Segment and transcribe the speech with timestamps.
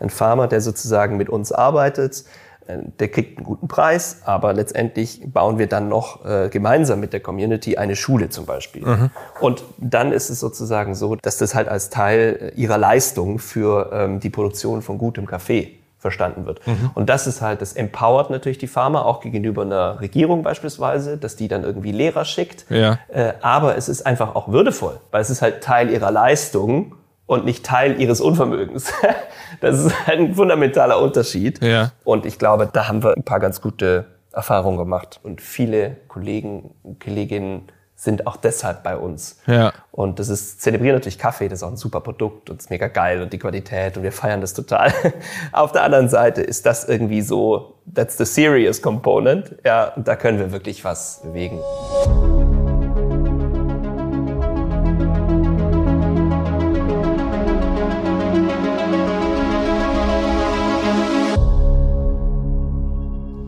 [0.00, 2.24] ein Farmer, der sozusagen mit uns arbeitet,
[2.66, 7.12] äh, der kriegt einen guten Preis, aber letztendlich bauen wir dann noch äh, gemeinsam mit
[7.12, 8.84] der Community eine Schule zum Beispiel.
[8.84, 9.10] Mhm.
[9.40, 14.20] Und dann ist es sozusagen so, dass das halt als Teil ihrer Leistung für ähm,
[14.20, 16.66] die Produktion von gutem Kaffee verstanden wird.
[16.66, 16.90] Mhm.
[16.94, 21.36] Und das ist halt, das empowert natürlich die Pharma auch gegenüber einer Regierung beispielsweise, dass
[21.36, 22.64] die dann irgendwie Lehrer schickt.
[22.70, 22.98] Ja.
[23.08, 26.94] Äh, aber es ist einfach auch würdevoll, weil es ist halt Teil ihrer Leistung
[27.30, 28.92] und nicht Teil ihres Unvermögens.
[29.60, 31.62] das ist ein fundamentaler Unterschied.
[31.62, 31.92] Ja.
[32.02, 35.20] Und ich glaube, da haben wir ein paar ganz gute Erfahrungen gemacht.
[35.22, 39.38] Und viele Kollegen, Kolleginnen sind auch deshalb bei uns.
[39.46, 39.72] Ja.
[39.92, 42.88] Und das ist, zelebrieren natürlich Kaffee, das ist auch ein super Produkt und ist mega
[42.88, 44.92] geil und die Qualität und wir feiern das total.
[45.52, 49.54] Auf der anderen Seite ist das irgendwie so, that's the serious component.
[49.64, 51.60] Ja, und da können wir wirklich was bewegen.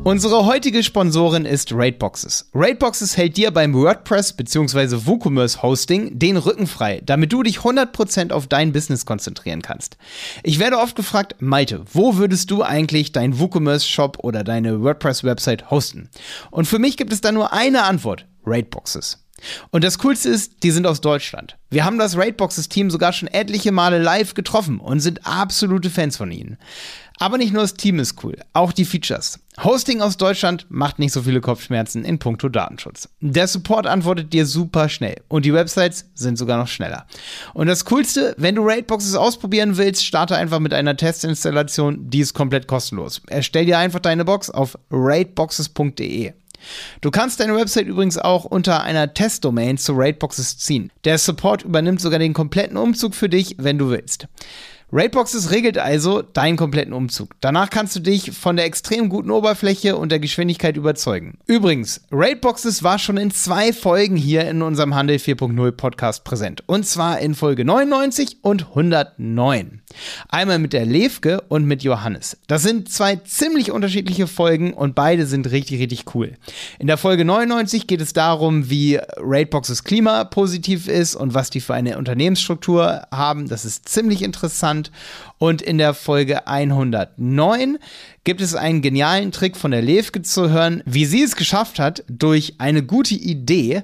[0.04, 2.50] Unsere heutige Sponsorin ist Raidboxes.
[2.52, 5.06] Raidboxes hält dir beim WordPress bzw.
[5.06, 9.96] WooCommerce Hosting den Rücken frei, damit du dich 100% auf dein Business konzentrieren kannst.
[10.42, 15.22] Ich werde oft gefragt, Malte, wo würdest du eigentlich deinen WooCommerce Shop oder deine WordPress
[15.22, 16.10] Website hosten?
[16.50, 19.22] Und für mich gibt es da nur eine Antwort, Raidboxes.
[19.70, 21.56] Und das Coolste ist, die sind aus Deutschland.
[21.70, 26.30] Wir haben das Raidboxes-Team sogar schon etliche Male live getroffen und sind absolute Fans von
[26.30, 26.58] ihnen.
[27.18, 29.38] Aber nicht nur das Team ist cool, auch die Features.
[29.62, 33.08] Hosting aus Deutschland macht nicht so viele Kopfschmerzen in puncto Datenschutz.
[33.20, 37.06] Der Support antwortet dir super schnell und die Websites sind sogar noch schneller.
[37.52, 42.32] Und das Coolste, wenn du Raidboxes ausprobieren willst, starte einfach mit einer Testinstallation, die ist
[42.34, 43.20] komplett kostenlos.
[43.28, 46.32] Erstell dir einfach deine Box auf raidboxes.de.
[47.00, 50.90] Du kannst deine Website übrigens auch unter einer Testdomain zu Raidboxes ziehen.
[51.04, 54.28] Der Support übernimmt sogar den kompletten Umzug für dich, wenn du willst.
[54.94, 57.30] Raidboxes regelt also deinen kompletten Umzug.
[57.40, 61.38] Danach kannst du dich von der extrem guten Oberfläche und der Geschwindigkeit überzeugen.
[61.46, 66.62] Übrigens, Raidboxes war schon in zwei Folgen hier in unserem Handel 4.0 Podcast präsent.
[66.66, 69.80] Und zwar in Folge 99 und 109.
[70.28, 72.36] Einmal mit der Levke und mit Johannes.
[72.46, 76.34] Das sind zwei ziemlich unterschiedliche Folgen und beide sind richtig, richtig cool.
[76.78, 81.60] In der Folge 99 geht es darum, wie Raidboxes Klima positiv ist und was die
[81.60, 83.48] für eine Unternehmensstruktur haben.
[83.48, 84.81] Das ist ziemlich interessant.
[85.38, 87.78] Und in der Folge 109
[88.24, 92.04] gibt es einen genialen Trick von der Levke zu hören, wie sie es geschafft hat,
[92.08, 93.82] durch eine gute Idee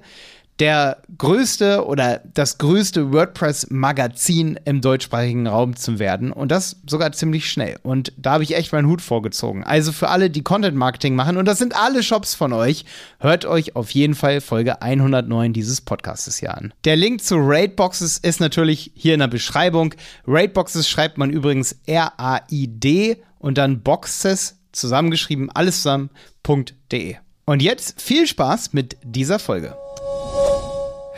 [0.58, 6.32] der größte oder das größte WordPress-Magazin im deutschsprachigen Raum zu werden.
[6.32, 7.78] Und das sogar ziemlich schnell.
[7.82, 9.62] Und da habe ich echt meinen Hut vorgezogen.
[9.62, 12.84] Also für alle, die Content-Marketing machen, und das sind alle Shops von euch,
[13.20, 16.74] hört euch auf jeden Fall Folge 109 dieses Podcasts hier an.
[16.84, 19.94] Der Link zu Raidboxes ist natürlich hier in der Beschreibung.
[20.26, 27.16] Raidboxes schreibt man übrigens R-A-I-D und dann Boxes zusammengeschrieben, alles zusammen.de.
[27.44, 29.74] Und jetzt viel Spaß mit dieser Folge.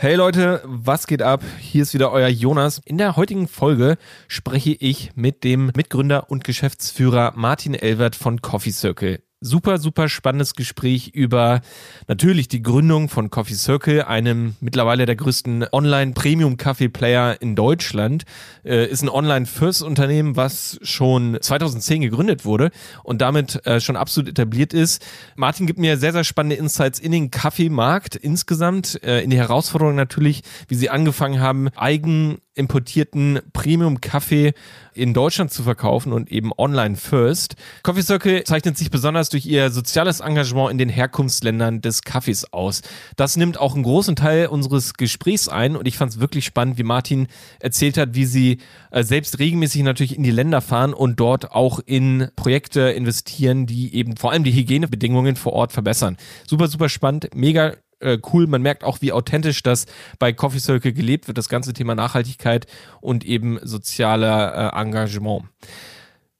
[0.01, 1.43] Hey Leute, was geht ab?
[1.59, 2.81] Hier ist wieder euer Jonas.
[2.85, 8.71] In der heutigen Folge spreche ich mit dem Mitgründer und Geschäftsführer Martin Elwert von Coffee
[8.71, 11.61] Circle super, super spannendes Gespräch über
[12.07, 18.23] natürlich die Gründung von Coffee Circle, einem mittlerweile der größten Online-Premium-Kaffee-Player in Deutschland.
[18.63, 22.69] Äh, ist ein Online-First-Unternehmen, was schon 2010 gegründet wurde
[23.03, 25.03] und damit äh, schon absolut etabliert ist.
[25.35, 29.95] Martin gibt mir sehr, sehr spannende Insights in den Kaffeemarkt insgesamt, äh, in die Herausforderungen
[29.97, 34.53] natürlich, wie sie angefangen haben, eigen importierten Premium-Kaffee
[34.93, 37.55] in Deutschland zu verkaufen und eben online first.
[37.81, 42.81] Coffee Circle zeichnet sich besonders durch ihr soziales Engagement in den Herkunftsländern des Kaffees aus.
[43.15, 46.77] Das nimmt auch einen großen Teil unseres Gesprächs ein und ich fand es wirklich spannend,
[46.77, 47.27] wie Martin
[47.59, 48.57] erzählt hat, wie sie
[48.91, 53.95] äh, selbst regelmäßig natürlich in die Länder fahren und dort auch in Projekte investieren, die
[53.95, 56.17] eben vor allem die Hygienebedingungen vor Ort verbessern.
[56.45, 58.47] Super, super spannend, mega äh, cool.
[58.47, 59.85] Man merkt auch, wie authentisch das
[60.19, 62.67] bei Coffee Circle gelebt wird, das ganze Thema Nachhaltigkeit
[62.99, 65.45] und eben sozialer äh, Engagement.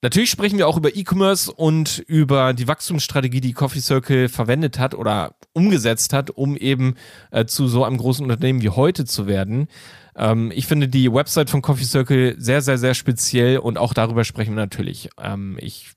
[0.03, 4.95] Natürlich sprechen wir auch über E-Commerce und über die Wachstumsstrategie, die Coffee Circle verwendet hat
[4.95, 6.95] oder umgesetzt hat, um eben
[7.29, 9.67] äh, zu so einem großen Unternehmen wie heute zu werden.
[10.15, 14.23] Ähm, ich finde die Website von Coffee Circle sehr, sehr, sehr speziell und auch darüber
[14.23, 15.09] sprechen wir natürlich.
[15.21, 15.91] Ähm, ich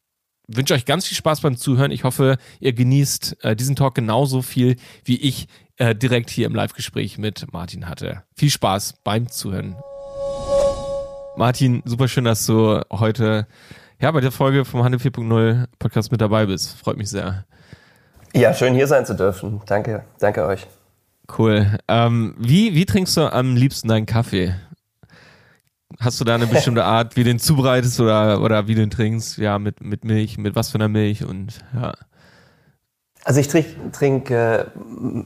[0.49, 1.91] wünsche euch ganz viel Spaß beim Zuhören.
[1.91, 6.55] Ich hoffe, ihr genießt äh, diesen Talk genauso viel, wie ich äh, direkt hier im
[6.55, 8.23] Live-Gespräch mit Martin hatte.
[8.35, 9.77] Viel Spaß beim Zuhören.
[11.37, 13.47] Martin, super schön, dass du heute
[14.01, 16.77] ja, bei der Folge vom Handel 4.0 Podcast mit dabei bist.
[16.79, 17.45] Freut mich sehr.
[18.35, 19.63] Ja, schön hier sein zu dürfen.
[19.67, 20.67] Danke, danke euch.
[21.39, 21.79] Cool.
[21.89, 24.55] Ähm, wie, wie trinkst du am liebsten deinen Kaffee?
[26.05, 28.91] Hast du da eine bestimmte Art, wie du den zubereitest oder, oder wie du den
[28.91, 29.39] trinkst?
[29.39, 31.95] Ja, mit, mit Milch, mit was für einer Milch und ja.
[33.25, 34.67] Also ich trinke trink, äh,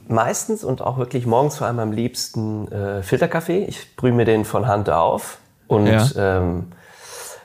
[0.07, 3.65] meistens und auch wirklich morgens vor allem am liebsten äh, Filterkaffee.
[3.65, 6.07] Ich brühe mir den von Hand auf und ja.
[6.15, 6.67] Ähm,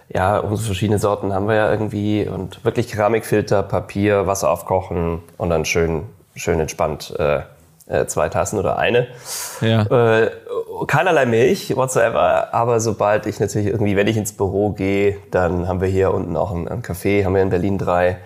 [0.09, 5.51] ja, unsere verschiedene Sorten haben wir ja irgendwie und wirklich Keramikfilter, Papier, Wasser aufkochen und
[5.51, 6.05] dann schön,
[6.37, 7.41] schön entspannt äh,
[8.07, 9.09] zwei Tassen oder eine.
[9.61, 9.83] Ja.
[9.83, 10.31] Äh,
[10.87, 15.81] keinerlei Milch whatsoever, aber sobald ich natürlich irgendwie, wenn ich ins Büro gehe, dann haben
[15.81, 18.19] wir hier unten auch ein, ein Café, haben wir in Berlin drei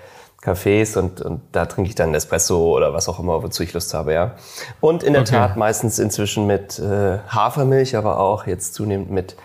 [0.43, 3.93] Cafés und, und da trinke ich dann Espresso oder was auch immer, wozu ich Lust
[3.95, 4.33] habe, ja.
[4.81, 5.33] Und in der okay.
[5.33, 9.37] Tat meistens inzwischen mit äh, Hafermilch, aber auch jetzt zunehmend mit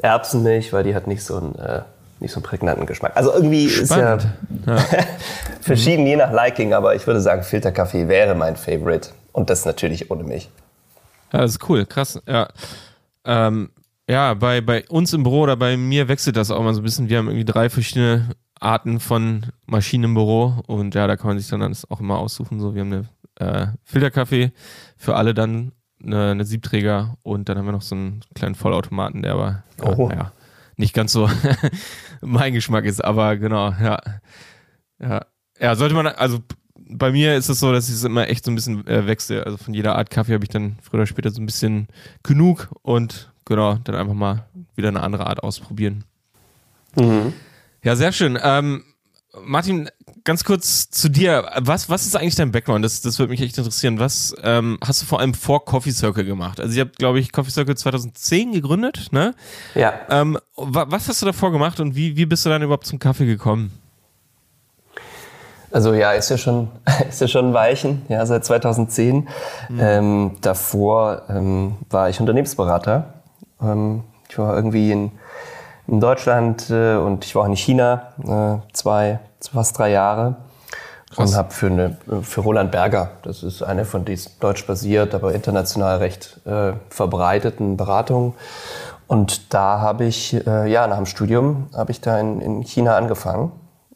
[0.00, 1.82] Erbsenmilch, weil die hat nicht so einen, äh,
[2.20, 3.12] nicht so einen prägnanten Geschmack.
[3.14, 4.24] Also irgendwie Spannend.
[4.24, 4.82] ist ja, ja.
[5.60, 9.10] verschieden je nach Liking, aber ich würde sagen, Filterkaffee wäre mein Favorite.
[9.38, 10.48] Und das natürlich ohne Milch.
[11.32, 12.20] Ja, das ist cool, krass.
[12.26, 12.48] Ja.
[13.24, 13.70] Ähm,
[14.10, 16.82] ja, bei, bei uns im Büro oder bei mir wechselt das auch mal so ein
[16.82, 17.08] bisschen.
[17.08, 21.38] Wir haben irgendwie drei verschiedene Arten von Maschinen im Büro und ja, da kann man
[21.38, 22.58] sich dann das auch immer aussuchen.
[22.58, 23.06] So, wir haben
[23.38, 24.50] eine äh, Filterkaffee
[24.96, 25.70] für alle dann
[26.02, 29.94] eine, eine, Siebträger und dann haben wir noch so einen kleinen Vollautomaten, der aber äh,
[29.94, 30.10] oh.
[30.10, 30.32] ja,
[30.76, 31.30] nicht ganz so
[32.22, 34.00] mein Geschmack ist, aber genau, ja.
[35.00, 35.26] Ja,
[35.60, 36.40] ja sollte man, also
[36.88, 39.44] bei mir ist es so, dass ich es immer echt so ein bisschen äh, wechsle.
[39.44, 41.88] Also von jeder Art Kaffee habe ich dann früher oder später so ein bisschen
[42.22, 46.04] genug und genau, dann einfach mal wieder eine andere Art ausprobieren.
[46.96, 47.32] Mhm.
[47.82, 48.38] Ja, sehr schön.
[48.42, 48.84] Ähm,
[49.44, 49.88] Martin,
[50.24, 51.50] ganz kurz zu dir.
[51.58, 52.84] Was, was ist eigentlich dein Background?
[52.84, 53.98] Das, das würde mich echt interessieren.
[53.98, 56.60] Was ähm, hast du vor allem vor Coffee Circle gemacht?
[56.60, 59.34] Also, ihr habt, glaube ich, Coffee Circle 2010 gegründet, ne?
[59.74, 59.94] Ja.
[60.08, 63.26] Ähm, was hast du davor gemacht und wie, wie bist du dann überhaupt zum Kaffee
[63.26, 63.72] gekommen?
[65.70, 66.68] Also ja, ist ja schon,
[67.08, 69.28] ist ja schon ein Weilchen, ja, seit 2010.
[69.68, 69.80] Mhm.
[69.80, 73.14] Ähm, davor ähm, war ich Unternehmensberater.
[73.60, 75.12] Ähm, ich war irgendwie in,
[75.86, 80.36] in Deutschland äh, und ich war auch in China äh, zwei, fast drei Jahre.
[81.10, 81.30] Krass.
[81.30, 85.32] Und habe für, eine, für Roland Berger, das ist eine von diesen deutsch basiert, aber
[85.32, 88.34] international recht äh, verbreiteten Beratungen.
[89.06, 92.96] Und da habe ich, äh, ja, nach dem Studium habe ich da in, in China
[92.96, 93.52] angefangen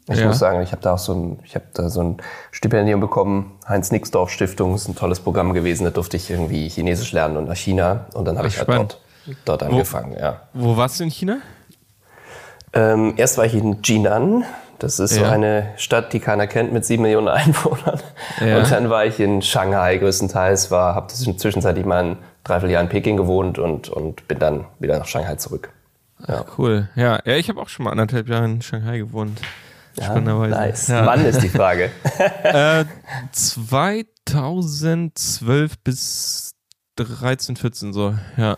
[0.09, 0.27] ich ja.
[0.27, 2.17] muss sagen, ich habe da auch so ein, ich habe da so ein
[2.51, 5.85] Stipendium bekommen, Heinz Nixdorf Stiftung, ist ein tolles Programm gewesen.
[5.85, 8.99] Da durfte ich irgendwie Chinesisch lernen und nach China und dann habe ich halt dort,
[9.45, 10.17] dort angefangen.
[10.19, 10.41] Ja.
[10.53, 11.37] Wo warst du in China?
[12.73, 14.43] Ähm, erst war ich in Jinan.
[14.79, 15.23] Das ist ja.
[15.23, 18.01] so eine Stadt, die keiner kennt, mit sieben Millionen Einwohnern.
[18.45, 18.57] Ja.
[18.57, 23.15] Und dann war ich in Shanghai größtenteils, war, habe zwischenzeitlich mal ein Dreivierteljahr in Peking
[23.15, 25.69] gewohnt und, und bin dann wieder nach Shanghai zurück.
[26.27, 26.43] Ja.
[26.45, 26.89] Ach, cool.
[26.95, 29.39] Ja, ja ich habe auch schon mal anderthalb Jahre in Shanghai gewohnt.
[29.95, 30.87] Ja, nice.
[30.87, 31.05] Ja.
[31.05, 31.91] Wann ist die Frage?
[32.43, 32.85] äh,
[33.31, 36.55] 2012 bis
[36.95, 38.57] 13, 14 so, ja.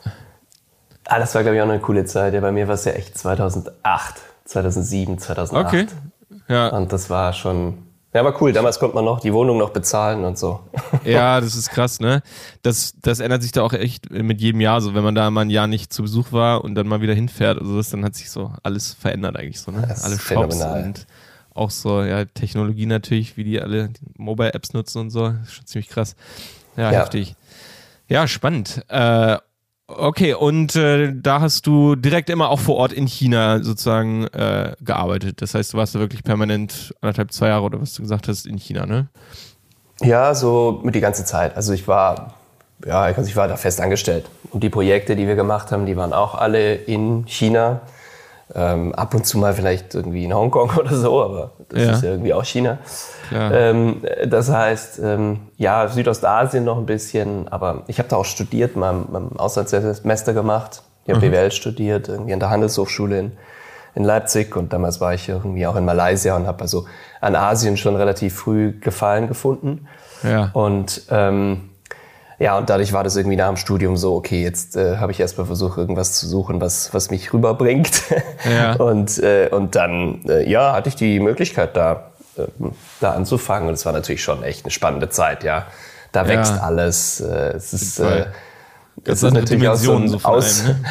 [1.08, 2.34] Ah, das war, glaube ich, auch eine coole Zeit.
[2.34, 3.74] Ja, bei mir war es ja echt 2008,
[4.46, 5.66] 2007, 2008.
[5.66, 5.88] Okay,
[6.48, 6.70] ja.
[6.70, 7.78] Und das war schon,
[8.14, 8.54] ja, war cool.
[8.54, 10.62] Damals konnte man noch die Wohnung noch bezahlen und so.
[11.04, 12.24] Ja, das ist krass, ne?
[12.64, 14.96] Das, das ändert sich da auch echt mit jedem Jahr so.
[14.96, 17.60] Wenn man da mal ein Jahr nicht zu Besuch war und dann mal wieder hinfährt,
[17.60, 19.86] also das, dann hat sich so alles verändert eigentlich so, ne?
[19.88, 20.84] Das Alle Shops phänomenal.
[20.84, 21.06] und
[21.56, 25.34] auch so, ja, Technologie natürlich, wie die alle Mobile-Apps nutzen und so.
[25.44, 26.16] Ist schon ziemlich krass.
[26.78, 27.00] Ja, ja.
[27.00, 27.36] heftig.
[28.08, 28.84] Ja, spannend.
[28.90, 29.38] Äh,
[29.88, 34.76] okay, und äh, da hast du direkt immer auch vor Ort in China sozusagen äh,
[34.82, 35.42] gearbeitet.
[35.42, 38.46] Das heißt, du warst da wirklich permanent anderthalb, zwei Jahre oder was du gesagt hast
[38.46, 39.08] in China, ne?
[40.02, 41.56] Ja, so mit die ganze Zeit.
[41.56, 42.34] Also ich war,
[42.86, 44.30] ja, also ich war da fest angestellt.
[44.52, 47.82] Und die Projekte, die wir gemacht haben, die waren auch alle in China.
[48.54, 51.92] Ähm, ab und zu mal vielleicht irgendwie in Hongkong oder so, aber das ja.
[51.94, 52.78] ist ja irgendwie auch China.
[53.32, 58.76] Ähm, das heißt, ähm, ja, Südostasien noch ein bisschen, aber ich habe da auch studiert,
[58.76, 60.84] mal, ein Auslandssemester gemacht.
[61.06, 61.32] Ich habe mhm.
[61.32, 63.32] BWL studiert, irgendwie an der Handelshochschule in,
[63.96, 66.86] in Leipzig und damals war ich irgendwie auch in Malaysia und habe also
[67.22, 69.88] an Asien schon relativ früh Gefallen gefunden.
[70.22, 70.52] Ja.
[70.54, 71.72] Und ähm,
[72.38, 75.20] ja, und dadurch war das irgendwie nach dem Studium so, okay, jetzt äh, habe ich
[75.20, 78.04] erstmal versucht, irgendwas zu suchen, was, was mich rüberbringt.
[78.46, 78.74] Ja.
[78.74, 82.44] und, äh, und dann, äh, ja, hatte ich die Möglichkeit, da, äh,
[83.00, 83.68] da anzufangen.
[83.68, 85.66] Und es war natürlich schon echt eine spannende Zeit, ja.
[86.12, 87.22] Da wächst alles.
[87.22, 88.28] Äh, es ist, äh,
[89.04, 90.86] das ist natürlich auch so, so aus, einem,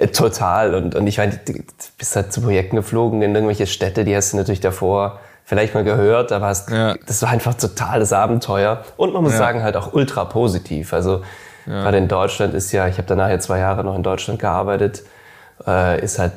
[0.00, 0.10] ne?
[0.12, 0.74] total.
[0.74, 1.52] Und, und ich meine, du
[1.98, 5.84] bist halt zu Projekten geflogen in irgendwelche Städte, die hast du natürlich davor vielleicht mal
[5.84, 6.94] gehört, aber es, ja.
[7.06, 8.82] das war einfach totales Abenteuer.
[8.96, 9.38] Und man muss ja.
[9.38, 10.92] sagen, halt auch ultra positiv.
[10.92, 11.22] Also
[11.66, 11.82] ja.
[11.82, 15.02] gerade in Deutschland ist ja, ich habe danach ja zwei Jahre noch in Deutschland gearbeitet,
[15.66, 16.32] äh, ist halt,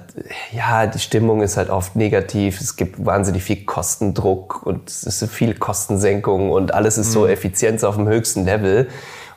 [0.51, 2.61] ja, die Stimmung ist halt oft negativ.
[2.61, 7.13] Es gibt wahnsinnig viel Kostendruck und es ist viel Kostensenkung und alles ist mhm.
[7.13, 8.87] so Effizienz auf dem höchsten Level.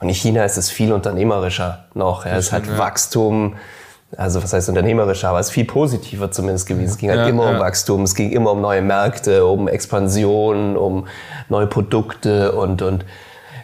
[0.01, 2.27] Und in China ist es viel unternehmerischer noch.
[2.27, 2.33] Ja.
[2.33, 3.57] Es ist halt Wachstum,
[4.17, 6.91] also was heißt unternehmerischer, aber es ist viel positiver zumindest gewesen.
[6.91, 7.51] Es ging halt Ja, immer ja.
[7.53, 11.07] um Wachstum, es ging immer um neue Märkte, um Expansion, um
[11.49, 13.05] neue Produkte und, und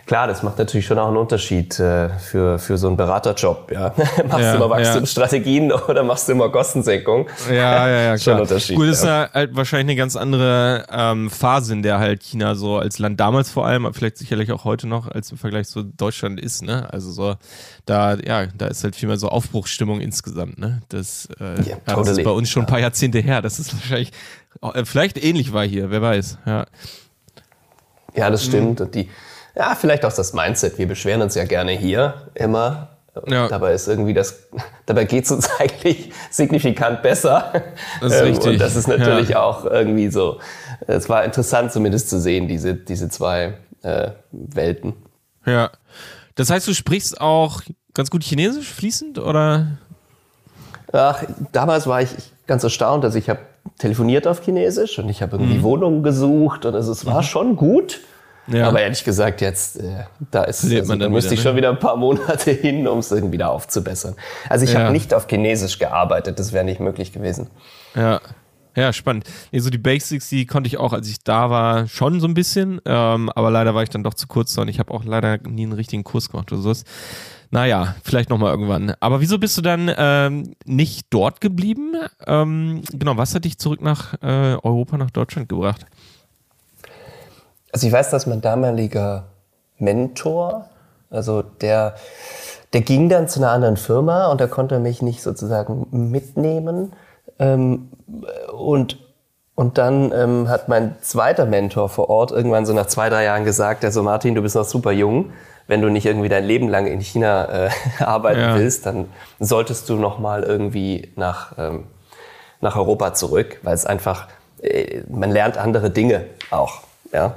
[0.06, 3.70] klar, das macht natürlich schon auch einen Unterschied äh, für, für so einen Beraterjob.
[3.72, 3.92] Ja.
[3.96, 7.28] machst Ja, du immer Wachstumsstrategien oder machst du immer Kostensenkung?
[7.48, 8.42] Ja, ja, ja, Schon klar.
[8.42, 9.25] Unterschied, Gut, das ist ja.
[9.25, 13.20] ja halt wahrscheinlich eine ganz andere ähm, Phase, in der halt China so als Land
[13.20, 16.62] damals vor allem, aber vielleicht sicherlich auch heute noch, als im Vergleich zu Deutschland ist,
[16.62, 16.88] ne?
[16.92, 17.34] Also so,
[17.84, 20.82] da, ja, da ist halt viel mehr so Aufbruchsstimmung insgesamt, ne?
[20.88, 22.20] Das, äh, ja, das totally.
[22.20, 23.42] ist bei uns schon ein paar Jahrzehnte her.
[23.42, 24.12] Das ist wahrscheinlich
[24.62, 26.38] äh, vielleicht ähnlich war hier, wer weiß.
[26.46, 26.66] Ja,
[28.14, 28.80] Ja, das stimmt.
[28.80, 29.08] Und die,
[29.56, 30.78] ja, vielleicht auch das Mindset.
[30.78, 32.88] Wir beschweren uns ja gerne hier immer.
[33.26, 33.48] Ja.
[33.48, 34.40] Dabei ist irgendwie das,
[34.86, 37.52] dabei geht es uns eigentlich signifikant besser.
[38.00, 38.52] Das ist Ähm, richtig.
[38.52, 40.38] Und das ist natürlich auch irgendwie so.
[40.86, 44.94] Es war interessant zumindest zu sehen, diese, diese zwei äh, Welten.
[45.46, 45.70] ja.
[46.34, 47.62] Das heißt, du sprichst auch
[47.94, 49.78] ganz gut Chinesisch fließend oder?
[50.92, 52.10] Ach, damals war ich
[52.46, 53.40] ganz erstaunt, dass ich habe
[53.78, 55.42] telefoniert auf Chinesisch und ich habe Mhm.
[55.44, 58.00] irgendwie Wohnungen gesucht und also es war schon gut.
[58.49, 58.69] Ja.
[58.69, 61.50] Aber ehrlich gesagt, jetzt, äh, da ist, also, da müsste wieder, ich ne?
[61.50, 64.15] schon wieder ein paar Monate hin, um es irgendwie wieder aufzubessern.
[64.49, 64.81] Also ich Ja.
[64.81, 67.49] habe nicht auf Chinesisch gearbeitet, das wäre nicht möglich gewesen.
[67.95, 68.21] Ja.
[68.76, 69.25] Ja, spannend.
[69.53, 72.35] Nee, so die Basics, die konnte ich auch, als ich da war, schon so ein
[72.35, 72.79] bisschen.
[72.85, 75.38] Ähm, aber leider war ich dann doch zu kurz da und ich habe auch leider
[75.49, 76.85] nie einen richtigen Kurs gemacht oder sowas.
[77.50, 78.93] Naja, vielleicht nochmal irgendwann.
[79.00, 81.95] Aber wieso bist du dann ähm, nicht dort geblieben?
[82.26, 85.87] Ähm, genau, was hat dich zurück nach äh, Europa, nach Deutschland gebracht?
[87.73, 89.25] Also ich weiß, dass mein damaliger
[89.78, 90.66] Mentor,
[91.11, 91.94] also der,
[92.73, 96.92] der ging dann zu einer anderen Firma und da konnte er mich nicht sozusagen mitnehmen.
[97.38, 97.90] Ähm,
[98.56, 98.99] und,
[99.54, 103.44] und dann ähm, hat mein zweiter Mentor vor Ort irgendwann so nach zwei, drei Jahren
[103.44, 105.32] gesagt, also Martin, du bist noch super jung.
[105.68, 107.70] Wenn du nicht irgendwie dein Leben lang in China äh,
[108.02, 108.54] arbeiten Ja.
[108.56, 109.06] willst, dann
[109.40, 111.85] solltest du noch mal irgendwie nach, ähm,
[112.61, 114.28] nach Europa zurück, weil es einfach,
[114.62, 116.82] äh, man lernt andere Dinge auch.
[117.16, 117.35] Ja?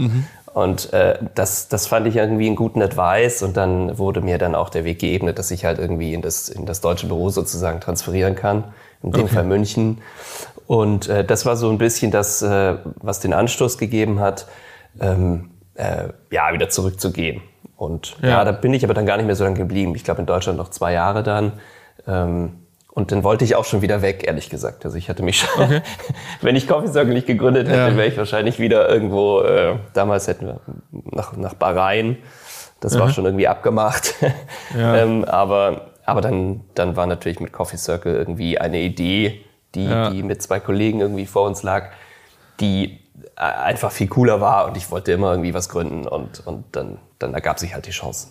[0.53, 4.55] Und äh, das, das fand ich irgendwie einen guten Advice und dann wurde mir dann
[4.55, 7.79] auch der Weg geebnet, dass ich halt irgendwie in das, in das deutsche Büro sozusagen
[7.79, 8.65] transferieren kann,
[9.01, 9.36] in dem Okay.
[9.36, 10.01] Fall München.
[10.67, 14.48] Und äh, das war so ein bisschen das, äh, was den Anstoß gegeben hat,
[15.00, 17.41] ähm, äh, ja, wieder zurückzugehen.
[17.77, 18.29] Und ja.
[18.29, 18.43] Ja.
[18.43, 19.95] da bin ich aber dann gar nicht mehr so lange geblieben.
[19.95, 21.53] Ich glaube in Deutschland noch zwei Jahre dann.
[22.07, 22.57] Ähm,
[22.91, 24.84] und dann wollte ich auch schon wieder weg, ehrlich gesagt.
[24.86, 25.81] Also ich hatte mich schon,
[26.41, 27.96] wenn ich Coffee Circle nicht gegründet hätte, Ja.
[27.98, 30.60] wäre ich wahrscheinlich wieder irgendwo, äh, damals hätten wir
[31.12, 32.17] nach, nach Bahrain.
[32.81, 34.15] Das war schon irgendwie abgemacht.
[34.77, 34.98] Ja.
[34.98, 40.10] ähm, aber aber dann, dann war natürlich mit Coffee Circle irgendwie eine Idee, die, Ja.
[40.10, 41.89] die mit zwei Kollegen irgendwie vor uns lag,
[42.60, 43.00] die
[43.36, 46.98] äh, einfach viel cooler war und ich wollte immer irgendwie was gründen und, und dann,
[47.19, 48.29] dann ergab sich halt die Chance.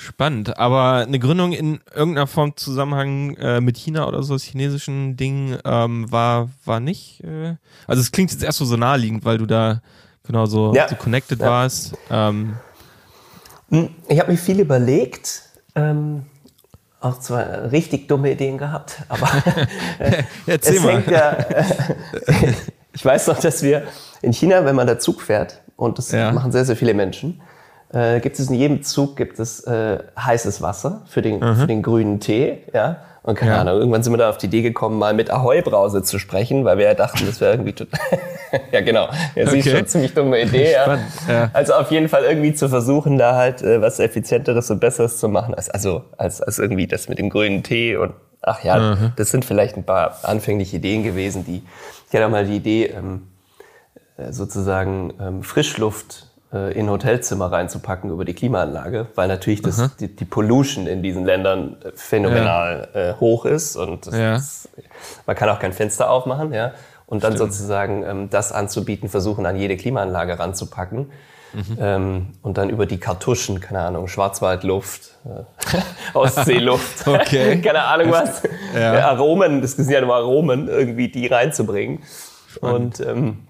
[0.00, 5.16] Spannend, aber eine Gründung in irgendeiner Form Zusammenhang äh, mit China oder so, das chinesischen
[5.16, 7.24] Ding, ähm, war, war nicht.
[7.24, 7.56] Äh,
[7.88, 9.82] also es klingt jetzt erst so, so naheliegend, weil du da
[10.24, 10.88] genau so, Ja.
[10.88, 11.46] so connected Ja.
[11.46, 11.96] warst.
[12.10, 12.54] Ähm,
[14.08, 15.42] Ich habe mir viel überlegt,
[15.74, 16.26] ähm,
[17.00, 19.28] auch zwar richtig dumme Ideen gehabt, aber
[20.46, 21.02] erzähl mal.
[21.10, 21.32] ja.
[21.32, 21.64] Äh,
[22.92, 23.82] ich weiß noch, dass wir
[24.22, 27.40] in China, wenn man da Zug fährt, und das machen sehr, sehr viele Menschen,
[27.92, 31.82] äh, gibt es in jedem Zug gibt es äh, heißes Wasser für den, für den
[31.82, 32.98] grünen Tee, ja.
[33.22, 33.60] Und keine Ja.
[33.60, 36.78] Ahnung, irgendwann sind wir da auf die Idee gekommen, mal mit Ahoi-Brause zu sprechen, weil
[36.78, 38.00] wir ja dachten, das wäre irgendwie total.
[38.72, 39.08] ja, genau.
[39.34, 39.76] Ja, sie ist Okay.
[39.76, 40.98] schon ziemlich dumme Idee, ja.
[41.28, 41.50] Ja.
[41.52, 45.28] Also auf jeden Fall irgendwie zu versuchen, da halt äh, was effizienteres und besseres zu
[45.28, 49.30] machen, als, also als, als irgendwie das mit dem grünen Tee und ach ja, das
[49.30, 51.62] sind vielleicht ein paar anfängliche Ideen gewesen, die
[52.08, 53.26] ich hatte auch mal die Idee, ähm,
[54.16, 60.24] äh, sozusagen ähm, Frischluft in Hotelzimmer reinzupacken über die Klimaanlage, weil natürlich das, die, die
[60.24, 64.32] Pollution in diesen Ländern äh, phänomenal äh, hoch ist und Ja.
[64.34, 64.68] das,
[65.26, 66.72] man kann auch kein Fenster aufmachen, ja.
[67.06, 71.10] Und dann sozusagen ähm, das anzubieten, versuchen an jede Klimaanlage ranzupacken.
[71.80, 75.76] Ähm, und dann über die Kartuschen, keine Ahnung, Schwarzwaldluft, äh,
[76.14, 78.42] Ostseeluft, keine Ahnung was,
[78.74, 78.94] Ja.
[78.94, 82.02] äh, Aromen, das sind ja nur Aromen, irgendwie die reinzubringen.
[82.60, 83.47] Und, ähm,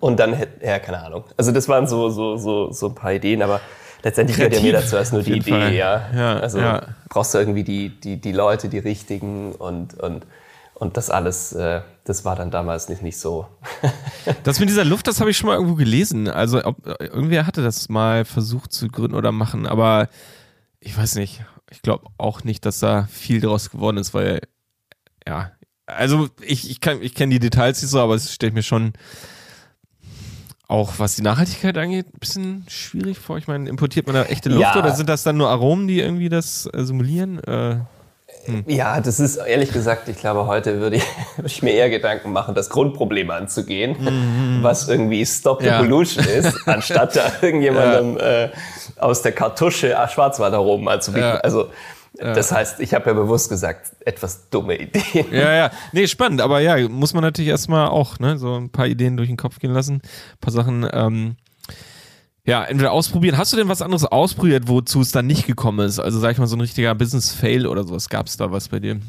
[0.00, 1.24] und dann, ja, keine Ahnung.
[1.36, 3.60] Also das waren so, so, so, so ein paar Ideen, aber
[4.02, 5.72] letztendlich gehört ja mir dazu erst nur die Idee, Fall.
[5.74, 6.10] ja.
[6.14, 6.82] Ja, Also ja.
[7.08, 10.26] brauchst du irgendwie die, die, die Leute, die richtigen und, und,
[10.74, 13.46] und das alles, äh, das war dann damals nicht, nicht so.
[14.42, 16.28] Das mit dieser Luft, das habe ich schon mal irgendwo gelesen.
[16.28, 20.08] Also ob, irgendwer hatte das mal versucht zu gründen oder machen, aber
[20.80, 21.44] ich weiß nicht.
[21.70, 24.40] Ich glaube auch nicht, dass da viel draus geworden ist, weil
[25.26, 25.52] ja,
[25.86, 28.92] also ich, ich, kann- ich kenne die Details nicht so, aber es stellt mir schon
[30.68, 33.38] auch, was die Nachhaltigkeit angeht, ein bisschen schwierig vor.
[33.38, 34.76] Ich meine, importiert man da echte Luft Ja.
[34.76, 37.42] oder sind das dann nur Aromen, die irgendwie das äh, simulieren?
[37.44, 37.76] Äh,
[38.46, 38.64] Hm.
[38.66, 41.04] Ja, das ist ehrlich gesagt, ich glaube, heute würde ich,
[41.36, 44.62] würde ich mir eher Gedanken machen, das Grundproblem anzugehen, mhm.
[44.62, 45.78] was irgendwie Stop the ja.
[45.78, 48.44] Pollution ist, anstatt da irgendjemandem ja.
[48.44, 48.50] äh,
[48.98, 50.58] aus der Kartusche Schwarzwald Schwarzwalder
[50.88, 51.28] anzubieten.
[51.28, 51.36] Ja.
[51.38, 51.70] Also
[52.18, 55.26] das heißt, ich habe ja bewusst gesagt, etwas dumme Ideen.
[55.32, 55.70] Ja, ja.
[55.92, 59.28] Nee, spannend, aber ja, muss man natürlich erstmal auch ne, so ein paar Ideen durch
[59.28, 59.96] den Kopf gehen lassen.
[59.96, 61.36] Ein paar Sachen, ähm,
[62.44, 63.36] ja, entweder ausprobieren.
[63.36, 65.98] Hast du denn was anderes ausprobiert, wozu es dann nicht gekommen ist?
[65.98, 68.08] Also sag ich mal, so ein richtiger Business-Fail oder sowas.
[68.08, 69.00] Gab es da was bei dir?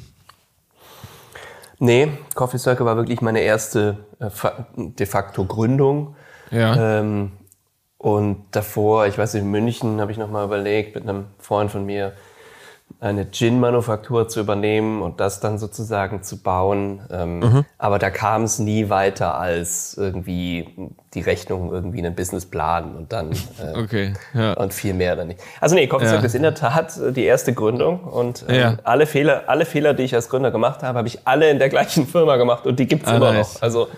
[1.79, 4.29] Nee, Coffee Circle war wirklich meine erste äh,
[4.75, 6.15] de facto Gründung.
[6.49, 6.99] Ja.
[6.99, 7.31] Ähm,
[7.99, 11.85] und davor, ich weiß nicht, in München habe ich nochmal überlegt, mit einem Freund von
[11.85, 12.13] mir,
[12.99, 17.01] eine Gin-Manufaktur zu übernehmen und das dann sozusagen zu bauen.
[17.11, 17.65] Ähm, mhm.
[17.77, 23.31] Aber da kam es nie weiter als irgendwie die Rechnung, irgendwie einen Businessplan und dann
[23.31, 24.53] äh, okay, ja.
[24.53, 25.39] und viel mehr dann nicht.
[25.61, 26.19] Also nee, Coffee ja.
[26.19, 28.77] ist in der Tat die erste Gründung und ähm, ja.
[28.83, 31.69] alle Fehler, alle Fehler, die ich als Gründer gemacht habe, habe ich alle in der
[31.69, 33.55] gleichen Firma gemacht und die gibt's ah, immer nice.
[33.55, 33.61] noch.
[33.61, 33.89] Also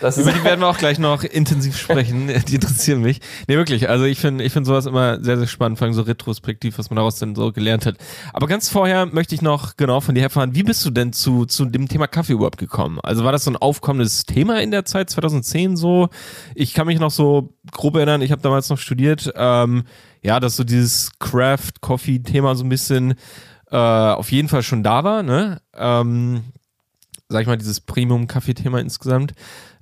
[0.00, 2.30] Über die werden wir auch gleich noch intensiv sprechen.
[2.48, 3.20] Die interessieren mich.
[3.48, 3.88] Nee, wirklich.
[3.88, 6.90] Also ich finde ich finde sowas immer sehr, sehr spannend, vor allem so retrospektiv, was
[6.90, 7.96] man daraus denn so gelernt hat.
[8.32, 11.46] Aber ganz vorher möchte ich noch genau von dir erfahren, wie bist du denn zu,
[11.46, 13.00] zu dem Thema Kaffee überhaupt gekommen?
[13.02, 16.08] Also war das so ein aufkommendes Thema in der Zeit 2010 so?
[16.54, 19.84] Ich kann mich noch so grob erinnern, ich habe damals noch studiert, ähm,
[20.22, 23.14] ja, dass so dieses Craft-Coffee-Thema so ein bisschen
[23.70, 25.60] äh, auf jeden Fall schon da war, ne?
[25.74, 26.42] Ähm,
[27.28, 29.32] sag ich mal, dieses Premium-Kaffee-Thema insgesamt.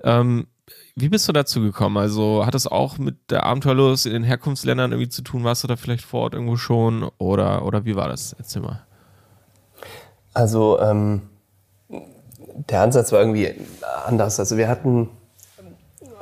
[0.05, 0.47] Ähm,
[0.95, 1.97] wie bist du dazu gekommen?
[1.97, 5.43] Also hat das auch mit der Abenteuerlust in den Herkunftsländern irgendwie zu tun?
[5.45, 8.35] Warst du da vielleicht vor Ort irgendwo schon oder, oder wie war das?
[8.39, 8.85] Erzähl mal.
[10.33, 11.23] Also ähm,
[12.69, 13.55] der Ansatz war irgendwie
[14.07, 14.39] anders.
[14.39, 15.09] Also wir hatten,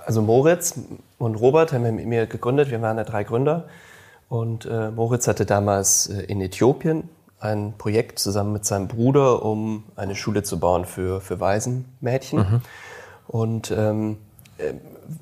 [0.06, 0.74] also Moritz
[1.18, 2.70] und Robert haben mit mir gegründet.
[2.70, 3.68] Wir waren ja drei Gründer.
[4.28, 9.84] Und äh, Moritz hatte damals äh, in Äthiopien ein Projekt zusammen mit seinem Bruder, um
[9.96, 12.38] eine Schule zu bauen für, für Waisenmädchen.
[12.38, 12.60] Mhm.
[13.26, 14.18] Und ähm,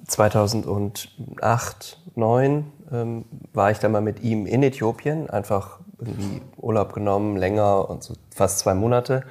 [0.07, 7.37] 2008, 2009 ähm, war ich dann mal mit ihm in Äthiopien, einfach irgendwie Urlaub genommen,
[7.37, 9.23] länger und so fast zwei Monate,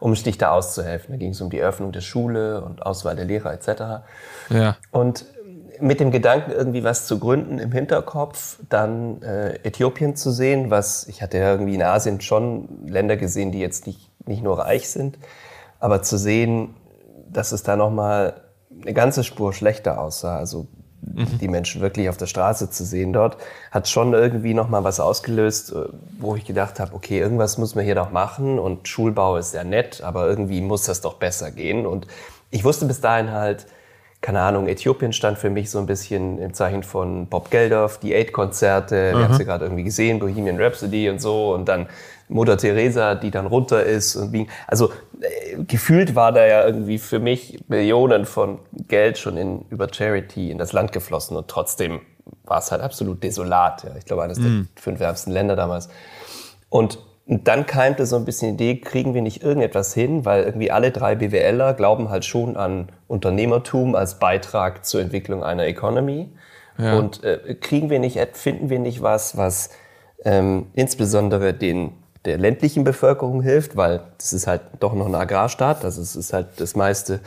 [0.00, 1.12] um Stich da auszuhelfen.
[1.12, 4.04] Da ging es um die Öffnung der Schule und Auswahl der Lehrer etc.
[4.50, 4.76] Ja.
[4.90, 5.26] Und
[5.80, 11.06] mit dem Gedanken, irgendwie was zu gründen im Hinterkopf, dann äh, Äthiopien zu sehen, was
[11.08, 14.88] ich hatte ja irgendwie in Asien schon Länder gesehen, die jetzt nicht, nicht nur reich
[14.88, 15.18] sind,
[15.80, 16.74] aber zu sehen,
[17.36, 18.40] dass es da nochmal
[18.82, 20.36] eine ganze Spur schlechter aussah.
[20.36, 20.66] Also
[21.02, 21.38] mhm.
[21.40, 23.36] die Menschen wirklich auf der Straße zu sehen dort,
[23.70, 25.86] hat schon irgendwie nochmal was ausgelöst, äh,
[26.18, 29.64] wo ich gedacht habe, okay, irgendwas muss man hier doch machen und Schulbau ist ja
[29.64, 31.86] nett, aber irgendwie muss das doch besser gehen.
[31.86, 32.06] Und
[32.50, 33.66] ich wusste bis dahin halt,
[34.24, 38.14] keine Ahnung, Äthiopien stand für mich so ein bisschen im Zeichen von Bob Geldof, die
[38.14, 39.18] Aid-Konzerte, mhm.
[39.18, 41.88] wir haben sie gerade irgendwie gesehen, Bohemian Rhapsody und so und dann
[42.28, 46.96] Mutter Teresa, die dann runter ist und wie, also äh, gefühlt war da ja irgendwie
[46.96, 52.00] für mich Millionen von Geld schon in, über Charity in das Land geflossen und trotzdem
[52.44, 53.84] war es halt absolut desolat.
[53.84, 53.90] Ja.
[53.98, 54.68] Ich glaube, eines mhm.
[54.74, 55.90] der fünf ärmsten Länder damals.
[56.70, 60.70] Und dann keimte so ein bisschen die Idee, kriegen wir nicht irgendetwas hin, weil irgendwie
[60.70, 66.28] alle drei BWLer glauben halt schon an Unternehmertum als Beitrag zur Entwicklung einer Economy.
[66.76, 66.98] Ja.
[66.98, 69.70] Und äh, kriegen wir nicht, finden wir nicht was, was
[70.24, 71.92] ähm, insbesondere den
[72.24, 76.32] der ländlichen Bevölkerung hilft, weil das ist halt doch noch ein Agrarstaat, also es ist
[76.32, 77.20] halt das meiste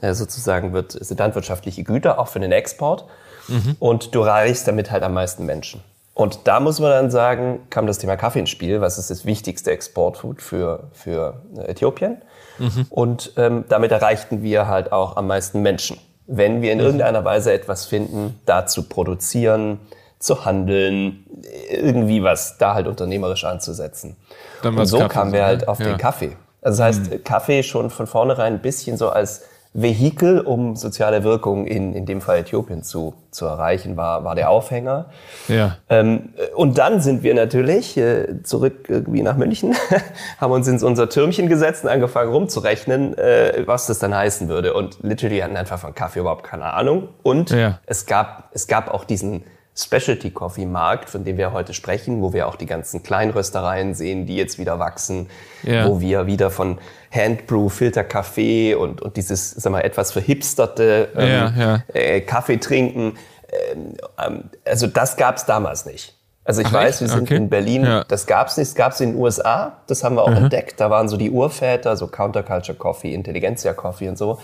[0.00, 3.04] äh, sozusagen wird sind landwirtschaftliche Güter auch für den Export
[3.48, 3.76] mhm.
[3.78, 5.82] und du erreichst damit halt am meisten Menschen.
[6.20, 9.24] Und da muss man dann sagen, kam das Thema Kaffee ins Spiel, was ist das
[9.24, 12.18] wichtigste Exportfood für, für äh, Äthiopien.
[12.58, 12.86] Mhm.
[12.90, 15.98] Und ähm, damit erreichten wir halt auch am meisten Menschen.
[16.26, 16.84] Wenn wir in mhm.
[16.84, 19.80] irgendeiner Weise etwas finden, da zu produzieren,
[20.18, 21.24] zu handeln,
[21.70, 24.16] irgendwie was da halt unternehmerisch anzusetzen.
[24.62, 25.86] und so Kaffee kamen wir halt auf ja.
[25.86, 26.36] den Kaffee.
[26.60, 27.24] Also das heißt, mhm.
[27.24, 29.40] Kaffee schon von vornherein ein bisschen so als
[29.72, 34.50] Vehikel, um soziale Wirkung in, in dem Fall Äthiopien zu, zu erreichen, war, war der
[34.50, 35.06] Aufhänger.
[35.46, 35.76] Ja.
[35.88, 39.76] Ähm, und dann sind wir natürlich äh, zurück irgendwie nach München,
[40.40, 44.74] haben uns in unser Türmchen gesetzt und angefangen rumzurechnen, äh, was das dann heißen würde.
[44.74, 47.08] Und literally hatten einfach von Kaffee überhaupt keine Ahnung.
[47.22, 47.78] Und ja.
[47.86, 49.44] es, gab, es gab auch diesen
[49.76, 54.26] Specialty Coffee Markt, von dem wir heute sprechen, wo wir auch die ganzen Kleinröstereien sehen,
[54.26, 55.28] die jetzt wieder wachsen,
[55.62, 55.88] ja.
[55.88, 56.78] wo wir wieder von
[57.10, 61.82] Handbrew, Filterkaffee und, und dieses, sag mal, etwas verhipsterte ähm, ja, ja.
[61.94, 63.16] Äh, Kaffee trinken.
[63.50, 66.14] Ähm, ähm also das gab es damals nicht.
[66.44, 67.36] Also ich Ach, weiß, wir sind okay.
[67.36, 68.04] in Berlin, ja.
[68.04, 70.44] das gab's nicht, das gab's in den USA, das haben wir auch mhm.
[70.44, 70.80] entdeckt.
[70.80, 74.38] Da waren so die Urväter, so Counterculture Coffee, Intelligentsia Coffee und so.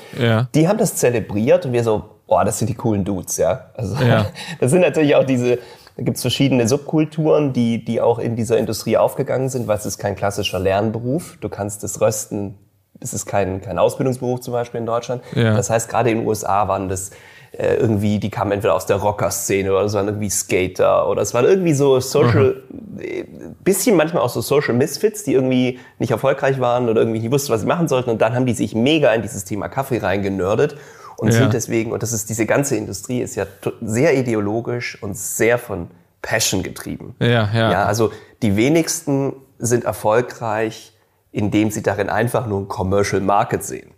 [0.54, 3.70] Die haben das zelebriert und wir so, boah, das sind die coolen Dudes, ja.
[3.74, 4.26] Also ja.
[4.60, 5.58] das sind natürlich auch diese
[5.96, 9.98] Da gibt's verschiedene Subkulturen, die, die auch in dieser Industrie aufgegangen sind, weil es ist
[9.98, 11.38] kein klassischer Lernberuf.
[11.40, 12.58] Du kannst das Rösten,
[13.00, 15.22] es ist kein, kein Ausbildungsberuf zum Beispiel in Deutschland.
[15.34, 15.54] Ja.
[15.54, 17.12] Das heißt, gerade in den USA waren das
[17.52, 21.32] äh, irgendwie, die kamen entweder aus der Rocker-Szene oder es waren irgendwie Skater oder es
[21.32, 22.62] waren irgendwie so Social,
[22.98, 23.24] äh,
[23.64, 27.52] bisschen manchmal auch so Social Misfits, die irgendwie nicht erfolgreich waren oder irgendwie nicht wussten,
[27.52, 28.10] was sie machen sollten.
[28.10, 30.76] Und dann haben die sich mega in dieses Thema Kaffee reingenördet
[31.18, 31.34] und Ja.
[31.34, 33.46] sind deswegen, und das ist diese ganze Industrie ist ja
[33.80, 35.90] sehr ideologisch und sehr von
[36.22, 37.14] Passion getrieben.
[37.20, 37.72] Ja, ja.
[37.72, 38.10] Ja, also
[38.42, 40.92] die wenigsten sind erfolgreich,
[41.32, 43.90] indem sie darin einfach nur ein Commercial Market sehen.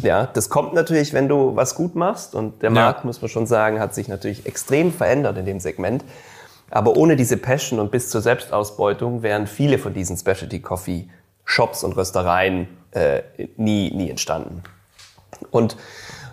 [0.00, 2.76] Ja, das kommt natürlich, wenn du was gut machst und der Mhm.
[2.76, 2.82] Ja.
[2.84, 6.02] Markt, muss man schon sagen, hat sich natürlich extrem verändert in dem Segment.
[6.70, 11.10] Aber ohne diese Passion und bis zur Selbstausbeutung wären viele von diesen Specialty Coffee
[11.44, 13.20] Shops und Röstereien äh,
[13.58, 14.62] nie, nie entstanden.
[15.50, 15.76] Und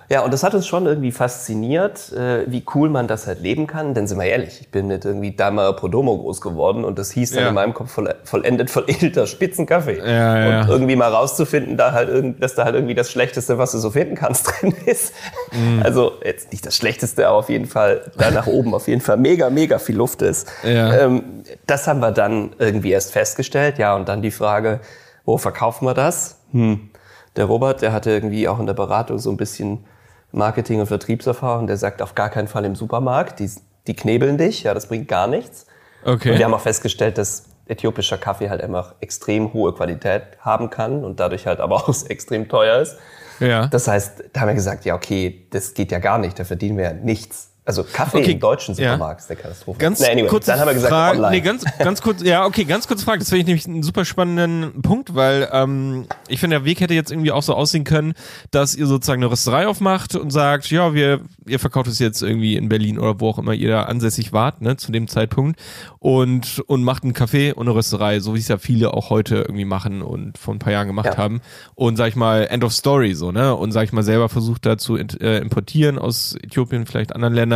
[0.10, 3.68] ja, und das hat uns schon irgendwie fasziniert, äh, wie cool man das halt leben
[3.68, 3.94] kann.
[3.94, 7.32] Denn sind wir ehrlich, ich bin mit irgendwie Daimler Prodomo groß geworden und das hieß
[7.32, 7.50] dann Ja.
[7.50, 9.98] in meinem Kopf voll, vollendet veredelter Spitzenkaffee.
[10.00, 10.62] Ja, ja.
[10.62, 13.90] Und irgendwie mal rauszufinden, da halt dass da halt irgendwie das Schlechteste, was du so
[13.92, 15.14] finden kannst, drin ist.
[15.52, 15.82] Mhm.
[15.84, 19.18] Also jetzt nicht das Schlechteste, aber auf jeden Fall da nach oben auf jeden Fall
[19.18, 20.48] mega, mega viel Luft ist.
[20.64, 20.94] Ja.
[20.98, 21.24] Ähm,
[21.66, 23.78] das haben wir dann irgendwie erst festgestellt.
[23.78, 24.80] Ja, und dann die Frage,
[25.26, 26.38] wo verkaufen wir das?
[26.52, 26.90] Hm.
[27.36, 29.86] Der Robert, der hatte irgendwie auch in der Beratung so ein bisschen
[30.34, 31.68] Marketing- und Vertriebserfahrung.
[31.68, 33.40] Der sagt auf gar keinen Fall im Supermarkt.
[33.40, 33.50] Die,
[33.88, 34.64] die knebeln dich.
[34.64, 35.66] Ja, das bringt gar nichts.
[36.04, 36.32] Okay.
[36.32, 41.04] Und wir haben auch festgestellt, dass äthiopischer Kaffee halt einfach extrem hohe Qualität haben kann
[41.06, 42.98] und dadurch halt aber auch extrem teuer ist.
[43.40, 43.68] Ja.
[43.68, 46.78] Das heißt, da haben wir gesagt, ja, okay, das geht ja gar nicht, da verdienen
[46.78, 47.53] wir ja nichts.
[47.66, 48.92] Also Kaffee Okay, im deutschen ja.
[48.92, 49.80] Supermarkt ist der Katastrophe.
[49.80, 51.32] Ganz Na, anyway, kurz dann haben wir gesagt, Frage, online.
[51.38, 53.20] nee, ganz, ganz kurz, ja, okay, ganz kurz Frage.
[53.20, 56.94] Das finde ich nämlich einen super spannenden Punkt, weil ähm, ich finde, der Weg hätte
[56.94, 58.16] jetzt irgendwie auch so aussehen können,
[58.52, 62.58] dass ihr sozusagen eine Rösterei aufmacht und sagt, ja, wir, ihr verkauft es jetzt irgendwie
[62.58, 65.58] in Berlin oder wo auch immer ihr da ansässig wart, ne, zu dem Zeitpunkt
[66.00, 69.36] und, und macht einen Café und eine Rösterei, so wie es ja viele auch heute
[69.38, 71.18] irgendwie machen und vor ein paar Jahren gemacht Ja.
[71.18, 71.40] haben
[71.76, 74.66] und sag ich mal, End of Story, so, ne, und sag ich mal, selber versucht
[74.66, 77.53] da zu äh, importieren aus Äthiopien, vielleicht anderen Ländern.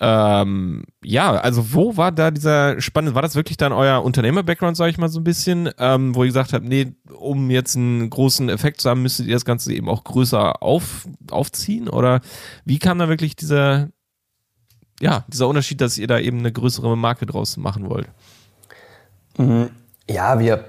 [0.00, 4.90] Ähm, ja, also wo war da dieser spannende, war das wirklich dann euer Unternehmer-Background, sage
[4.90, 8.48] ich mal so ein bisschen, ähm, wo ihr gesagt habt, nee, um jetzt einen großen
[8.48, 11.88] Effekt zu haben, müsstet ihr das Ganze eben auch größer auf, aufziehen?
[11.88, 12.20] Oder
[12.64, 13.90] wie kam da wirklich dieser,
[15.00, 18.08] ja, dieser Unterschied, dass ihr da eben eine größere Marke draus machen wollt?
[20.08, 20.64] Ja, wir,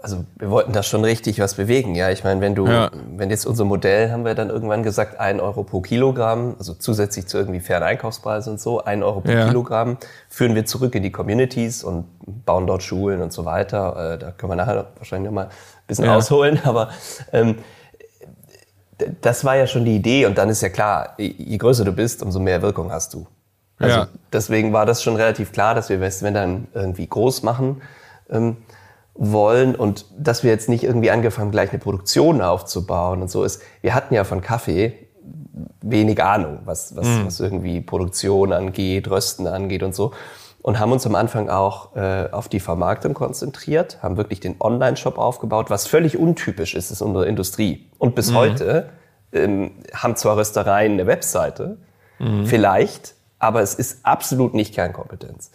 [0.00, 1.94] also wir wollten da schon richtig was bewegen.
[1.94, 2.90] Ja, ich meine, wenn du, Ja.
[3.16, 7.26] wenn jetzt unser Modell, haben wir dann irgendwann gesagt, ein Euro pro Kilogramm, also zusätzlich
[7.26, 9.46] zu irgendwie fairen Einkaufspreisen und so, ein Euro pro Ja.
[9.48, 12.04] Kilogramm, führen wir zurück in die Communities und
[12.46, 14.14] bauen dort Schulen und so weiter.
[14.14, 15.50] Äh, Da können wir nachher wahrscheinlich noch mal ein
[15.88, 16.16] bisschen Ja.
[16.16, 16.90] ausholen, aber
[17.32, 17.56] ähm,
[19.20, 22.22] das war ja schon die Idee und dann ist ja klar, je größer du bist,
[22.22, 23.26] umso mehr Wirkung hast du.
[23.80, 27.80] Also deswegen war das schon relativ klar, dass wir wenn dann irgendwie groß machen
[28.28, 28.56] ähm,
[29.18, 33.60] wollen und dass wir jetzt nicht irgendwie angefangen gleich eine Produktion aufzubauen und so ist.
[33.82, 34.94] Wir hatten ja von Kaffee
[35.82, 40.12] wenig Ahnung, was, was, was irgendwie Produktion angeht, Rösten angeht und so.
[40.62, 45.18] Und haben uns am Anfang auch äh, auf die Vermarktung konzentriert, haben wirklich den Online-Shop
[45.18, 47.88] aufgebaut, was völlig untypisch ist, ist unsere Industrie.
[47.98, 48.90] Und bis heute
[49.32, 51.78] ähm, haben zwar Röstereien eine Webseite,
[52.44, 55.52] vielleicht, aber es ist absolut nicht Kernkompetenz.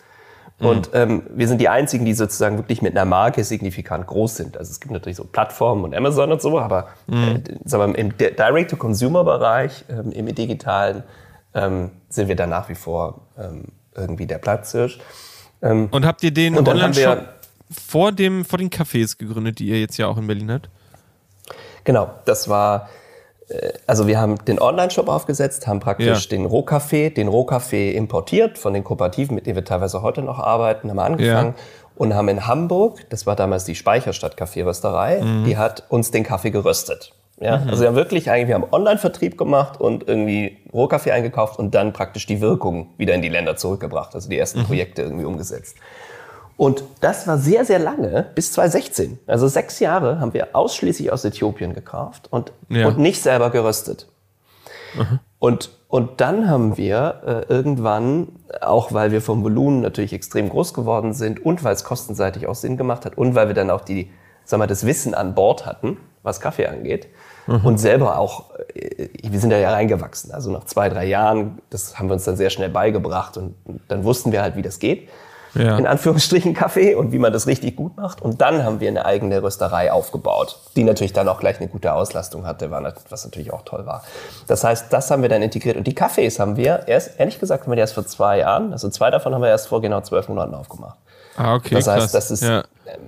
[0.60, 4.58] Und ähm, wir sind die einzigen, die sozusagen wirklich mit einer Marke signifikant groß sind.
[4.58, 8.18] Also es gibt natürlich so Plattformen und Amazon und so, aber äh, sagen wir, im
[8.18, 11.04] Di- Direct-to-Consumer-Bereich, ähm, im digitalen,
[11.54, 15.00] ähm, sind wir da nach wie vor ähm, irgendwie der Platzhirsch.
[15.62, 17.26] Ähm, Und habt ihr den Online-Shop
[17.70, 20.70] vor, dem, vor den Cafés gegründet, die ihr jetzt ja auch in Berlin habt?
[21.84, 22.90] Genau, das war,
[23.88, 26.30] also wir haben den Online-Shop aufgesetzt, haben praktisch Ja.
[26.38, 30.90] den Rohkaffee, den Rohkaffee importiert von den Kooperativen, mit denen wir teilweise heute noch arbeiten,
[30.90, 31.56] haben wir angefangen
[31.96, 35.46] und haben in Hamburg, das war damals die Speicherstadt Kaffeerösterei, Mhm.
[35.46, 37.14] die hat uns den Kaffee geröstet.
[37.40, 41.76] Ja, also wir haben wirklich eigentlich, wir haben Online-Vertrieb gemacht und irgendwie Rohkaffee eingekauft und
[41.76, 44.66] dann praktisch die Wirkung wieder in die Länder zurückgebracht, also die ersten Mhm.
[44.66, 45.76] Projekte irgendwie umgesetzt.
[46.56, 49.20] Und das war sehr, sehr lange, bis 2016.
[49.26, 52.88] Also sechs Jahre haben wir ausschließlich aus Äthiopien gekauft und, Ja.
[52.88, 54.08] und nicht selber geröstet.
[55.40, 58.28] Und, und dann haben wir äh, irgendwann,
[58.62, 62.54] auch weil wir vom Volumen natürlich extrem groß geworden sind und weil es kostenseitig auch
[62.56, 64.12] Sinn gemacht hat und weil wir dann auch die,
[64.46, 67.08] sag mal, das Wissen an Bord hatten, was Kaffee angeht,
[67.48, 70.32] und selber auch, äh, wir sind da ja reingewachsen.
[70.32, 73.82] Also nach zwei, drei Jahren, das haben wir uns dann sehr schnell beigebracht und, und
[73.90, 75.10] dann wussten wir halt, wie das geht.
[75.56, 75.78] Ja.
[75.78, 78.22] in Anführungsstrichen Kaffee und wie man das richtig gut macht.
[78.22, 81.94] Und dann haben wir eine eigene Rösterei aufgebaut, die natürlich dann auch gleich eine gute
[81.94, 84.04] Auslastung hatte, was natürlich auch toll war.
[84.48, 85.78] Das heißt, das haben wir dann integriert.
[85.78, 88.72] Und die Kaffees haben wir erst, ehrlich gesagt, haben wir die erst vor zwei Jahren,
[88.72, 90.98] also zwei davon haben wir erst vor genau zwölf Monaten aufgemacht.
[91.36, 91.76] Ah, okay.
[91.76, 92.64] Das heißt, das ist, ja.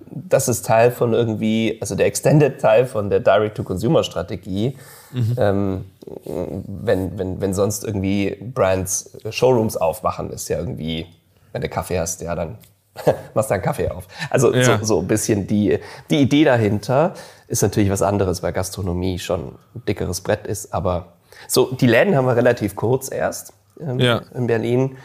[0.10, 4.78] das ist Teil von irgendwie, also der Extended Teil von der Direct-to-Consumer-Strategie.
[5.12, 5.36] Mhm.
[5.38, 5.86] Ähm,
[6.26, 11.08] wenn, wenn, wenn sonst irgendwie Brands Showrooms aufmachen, ist ja irgendwie,
[11.56, 12.58] wenn du Kaffee hast, ja, dann
[13.34, 14.10] machst du einen Kaffee auf.
[14.30, 14.78] Also ja.
[14.78, 17.14] so, so ein bisschen die, die Idee dahinter
[17.48, 20.74] ist natürlich was anderes, weil Gastronomie schon ein dickeres Brett ist.
[20.74, 21.14] Aber
[21.48, 24.22] so, die Läden haben wir relativ kurz erst ähm, ja.
[24.34, 24.98] in Berlin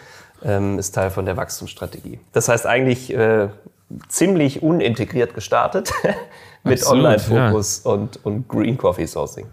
[0.43, 2.19] ähm, ist Teil von der Wachstumsstrategie.
[2.33, 3.49] Das heißt eigentlich äh,
[4.09, 5.93] ziemlich unintegriert gestartet
[6.65, 7.93] mit Online-Fokus ja.
[7.93, 9.47] und, und Green Coffee Sourcing.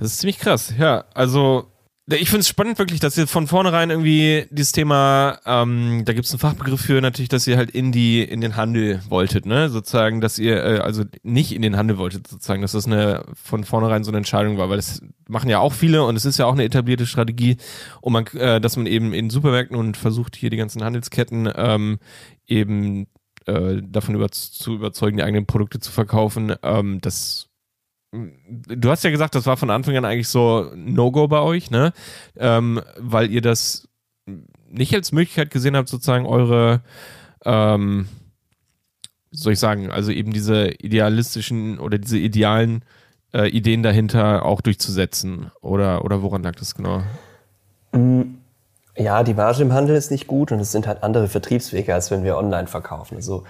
[0.00, 1.04] Das ist ziemlich krass, ja.
[1.14, 1.66] Also
[2.08, 6.26] ich finde es spannend wirklich, dass ihr von vornherein irgendwie dieses Thema, ähm, da gibt
[6.26, 9.68] es einen Fachbegriff für natürlich, dass ihr halt in die in den Handel wolltet, ne?
[9.68, 13.64] Sozusagen, dass ihr äh, also nicht in den Handel wolltet, sozusagen, dass das eine von
[13.64, 16.46] vornherein so eine Entscheidung war, weil das machen ja auch viele und es ist ja
[16.46, 17.56] auch eine etablierte Strategie,
[18.00, 21.98] um man, äh, dass man eben in Supermärkten und versucht hier die ganzen Handelsketten ähm,
[22.46, 23.08] eben
[23.46, 26.54] äh, davon über, zu überzeugen, die eigenen Produkte zu verkaufen.
[26.62, 27.45] Ähm, das
[28.68, 31.92] du hast ja gesagt, das war von Anfang an eigentlich so No-Go bei euch, ne?
[32.36, 33.88] Ähm, weil ihr das
[34.68, 36.82] nicht als Möglichkeit gesehen habt, sozusagen eure,
[37.44, 38.08] ähm,
[39.30, 42.84] soll ich sagen, also eben diese idealistischen oder diese idealen
[43.32, 45.50] äh, Ideen dahinter auch durchzusetzen?
[45.60, 47.02] Oder, oder woran lag das genau?
[47.92, 48.22] Mm,
[48.96, 52.10] ja, die Marge im Handel ist nicht gut und es sind halt andere Vertriebswege, als
[52.10, 53.16] wenn wir online verkaufen.
[53.16, 53.44] Also,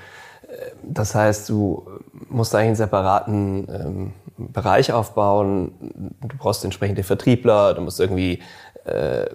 [0.83, 1.87] das heißt, du
[2.29, 5.73] musst eigentlich einen separaten ähm, Bereich aufbauen.
[6.21, 8.42] Du brauchst entsprechende Vertriebler, du musst irgendwie
[8.85, 9.27] äh,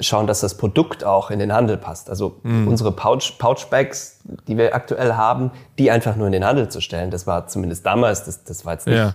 [0.00, 2.10] schauen, dass das Produkt auch in den Handel passt.
[2.10, 2.68] Also mm.
[2.68, 7.10] unsere Pouch, Pouchbags, die wir aktuell haben, die einfach nur in den Handel zu stellen,
[7.10, 9.14] das war zumindest damals, das, das war jetzt nicht, ja.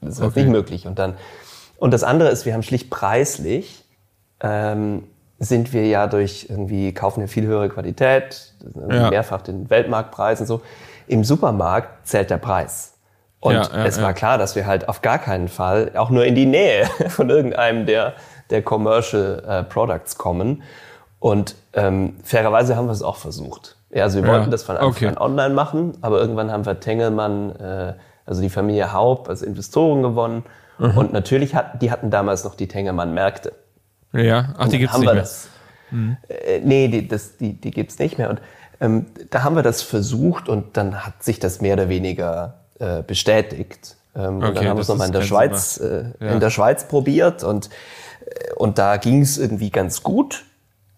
[0.00, 0.42] das war okay.
[0.42, 0.86] nicht möglich.
[0.86, 1.14] Und dann
[1.78, 3.84] und das andere ist, wir haben schlicht preislich
[4.40, 5.04] ähm,
[5.40, 8.54] sind wir ja durch irgendwie kaufen wir viel höhere Qualität,
[8.88, 9.10] ja.
[9.10, 10.62] mehrfach den Weltmarktpreis und so.
[11.12, 12.94] Im Supermarkt zählt der Preis.
[13.38, 16.24] Und ja, ja, es war klar, dass wir halt auf gar keinen Fall auch nur
[16.24, 18.14] in die Nähe von irgendeinem der,
[18.50, 20.62] der Commercial äh, Products kommen.
[21.18, 23.76] Und ähm, fairerweise haben wir es auch versucht.
[23.90, 25.06] Ja, also wir wollten das von Anfang okay.
[25.08, 27.94] an online machen, aber irgendwann haben wir Tengelmann, äh,
[28.24, 30.44] also die Familie Haupt, als Investoren gewonnen.
[30.78, 30.96] Mhm.
[30.96, 33.52] Und natürlich hatten die hatten damals noch die Tengelmann-Märkte.
[34.14, 35.14] Ja, ach, die gibt's nicht mehr.
[35.14, 35.48] Das,
[35.90, 36.16] mhm.
[36.28, 38.30] äh, nee, die, das, die, die gibt's nicht mehr.
[38.30, 38.40] Und
[38.82, 43.02] ähm, da haben wir das versucht und dann hat sich das mehr oder weniger äh,
[43.02, 43.96] bestätigt.
[44.14, 46.32] Ähm, okay, und dann haben wir es nochmal in der Schweiz, äh, ja.
[46.32, 47.70] in der Schweiz probiert und,
[48.26, 50.44] äh, und da ging es irgendwie ganz gut.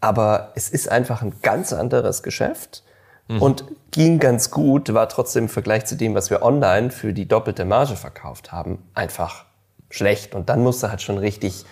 [0.00, 2.82] Aber es ist einfach ein ganz anderes Geschäft
[3.28, 3.42] mhm.
[3.42, 7.28] und ging ganz gut, war trotzdem im Vergleich zu dem, was wir online für die
[7.28, 9.44] doppelte Marge verkauft haben, einfach
[9.90, 10.34] schlecht.
[10.34, 11.64] Und dann musste halt schon richtig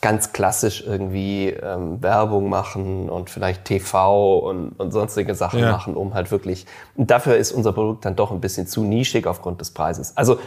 [0.00, 5.72] ganz klassisch irgendwie ähm, Werbung machen und vielleicht TV und, und sonstige Sachen ja.
[5.72, 6.66] machen, um halt wirklich.
[6.96, 10.16] Und dafür ist unser Produkt dann doch ein bisschen zu nischig aufgrund des Preises.
[10.16, 10.38] Also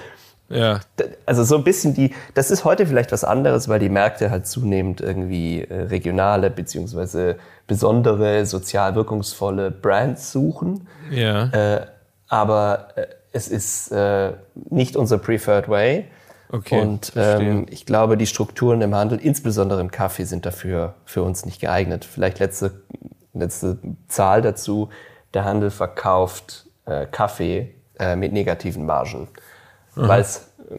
[0.52, 0.82] ja.
[1.26, 4.48] Also so ein bisschen die, das ist heute vielleicht was anderes, weil die Märkte halt
[4.48, 7.38] zunehmend irgendwie äh, regionale beziehungsweise
[7.68, 10.88] besondere, sozial wirkungsvolle Brands suchen.
[11.10, 11.46] Ja.
[11.46, 11.86] Äh,
[12.28, 14.34] aber äh, es ist äh,
[14.70, 16.06] nicht unser preferred way.
[16.52, 21.24] Okay, und ähm, ich glaube, die Strukturen im Handel, insbesondere im Kaffee, sind dafür für
[21.24, 22.04] uns nicht geeignet.
[22.04, 22.82] Vielleicht letzte,
[23.34, 24.90] letzte Zahl dazu.
[25.34, 29.30] Der Handel verkauft äh, Kaffee äh, mit negativen Margen.
[29.96, 30.26] Weil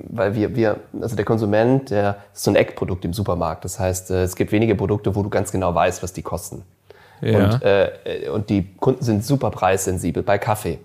[0.08, 3.64] weil wir, wir, also der Konsument, der ist so ein Eckprodukt im Supermarkt.
[3.64, 6.62] Das heißt, äh, es gibt wenige Produkte, wo du ganz genau weißt, was die kosten.
[7.20, 7.44] Ja.
[7.44, 10.78] Und, äh, und die Kunden sind super preissensibel bei Kaffee.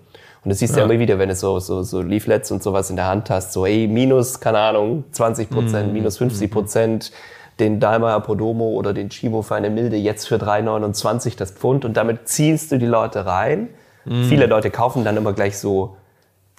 [0.44, 0.86] Und das siehst du ja.
[0.86, 3.52] ja immer wieder, wenn du so, so, so Leaflets und sowas in der Hand hast,
[3.52, 5.92] so ey, minus, keine Ahnung, 20 Prozent, mm.
[5.92, 7.12] minus 50 Prozent,
[7.58, 11.96] den Daimler Podomo oder den Chimo für eine Milde jetzt für 3,29 das Pfund und
[11.96, 13.70] damit ziehst du die Leute rein.
[14.04, 14.24] Mm.
[14.24, 15.96] Viele Leute kaufen dann immer gleich so,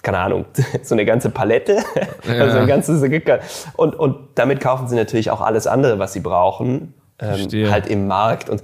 [0.02, 0.44] keine Ahnung,
[0.82, 1.78] so eine ganze Palette,
[2.26, 2.34] ja.
[2.40, 3.02] also ein ganzes
[3.76, 8.06] und, und damit kaufen sie natürlich auch alles andere, was sie brauchen, ähm, halt im
[8.06, 8.62] Markt und,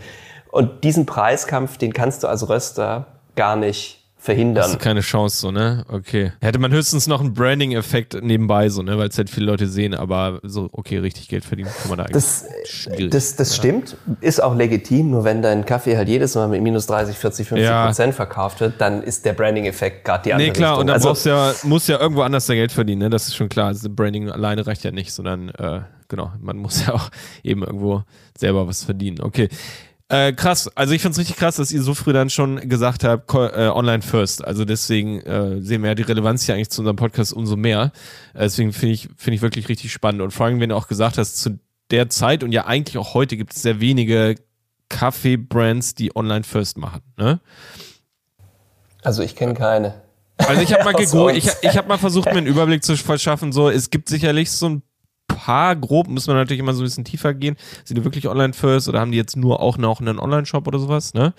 [0.51, 4.65] und diesen Preiskampf, den kannst du als Röster gar nicht verhindern.
[4.65, 5.85] Hast du keine Chance so, ne?
[5.89, 6.33] Okay.
[6.41, 8.99] Hätte man höchstens noch einen Branding-Effekt nebenbei so, ne?
[8.99, 12.05] Weil es halt viele Leute sehen, aber so, okay, richtig Geld verdienen kann man da
[12.05, 12.15] eigentlich.
[12.15, 12.45] Das,
[13.11, 13.55] das, das ja.
[13.55, 17.49] stimmt, ist auch legitim, nur wenn dein Kaffee halt jedes Mal mit minus 30, 40,
[17.49, 17.87] 50 ja.
[17.87, 20.81] Prozent verkauft wird, dann ist der Branding-Effekt gerade die andere Nee, klar, Richtung.
[20.81, 23.11] und dann also, brauchst ja, musst ja irgendwo anders dein Geld verdienen, ne?
[23.11, 23.69] Das ist schon klar.
[23.69, 27.11] Also Branding alleine reicht ja nicht, sondern äh, genau, man muss ja auch
[27.45, 28.03] eben irgendwo
[28.37, 29.21] selber was verdienen.
[29.21, 29.49] Okay.
[30.09, 33.35] Äh, krass, also ich find's richtig krass, dass ihr so früh dann schon gesagt habt,
[33.35, 34.45] äh, online first.
[34.45, 37.91] Also deswegen äh, sehen wir ja die Relevanz hier eigentlich zu unserem Podcast umso mehr.
[38.33, 40.23] Äh, deswegen finde ich, finde ich wirklich richtig spannend.
[40.23, 41.59] Und vor allem, wenn du auch gesagt hast, zu
[41.91, 44.37] der Zeit und ja eigentlich auch heute gibt es sehr wenige
[44.89, 47.03] Kaffee-Brands, die online first machen.
[47.17, 47.41] Ne?
[49.03, 50.03] Also ich kenne keine.
[50.39, 53.53] Also ich habe mal gegoogelt, ich, ich habe mal versucht, mir einen Überblick zu verschaffen.
[53.53, 54.83] So, es gibt sicherlich so ein
[55.27, 57.57] paar grob, muss man natürlich immer so ein bisschen tiefer gehen.
[57.85, 60.79] Sind die wirklich online first oder haben die jetzt nur auch noch einen Online-Shop oder
[60.79, 61.35] sowas, ne?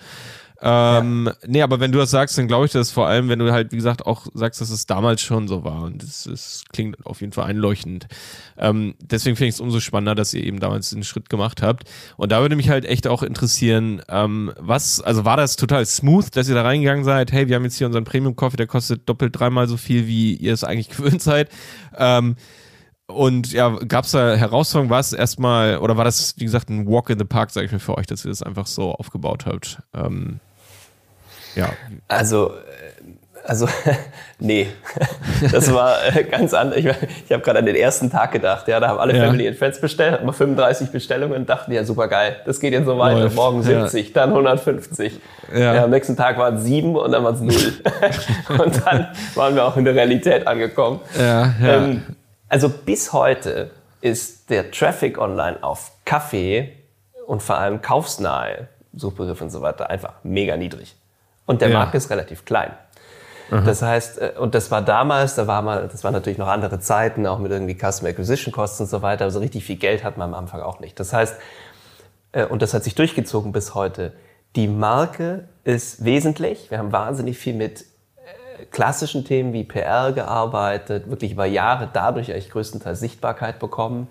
[0.60, 1.34] Ähm, ja.
[1.46, 3.70] Nee, aber wenn du das sagst, dann glaube ich das vor allem, wenn du halt,
[3.70, 5.82] wie gesagt, auch sagst, dass es damals schon so war.
[5.82, 8.08] Und es klingt auf jeden Fall einleuchtend.
[8.56, 11.84] Ähm, deswegen finde ich es umso spannender, dass ihr eben damals den Schritt gemacht habt.
[12.16, 16.34] Und da würde mich halt echt auch interessieren, ähm, was, also war das total smooth,
[16.34, 19.38] dass ihr da reingegangen seid, hey, wir haben jetzt hier unseren Premium-Coffee, der kostet doppelt
[19.38, 21.50] dreimal so viel, wie ihr es eigentlich gewöhnt seid.
[21.96, 22.34] Ähm,
[23.08, 24.90] und ja, gab es da Herausforderungen?
[24.90, 27.72] War es erstmal, oder war das, wie gesagt, ein Walk in the Park, sage ich
[27.72, 29.78] mir für euch, dass ihr das einfach so aufgebaut habt?
[29.94, 30.40] Ähm,
[31.54, 31.70] ja.
[32.06, 33.08] Also, äh,
[33.46, 33.66] also,
[34.38, 34.68] nee.
[35.52, 36.78] Das war äh, ganz anders.
[36.78, 38.68] Ich, ich habe gerade an den ersten Tag gedacht.
[38.68, 39.24] Ja, da haben alle ja.
[39.24, 42.36] Family and Friends bestellt, wir 35 Bestellungen und dachten, ja, super geil.
[42.44, 43.20] Das geht jetzt so weiter.
[43.20, 43.36] Läuft.
[43.36, 44.12] Morgen 70, ja.
[44.14, 45.18] dann 150.
[45.54, 45.74] Ja.
[45.76, 45.84] ja.
[45.84, 47.72] am nächsten Tag waren es sieben und dann waren es null.
[48.58, 51.00] und dann waren wir auch in der Realität angekommen.
[51.18, 51.84] Ja, ja.
[51.84, 52.02] Ähm,
[52.48, 56.72] also bis heute ist der Traffic online auf Kaffee
[57.26, 60.96] und vor allem kaufsnahe Suchbegriffe und so weiter einfach mega niedrig.
[61.46, 61.78] Und der ja.
[61.78, 62.72] Markt ist relativ klein.
[63.50, 63.64] Mhm.
[63.64, 66.80] Das heißt, äh, und das war damals, da war mal, das waren natürlich noch andere
[66.80, 69.24] Zeiten, auch mit irgendwie Customer Acquisition Costs und so weiter.
[69.24, 70.98] Also richtig viel Geld hat man am Anfang auch nicht.
[71.00, 71.36] Das heißt,
[72.32, 74.12] äh, und das hat sich durchgezogen bis heute.
[74.56, 76.70] Die Marke ist wesentlich.
[76.70, 77.84] Wir haben wahnsinnig viel mit
[78.70, 84.08] klassischen Themen wie PR gearbeitet, wirklich über Jahre dadurch eigentlich größtenteils Sichtbarkeit bekommen,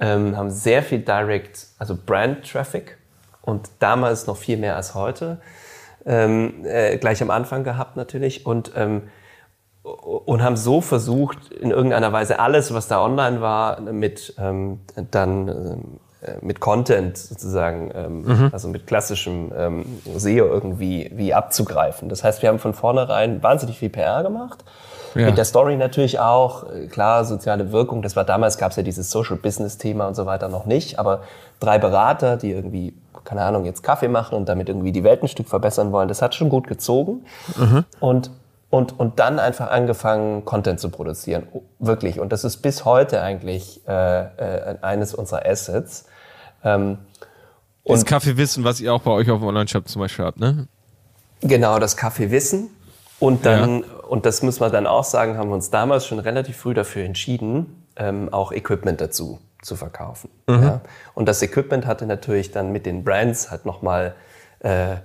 [0.00, 2.98] ähm, haben sehr viel Direct, also Brand Traffic
[3.42, 5.40] und damals noch viel mehr als heute,
[6.04, 9.02] ähm, äh, gleich am Anfang gehabt natürlich und ähm,
[9.82, 15.48] und haben so versucht, in irgendeiner Weise alles, was da online war, mit ähm, dann
[15.48, 18.50] ähm, äh, mit Content sozusagen, ähm, mhm.
[18.52, 19.84] also mit klassischem ähm,
[20.16, 22.08] SEO irgendwie wie abzugreifen.
[22.08, 24.64] Das heißt, wir haben von vornherein wahnsinnig viel PR gemacht.
[25.14, 25.26] Ja.
[25.26, 28.02] Mit der Story natürlich auch, äh, klar, soziale Wirkung.
[28.02, 30.98] Das war damals, gab es ja dieses Social Business Thema und so weiter noch nicht.
[30.98, 31.22] Aber
[31.60, 35.28] drei Berater, die irgendwie, keine Ahnung, jetzt Kaffee machen und damit irgendwie die Welt ein
[35.28, 37.24] Stück verbessern wollen, das hat schon gut gezogen.
[37.56, 37.84] Mhm.
[38.00, 38.30] Und
[38.70, 41.46] und, und dann einfach angefangen, Content zu produzieren.
[41.78, 42.18] Wirklich.
[42.18, 46.06] Und das ist bis heute eigentlich äh, äh, eines unserer Assets.
[46.64, 46.98] Ähm,
[47.84, 50.68] und das Kaffeewissen, was ihr auch bei euch auf dem Online-Shop zum Beispiel habt, ne?
[51.40, 52.70] Genau, das Kaffeewissen.
[53.18, 53.86] Und dann, ja.
[54.08, 57.04] und das muss man dann auch sagen, haben wir uns damals schon relativ früh dafür
[57.04, 60.28] entschieden, ähm, auch Equipment dazu zu verkaufen.
[60.48, 60.62] Mhm.
[60.62, 60.80] Ja?
[61.14, 64.14] Und das Equipment hatte natürlich dann mit den Brands halt nochmal
[64.60, 64.96] äh,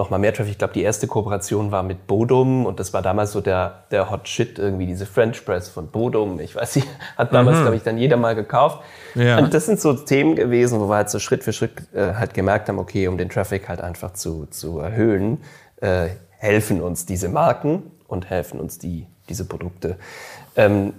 [0.00, 0.52] nochmal mehr Traffic.
[0.52, 4.10] Ich glaube, die erste Kooperation war mit Bodum und das war damals so der, der
[4.10, 6.40] Hot Shit, irgendwie diese French Press von Bodum.
[6.40, 7.62] Ich weiß nicht, hat damals, mhm.
[7.62, 8.82] glaube ich, dann jeder mal gekauft.
[9.14, 9.38] Ja.
[9.38, 12.32] Und das sind so Themen gewesen, wo wir halt so Schritt für Schritt äh, halt
[12.32, 15.38] gemerkt haben, okay, um den Traffic halt einfach zu, zu erhöhen,
[15.82, 16.08] äh,
[16.38, 19.96] helfen uns diese Marken und helfen uns die, diese Produkte.
[20.56, 20.94] Ähm,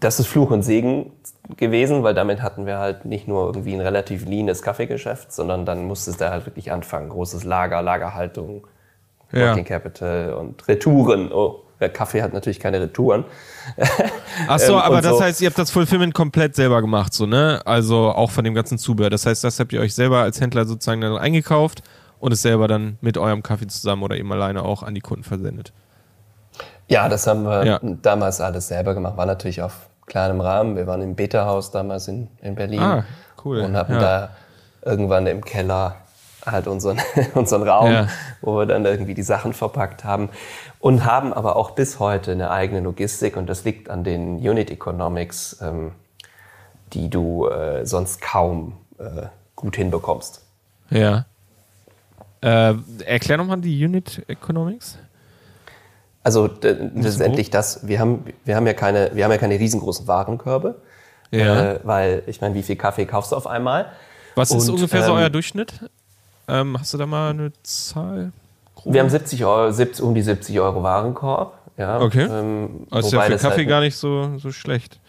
[0.00, 1.12] das ist Fluch und Segen
[1.56, 5.84] gewesen, weil damit hatten wir halt nicht nur irgendwie ein relativ leanes Kaffeegeschäft, sondern dann
[5.84, 7.08] musste es da halt wirklich anfangen.
[7.08, 8.66] Großes Lager, Lagerhaltung,
[9.32, 9.48] ja.
[9.48, 11.32] Working Capital und Retouren.
[11.32, 13.24] Oh, der Kaffee hat natürlich keine Retouren.
[14.48, 17.60] Ach so, ähm, aber das heißt, ihr habt das Fulfillment komplett selber gemacht, so, ne?
[17.64, 19.10] Also auch von dem ganzen Zubehör.
[19.10, 21.82] Das heißt, das habt ihr euch selber als Händler sozusagen dann eingekauft
[22.20, 25.24] und es selber dann mit eurem Kaffee zusammen oder eben alleine auch an die Kunden
[25.24, 25.72] versendet.
[26.86, 27.80] Ja, das haben wir ja.
[27.82, 29.16] damals alles selber gemacht.
[29.16, 30.76] War natürlich auf kleinem Rahmen.
[30.76, 32.80] Wir waren im Beta-Haus damals in, in Berlin.
[32.80, 33.04] Ah,
[33.44, 33.60] cool.
[33.60, 34.00] Und hatten ja.
[34.00, 34.30] da
[34.84, 35.96] irgendwann im Keller
[36.44, 37.00] halt unseren,
[37.34, 38.08] unseren Raum, ja.
[38.40, 40.28] wo wir dann irgendwie die Sachen verpackt haben.
[40.80, 44.70] Und haben aber auch bis heute eine eigene Logistik und das liegt an den Unit
[44.70, 45.92] Economics, ähm,
[46.92, 50.44] die du äh, sonst kaum äh, gut hinbekommst.
[50.90, 51.24] Ja.
[52.40, 52.74] Äh,
[53.06, 54.98] erklär nochmal die Unit Economics.
[56.24, 60.76] Also letztendlich das, wir haben, wir haben ja keine, wir haben ja keine riesengroßen Warenkörbe.
[61.32, 61.72] Ja.
[61.72, 63.86] Äh, weil, ich meine, wie viel Kaffee kaufst du auf einmal?
[64.34, 65.72] Was ist Und, ungefähr ähm, so euer Durchschnitt?
[66.46, 68.32] Ähm, hast du da mal eine Zahl?
[68.74, 68.92] Grob?
[68.92, 71.54] Wir haben 70 Euro, 70, um die 70 Euro Warenkorb.
[71.76, 72.28] Ja, okay.
[72.30, 75.00] Ähm, also ist ja für Kaffee halt, gar nicht so, so schlecht.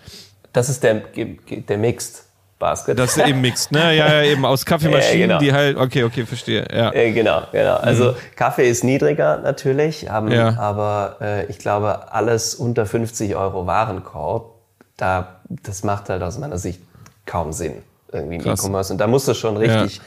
[0.53, 2.23] Das ist der, der Mixed.
[2.63, 2.97] Basket.
[2.97, 3.93] Das ist eben mixed, ne?
[3.93, 5.39] Ja, ja eben aus Kaffeemaschinen, ja, genau.
[5.39, 6.65] die halt, okay, okay, verstehe.
[6.73, 6.93] Ja.
[6.93, 7.75] Äh, genau, genau.
[7.75, 8.15] Also mhm.
[8.37, 10.57] Kaffee ist niedriger natürlich, haben, ja.
[10.57, 14.53] aber äh, ich glaube, alles unter 50 Euro Warenkorb,
[14.95, 16.81] da, das macht halt aus meiner Sicht
[17.25, 18.93] kaum Sinn, irgendwie im E-Commerce.
[18.93, 19.99] Und da muss es schon richtig,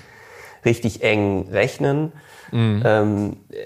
[0.65, 2.13] richtig eng rechnen,
[2.53, 3.57] ähm, äh,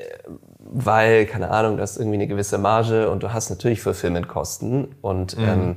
[0.73, 5.37] weil, keine Ahnung, du hast irgendwie eine gewisse Marge und du hast natürlich Fulfillment-Kosten und
[5.39, 5.77] ähm,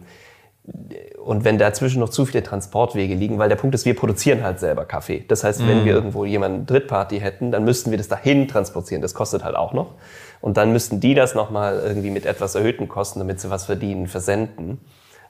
[1.23, 4.59] und wenn dazwischen noch zu viele Transportwege liegen, weil der Punkt ist, wir produzieren halt
[4.59, 5.25] selber Kaffee.
[5.27, 9.01] Das heißt, wenn wir irgendwo jemanden Drittparty hätten, dann müssten wir das dahin transportieren.
[9.01, 9.95] Das kostet halt auch noch.
[10.39, 14.07] Und dann müssten die das nochmal irgendwie mit etwas erhöhten Kosten, damit sie was verdienen,
[14.07, 14.79] versenden.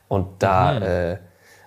[0.08, 0.80] Und da,
[1.12, 1.18] äh,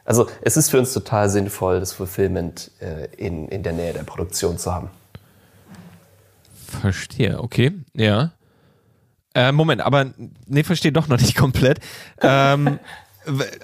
[0.04, 4.04] also es ist für uns total sinnvoll, das Fulfillment äh, in, in der Nähe der
[4.04, 4.90] Produktion zu haben.
[6.80, 8.30] Verstehe, okay, ja.
[9.34, 10.06] Äh, Moment, aber
[10.46, 11.80] nee, verstehe doch noch nicht komplett.
[12.20, 12.78] ähm,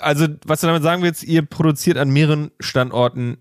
[0.01, 3.39] also, was du damit sagen willst, ihr produziert an mehreren Standorten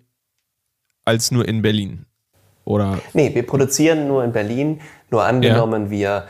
[1.05, 2.05] als nur in Berlin.
[2.63, 4.81] Oder Nee, wir produzieren nur in Berlin.
[5.09, 6.25] Nur angenommen, wir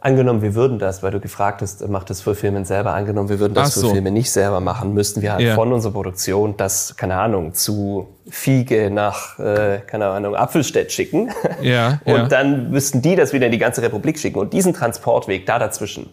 [0.00, 3.54] angenommen, wir würden das, weil du gefragt hast, macht das Fulfillment selber, angenommen, wir würden
[3.54, 3.82] das so.
[3.82, 5.54] Fulfillment nicht selber machen, müssten wir halt Ja.
[5.54, 11.30] von unserer Produktion das, keine Ahnung, zu Fiege nach, äh, keine Ahnung, Apfelstedt schicken.
[11.60, 12.28] Ja, Und ja.
[12.28, 14.38] dann müssten die das wieder in die ganze Republik schicken.
[14.38, 16.08] Und diesen Transportweg da dazwischen,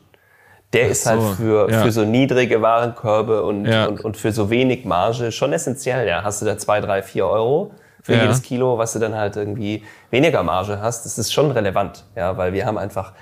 [0.74, 1.84] der ist halt so, für, ja.
[1.84, 3.86] für so niedrige Warenkörbe und, Ja.
[3.86, 6.08] und, und für so wenig Marge schon essentiell.
[6.08, 7.72] Ja, hast du da zwei, drei, vier Euro
[8.02, 8.24] für Ja.
[8.24, 12.36] jedes Kilo, was du dann halt irgendwie weniger Marge hast, das ist schon relevant, ja,
[12.38, 13.14] weil wir haben einfach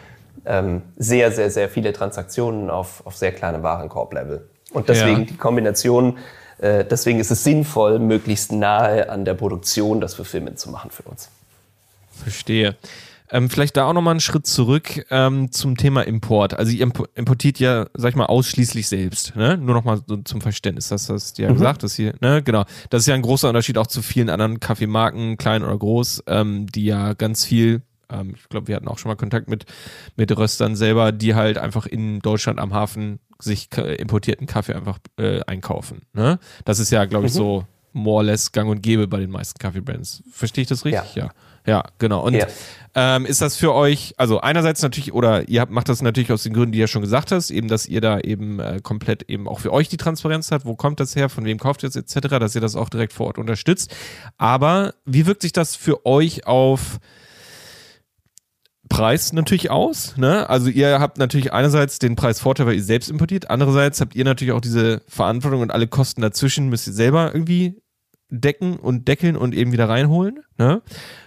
[0.45, 4.47] ähm, sehr, sehr, sehr viele Transaktionen auf, auf sehr kleinem Warenkorb-Level.
[4.74, 6.18] Und deswegen die Kombination,
[6.60, 11.04] äh, deswegen ist es sinnvoll, möglichst nahe an der Produktion das Fulfillment zu machen für
[11.04, 11.30] uns.
[12.24, 12.76] Verstehe.
[13.32, 16.54] Ähm, vielleicht da auch nochmal einen Schritt zurück ähm, zum Thema Import.
[16.54, 19.36] Also ihr imp- importiert ja, sag ich mal, ausschließlich selbst.
[19.36, 19.58] Ne?
[19.58, 22.66] Nur nochmal so zum Verständnis, das hast du ja gesagt, dass hier, ne, genau.
[22.90, 26.68] Das ist ja ein großer Unterschied auch zu vielen anderen Kaffeemarken, klein oder groß, ähm,
[26.68, 29.66] die ja ganz viel, ähm, ich glaube, wir hatten auch schon mal Kontakt mit,
[30.18, 35.42] mit Röstern selber, die halt einfach in Deutschland am Hafen sich importierten Kaffee einfach äh,
[35.48, 36.02] einkaufen.
[36.14, 36.38] Ne?
[36.66, 39.58] Das ist ja, glaube ich, so more or less gang und gäbe bei den meisten
[39.58, 40.22] Kaffeebrands.
[40.32, 41.16] Verstehe ich das richtig?
[41.16, 41.26] Ja.
[41.26, 41.32] Ja,
[41.99, 42.22] genau.
[42.24, 42.47] Und Ja.
[42.95, 46.43] ähm, ist das für euch, also einerseits natürlich, oder ihr habt, macht das natürlich aus
[46.43, 49.30] den Gründen, die du ja schon gesagt hast, eben, dass ihr da eben äh, komplett
[49.30, 51.89] eben auch für euch die Transparenz habt, wo kommt das her, von wem kauft ihr
[51.89, 53.95] es etc., dass ihr das auch direkt vor Ort unterstützt.
[54.38, 56.99] Aber wie wirkt sich das für euch auf
[58.89, 60.18] Preis natürlich aus.
[60.18, 60.49] Ne?
[60.49, 64.51] Also ihr habt natürlich einerseits den Preisvorteil, weil ihr selbst importiert, andererseits habt ihr natürlich
[64.51, 67.82] auch diese Verantwortung und alle Kosten dazwischen müsst ihr selber irgendwie
[68.32, 70.40] decken und deckeln und eben wieder reinholen.
[70.58, 70.82] Ne?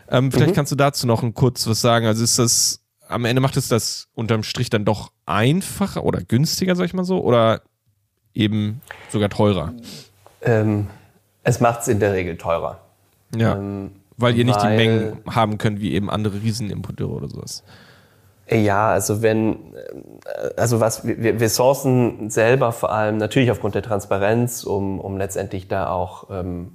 [0.08, 2.06] Ähm, vielleicht kannst du dazu noch ein kurz was sagen.
[2.06, 6.74] Also ist das, am Ende macht es das unterm Strich dann doch einfacher oder günstiger,
[6.74, 7.62] sag ich mal so, oder
[8.32, 8.80] eben
[9.10, 9.74] sogar teurer?
[10.42, 10.88] Ähm,
[11.42, 12.80] es macht es in der Regel teurer.
[13.36, 13.56] Ja.
[13.56, 17.64] Ähm, weil ihr nicht die weil- Mengen haben könnt, wie eben andere Riesenimporteure oder sowas.
[18.50, 23.82] Ja, also wenn, äh, also was, wir, wir sourcen selber vor allem natürlich aufgrund der
[23.82, 26.72] Transparenz, um, um letztendlich da auch ähm,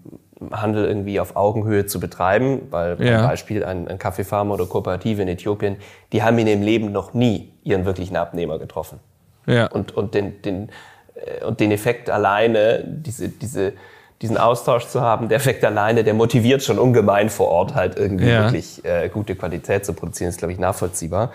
[0.52, 3.20] Handel irgendwie auf Augenhöhe zu betreiben, weil Ja.
[3.20, 5.76] zum Beispiel ein, ein Kaffeefarmer oder Kooperative in Äthiopien,
[6.12, 9.00] die haben in ihrem Leben noch nie ihren wirklichen Abnehmer getroffen.
[9.46, 9.68] Ja.
[9.68, 10.70] Und, und, den, den,
[11.16, 13.74] äh, und den Effekt alleine, diese, diese,
[14.22, 18.28] diesen Austausch zu haben, der Effekt alleine, der motiviert schon ungemein vor Ort halt irgendwie
[18.28, 18.44] Ja.
[18.44, 21.32] wirklich äh, gute Qualität zu produzieren, ist, glaube ich, nachvollziehbar.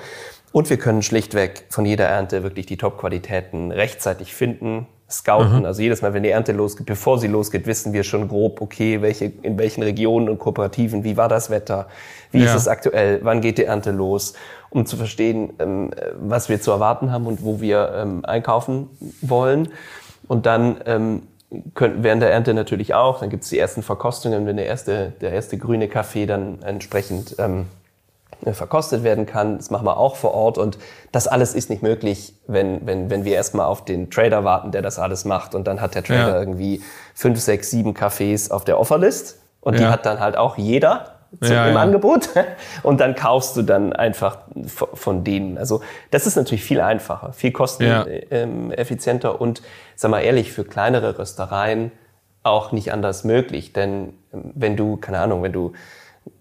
[0.53, 5.67] Und wir können schlichtweg von jeder Ernte wirklich die Top-Qualitäten rechtzeitig finden, scouten.
[5.67, 9.03] Also jedes Mal, wenn die Ernte losgeht, bevor sie losgeht, wissen wir schon grob, okay,
[9.03, 11.89] welche, in welchen Regionen und Kooperativen, wie war das Wetter,
[12.31, 12.47] wie Ja.
[12.47, 14.35] ist es aktuell, wann geht die Ernte los,
[14.71, 18.89] um zu verstehen, ähm, äh, was wir zu erwarten haben und wo wir ähm, einkaufen
[19.23, 19.69] wollen.
[20.29, 21.23] Und dann ähm,
[21.75, 25.33] können, während der Ernte natürlich auch, dann gibt's die ersten Verkostungen, wenn der erste, der
[25.33, 27.67] erste grüne Kaffee dann entsprechend ähm,
[28.45, 29.57] äh, verkostet werden kann.
[29.59, 30.79] Das machen wir auch vor Ort und
[31.13, 34.83] das alles ist nicht möglich, wenn, wenn, wenn wir erstmal auf den Trader warten, der
[34.83, 36.39] das alles macht und dann hat der Trader Ja.
[36.41, 36.83] irgendwie
[37.15, 39.91] fünf, sechs, sieben Kaffees auf der Offerlist und die Ja.
[39.91, 41.81] hat dann halt auch jeder zum, Ja, im ja.
[41.83, 42.29] Angebot
[42.83, 44.39] und dann kaufst du dann einfach
[44.95, 45.59] von denen.
[45.59, 45.81] Also
[46.11, 47.57] das ist natürlich viel einfacher, viel Ja.
[47.57, 49.63] kosteneffizienter und
[49.97, 51.93] sag mal ehrlich, für kleinere Röstereien
[52.43, 53.73] auch nicht anders möglich.
[53.73, 55.73] Denn ähm, wenn du, keine Ahnung, wenn du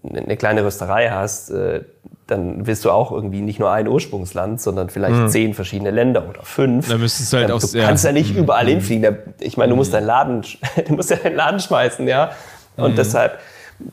[0.08, 1.82] eine kleine Rösterei hast, äh,
[2.26, 6.42] dann willst du auch irgendwie nicht nur ein Ursprungsland, sondern vielleicht zehn verschiedene Länder oder
[6.42, 6.86] fünf.
[6.86, 6.92] Mhm.
[6.92, 7.86] Dann müsstest du halt Ähm, aus- du ja.
[7.86, 8.68] kannst ja nicht überall Mhm.
[8.70, 9.02] hinfliegen.
[9.02, 10.42] Da- Ich meine, du musst deinen Laden,
[10.88, 12.30] du musst ja deinen Laden schmeißen, ja.
[12.76, 12.96] Und Mhm.
[12.96, 13.38] deshalb,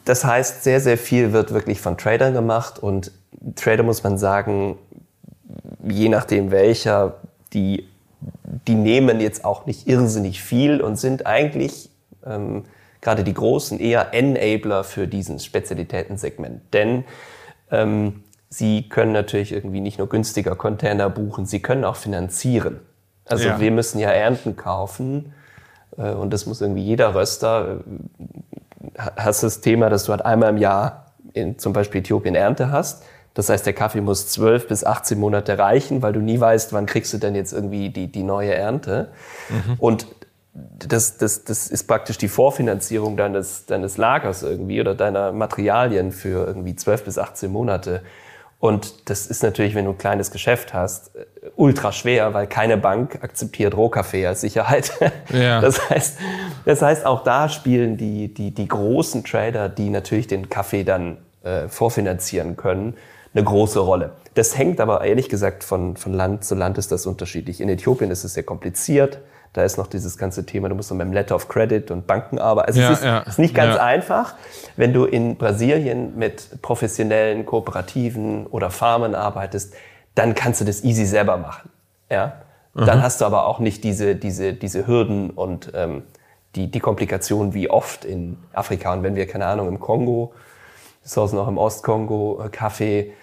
[0.06, 3.12] das heißt, sehr, sehr viel wird wirklich von Tradern gemacht und
[3.56, 4.78] Trader muss man sagen,
[5.88, 7.16] je nachdem welcher,
[7.54, 7.88] die,
[8.68, 11.90] die nehmen jetzt auch nicht irrsinnig viel und sind eigentlich
[12.26, 12.66] ähm,
[13.02, 16.62] gerade die Großen eher Enabler für diesen Spezialitätensegment.
[16.74, 17.04] Denn
[17.72, 22.80] ähm, sie können natürlich irgendwie nicht nur günstiger Container buchen, sie können auch finanzieren.
[23.26, 23.60] Also Ja.
[23.60, 25.34] wir müssen ja Ernten kaufen
[25.98, 27.80] äh, und das muss irgendwie jeder Röster.
[27.80, 28.32] äh,
[28.98, 33.04] hast das Thema, dass du halt einmal im Jahr in zum Beispiel Äthiopien Ernte hast.
[33.34, 36.86] Das heißt, der Kaffee muss 12 bis 18 Monate reichen, weil du nie weißt, wann
[36.86, 39.10] kriegst du denn jetzt irgendwie die, die neue Ernte.
[39.50, 39.76] Mhm.
[39.80, 40.08] Und
[40.54, 46.46] das, das, das ist praktisch die Vorfinanzierung deines, deines Lagers irgendwie oder deiner Materialien für
[46.46, 48.02] irgendwie 12 bis 18 Monate.
[48.62, 51.10] Und das ist natürlich, wenn du ein kleines Geschäft hast,
[51.56, 54.94] ultra schwer, weil keine Bank akzeptiert Rohkaffee als Sicherheit.
[55.34, 55.62] Ja.
[55.62, 56.18] Das heißt,
[56.66, 61.18] das heißt, auch da spielen die, die, die großen Trader, die natürlich den Kaffee dann
[61.44, 62.96] äh, vorfinanzieren können,
[63.34, 64.12] eine große Rolle.
[64.34, 67.62] Das hängt aber ehrlich gesagt von, von Land zu Land ist das unterschiedlich.
[67.62, 69.20] In Äthiopien ist es sehr kompliziert.
[69.54, 72.08] Da ist noch dieses ganze Thema, du musst noch mit dem Letter of Credit und
[72.08, 72.70] Banken arbeiten.
[72.70, 73.20] Also ja, es ist, ja.
[73.20, 73.84] ist, nicht ganz ja.
[73.84, 74.36] einfach.
[74.78, 79.74] Wenn du in Brasilien mit professionellen Kooperativen oder Farmen arbeitest,
[80.16, 81.70] dann kannst du das easy selber machen.
[82.10, 82.42] Ja?
[82.74, 83.04] Dann mhm.
[83.04, 86.04] hast du aber auch nicht diese, diese, diese Hürden und ähm,
[86.56, 88.94] die, die Komplikationen wie oft in Afrika.
[88.94, 90.34] Und wenn wir, keine Ahnung, im Kongo,
[91.04, 93.14] das ist noch im Ostkongo, äh, Kaffee,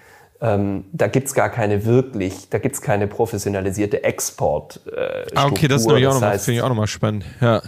[0.40, 4.80] ähm, da gibt's gar keine wirklich, da gibt's keine professionalisierte Export.
[4.86, 7.24] Äh, ah, okay, das, das finde ich auch nochmal spannend.
[7.40, 7.62] Ja.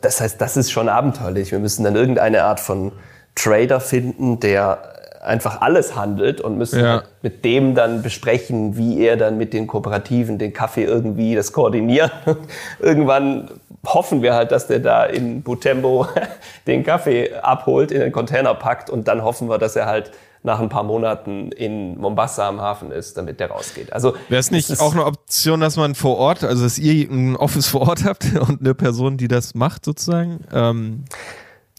[0.00, 1.50] Das heißt, das ist schon abenteuerlich.
[1.50, 2.92] Wir müssen dann irgendeine Art von
[3.34, 4.92] Trader finden, der
[5.22, 6.92] einfach alles handelt und müssen ja.
[6.94, 11.52] halt mit dem dann besprechen, wie er dann mit den Kooperativen den Kaffee irgendwie das
[11.52, 12.10] koordinieren.
[12.80, 13.48] Irgendwann
[13.86, 16.08] hoffen wir halt, dass der da in Butembo
[16.66, 20.10] den Kaffee abholt, in den Container packt und dann hoffen wir, dass er halt
[20.42, 23.92] nach ein paar Monaten in Mombasa am Hafen ist, damit der rausgeht.
[23.92, 27.36] Also wäre es nicht auch eine Option, dass man vor Ort, also dass ihr ein
[27.36, 30.40] Office vor Ort habt und eine Person, die das macht sozusagen?
[30.52, 31.04] Ähm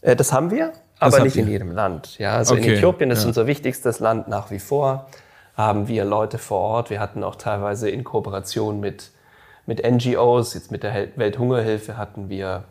[0.02, 2.18] äh, das haben wir, aber nicht in jedem Land.
[2.18, 2.68] Ja, also okay.
[2.68, 3.28] in Äthiopien ist ja.
[3.28, 5.08] unser wichtigstes Land nach wie vor.
[5.56, 6.90] Haben wir Leute vor Ort.
[6.90, 9.12] Wir hatten auch teilweise in Kooperation mit
[9.66, 12.64] mit NGOs, jetzt mit der Welthungerhilfe hatten wir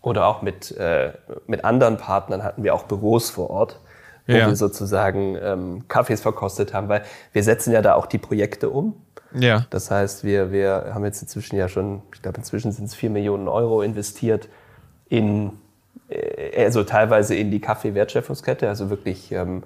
[0.00, 1.12] oder auch mit, äh,
[1.46, 3.80] mit anderen Partnern hatten wir auch Büros vor Ort
[4.28, 4.46] wo ja.
[4.46, 7.02] wir sozusagen ähm, Kaffees verkostet haben, weil
[7.32, 8.94] wir setzen ja da auch die Projekte um.
[9.34, 9.66] Ja.
[9.70, 13.10] Das heißt, wir, wir haben jetzt inzwischen ja schon, ich glaube inzwischen sind es vier
[13.10, 14.48] Millionen Euro investiert
[15.08, 15.52] in,
[16.08, 19.64] äh, also teilweise in die Kaffeewertschöpfungskette, also wirklich ähm,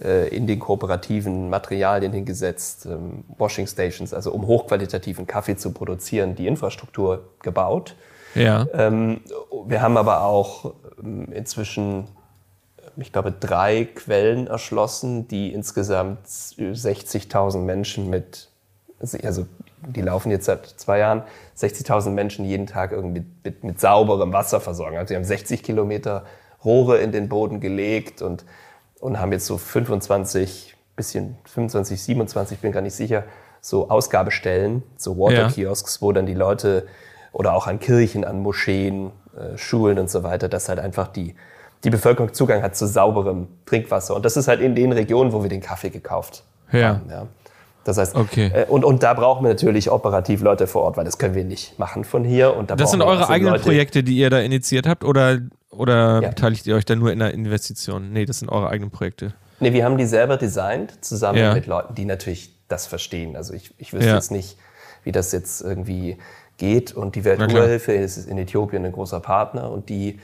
[0.00, 6.36] äh, in den kooperativen Materialien hingesetzt, ähm, Washing Stations, also um hochqualitativen Kaffee zu produzieren,
[6.36, 7.96] die Infrastruktur gebaut.
[8.36, 8.66] Ja.
[8.72, 9.20] Ähm,
[9.66, 12.08] wir haben aber auch ähm, inzwischen
[12.96, 18.48] ich glaube, drei Quellen erschlossen, die insgesamt 60.000 Menschen mit,
[19.22, 19.46] also
[19.86, 21.22] die laufen jetzt seit zwei Jahren,
[21.56, 24.96] 60.000 Menschen jeden Tag irgendwie mit, mit, mit, sauberem Wasser versorgen.
[24.96, 26.24] Also sie haben 60 Kilometer
[26.64, 28.44] Rohre in den Boden gelegt und,
[29.00, 33.24] und haben jetzt so 25, bisschen 25, 27, bin gar nicht sicher,
[33.60, 36.02] so Ausgabestellen, so Water-Kiosks, ja.
[36.02, 36.86] wo dann die Leute
[37.32, 41.34] oder auch an Kirchen, an Moscheen, äh, Schulen und so weiter, dass halt einfach die
[41.84, 44.16] die Bevölkerung Zugang hat zu sauberem Trinkwasser.
[44.16, 46.88] Und das ist halt in den Regionen, wo wir den Kaffee gekauft ja.
[46.88, 47.10] haben.
[47.10, 47.26] Ja.
[47.84, 48.50] Das heißt, okay.
[48.54, 51.44] Äh, und, und da brauchen wir natürlich operativ Leute vor Ort, weil das können wir
[51.44, 52.56] nicht machen von hier.
[52.56, 53.64] Und da das sind eure eigenen Leute.
[53.64, 55.38] Projekte, die ihr da initiiert habt oder,
[55.70, 56.28] oder ja.
[56.30, 58.12] beteiligt ihr euch da nur in der Investition?
[58.12, 59.34] Nee, das sind eure eigenen Projekte.
[59.60, 61.54] Nee, wir haben die selber designt, zusammen ja.
[61.54, 63.36] mit Leuten, die natürlich das verstehen.
[63.36, 64.56] Also ich, ich wüsste jetzt nicht,
[65.04, 66.16] wie das jetzt irgendwie
[66.56, 66.92] geht.
[66.94, 70.18] Und die Welthungerhilfe ist in Äthiopien ein großer Partner und die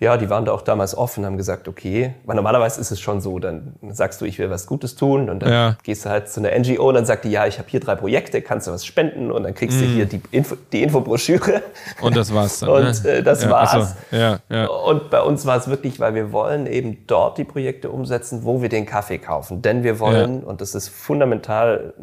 [0.00, 3.20] ja, die waren da auch damals offen, haben gesagt, okay, weil normalerweise ist es schon
[3.20, 5.76] so, dann sagst du, ich will was Gutes tun und dann ja.
[5.82, 7.96] gehst du halt zu einer NGO und dann sagt die, ja, ich habe hier drei
[7.96, 9.80] Projekte, kannst du was spenden und dann kriegst mm.
[9.80, 11.62] du hier die, Info, die Infobroschüre.
[12.00, 12.68] Und das war's dann.
[12.70, 13.10] und ne?
[13.10, 13.96] äh, das ja, war's.
[14.12, 14.16] So.
[14.16, 14.66] Ja, ja.
[14.68, 18.62] Und bei uns war es wirklich, weil wir wollen eben dort die Projekte umsetzen, wo
[18.62, 19.62] wir den Kaffee kaufen.
[19.62, 21.94] Denn wir wollen, und das ist fundamental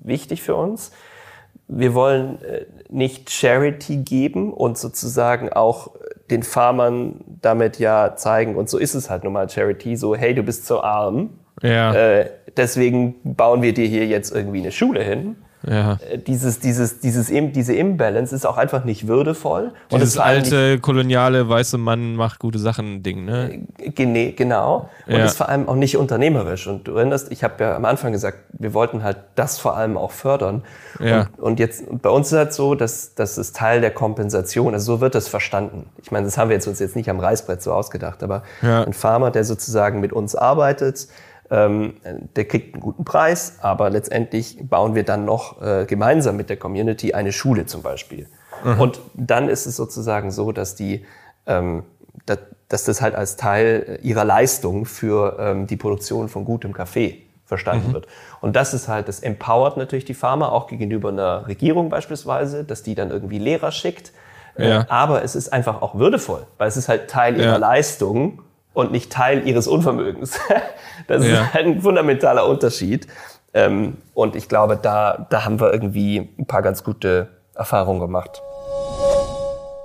[0.00, 0.92] wichtig für uns,
[1.66, 5.90] wir wollen äh, nicht Charity geben und sozusagen auch
[6.30, 10.34] den Farmern damit ja zeigen, und so ist es halt nun mal Charity, so, hey,
[10.34, 11.30] du bist so arm,
[11.62, 11.92] ja.
[11.94, 15.36] äh, deswegen bauen wir dir hier jetzt irgendwie eine Schule hin.
[15.66, 15.98] Ja.
[16.10, 19.72] Äh, dieses, dieses, dieses, diese Imbalance ist auch einfach nicht würdevoll.
[19.90, 23.66] Und Dieses alte, koloniale, weiße Mann macht gute Sachen Ding, ne?
[23.78, 24.88] Äh, genau.
[25.06, 25.24] Und ja.
[25.24, 26.66] ist vor allem auch nicht unternehmerisch.
[26.66, 29.96] Und du erinnerst, ich habe ja am Anfang gesagt, wir wollten halt das vor allem
[29.96, 30.62] auch fördern.
[30.98, 31.28] Ja.
[31.36, 34.72] Und, und jetzt, bei uns ist es halt so, dass das ist Teil der Kompensation.
[34.72, 35.86] Also so wird das verstanden.
[36.02, 38.84] Ich meine, das haben wir jetzt uns jetzt nicht am Reißbrett so ausgedacht, aber ja.
[38.84, 41.08] ein Farmer, der sozusagen mit uns arbeitet,
[41.50, 41.96] ähm,
[42.36, 46.56] der kriegt einen guten Preis, aber letztendlich bauen wir dann noch äh, gemeinsam mit der
[46.56, 48.28] Community eine Schule zum Beispiel.
[48.64, 48.80] Mhm.
[48.80, 51.04] Und dann ist es sozusagen so, dass die,
[51.46, 51.84] ähm,
[52.26, 52.38] dass,
[52.68, 57.88] dass das halt als Teil ihrer Leistung für ähm, die Produktion von gutem Kaffee verstanden
[57.88, 57.94] mhm.
[57.94, 58.06] wird.
[58.40, 62.84] Und das ist halt, das empowert natürlich die Farmer auch gegenüber einer Regierung beispielsweise, dass
[62.84, 64.12] die dann irgendwie Lehrer schickt,
[64.56, 64.86] Ja.
[64.88, 68.42] Aber es ist einfach auch würdevoll, weil es ist halt Teil ihrer Leistung
[68.72, 70.38] und nicht Teil ihres Unvermögens.
[71.06, 73.06] das ist halt ein fundamentaler Unterschied.
[73.52, 78.40] Ähm, und ich glaube, da, da haben wir irgendwie ein paar ganz gute Erfahrungen gemacht.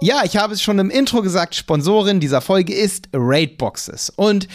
[0.02, 4.12] Ja, ich habe es schon im Intro gesagt, Sponsorin dieser Folge ist Raidboxes.
[4.12, 4.48] Und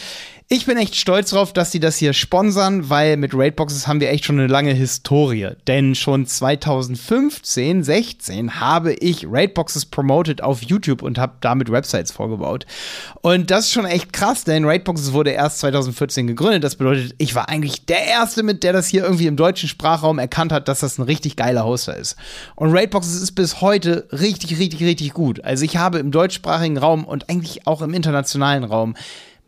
[0.53, 4.09] ich bin echt stolz drauf, dass sie das hier sponsern, weil mit Raidboxes haben wir
[4.09, 5.51] echt schon eine lange Historie.
[5.65, 12.65] Denn schon 2015, 16 habe ich Raidboxes promoted auf YouTube und habe damit Websites vorgebaut.
[13.21, 16.65] Und das ist schon echt krass, denn Raidboxes wurde erst 2014 gegründet.
[16.65, 20.19] Das bedeutet, ich war eigentlich der Erste mit, der das hier irgendwie im deutschen Sprachraum
[20.19, 22.17] erkannt hat, dass das ein richtig geiler Hoster ist.
[22.55, 25.45] Und Raidboxes ist bis heute richtig, richtig, richtig gut.
[25.45, 28.95] Also ich habe im deutschsprachigen Raum und eigentlich auch im internationalen Raum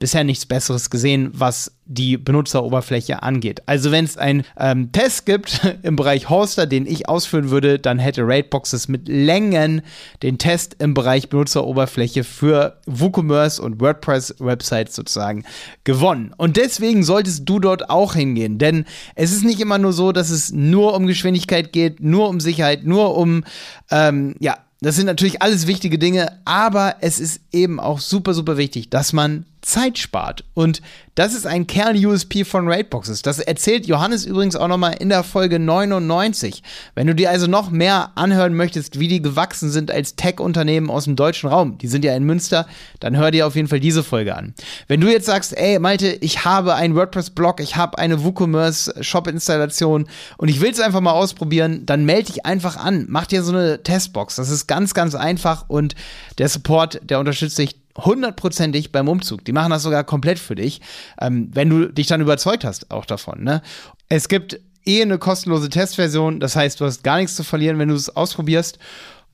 [0.04, 3.64] bisher nichts Besseres gesehen, was die Benutzeroberfläche angeht.
[3.68, 8.00] Also wenn es einen ähm, Test gibt im Bereich Hoster, den ich ausführen würde, dann
[8.00, 9.82] hätte Raidboxes mit Längen
[10.22, 15.46] den Test im Bereich Benutzeroberfläche für WooCommerce und WordPress-Websites sozusagen
[15.86, 16.34] gewonnen.
[16.36, 18.84] Und deswegen solltest du dort auch hingehen, denn
[19.16, 22.84] es ist nicht immer nur so, dass es nur um Geschwindigkeit geht, nur um Sicherheit,
[22.84, 23.46] nur um
[23.90, 28.58] ähm, ja das sind natürlich alles wichtige Dinge, aber es ist eben auch super, super
[28.58, 30.44] wichtig, dass man Zeit spart.
[30.54, 30.82] Und
[31.16, 33.22] das ist ein Kern-USP von Raidboxes.
[33.22, 36.64] Das erzählt Johannes übrigens auch nochmal in der Folge 99.
[36.96, 41.06] Wenn du dir also noch mehr anhören möchtest, wie die gewachsen sind als Tech-Unternehmen aus
[41.06, 42.68] dem deutschen Raum, die sind ja in Münster,
[43.00, 44.54] dann hör dir auf jeden Fall diese Folge an.
[44.88, 50.08] Wenn du jetzt sagst, ey, Malte, ich habe einen WordPress-Blog, ich habe eine WooCommerce-Shop-Installation
[50.38, 53.06] und ich will es einfach mal ausprobieren, dann melde dich einfach an.
[53.08, 54.36] Mach dir so eine Testbox.
[54.36, 55.96] Das ist ganz, ganz einfach und
[56.38, 59.46] der Support, der unterstützt dich hundertprozentig beim Umzug.
[59.46, 60.82] Die machen das sogar komplett für dich,
[61.20, 63.44] ähm, wenn du dich dann überzeugt hast auch davon.
[63.44, 63.62] Ne?
[64.10, 67.90] Es gibt eh eine kostenlose Testversion, das heißt, du hast gar nichts zu verlieren, wenn
[67.90, 68.80] du es ausprobierst.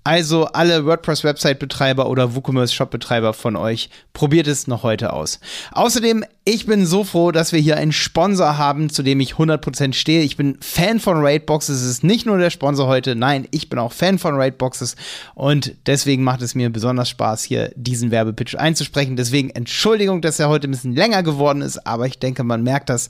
[0.03, 5.39] Also alle WordPress-Website-Betreiber oder WooCommerce-Shop-Betreiber von euch, probiert es noch heute aus.
[5.71, 9.93] Außerdem, ich bin so froh, dass wir hier einen Sponsor haben, zu dem ich 100%
[9.93, 10.23] stehe.
[10.23, 11.81] Ich bin Fan von Raidboxes.
[11.81, 14.95] Es ist nicht nur der Sponsor heute, nein, ich bin auch Fan von Raidboxes
[15.35, 19.17] und deswegen macht es mir besonders Spaß, hier diesen Werbepitch einzusprechen.
[19.17, 22.89] Deswegen Entschuldigung, dass er heute ein bisschen länger geworden ist, aber ich denke, man merkt
[22.89, 23.09] das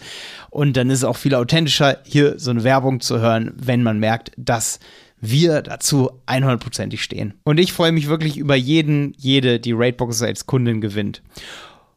[0.49, 3.99] und dann ist es auch viel authentischer, hier so eine Werbung zu hören, wenn man
[3.99, 4.79] merkt, dass
[5.21, 7.33] wir dazu 100%ig stehen.
[7.43, 11.21] Und ich freue mich wirklich über jeden, jede, die Raidboxes als Kundin gewinnt.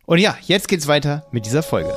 [0.06, 1.92] Und ja, jetzt geht's weiter mit dieser Folge.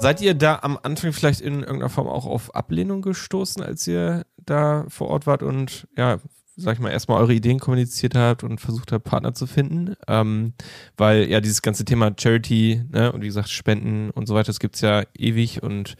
[0.00, 4.24] Seid ihr da am Anfang vielleicht in irgendeiner Form auch auf Ablehnung gestoßen, als ihr
[4.36, 6.20] da vor Ort wart und ja,
[6.56, 9.94] sag ich mal, erstmal eure Ideen kommuniziert habt und versucht habt, Partner zu finden?
[10.06, 10.54] Ähm,
[10.96, 14.60] weil ja dieses ganze Thema Charity ne, und wie gesagt Spenden und so weiter, das
[14.60, 15.96] gibt's ja ewig und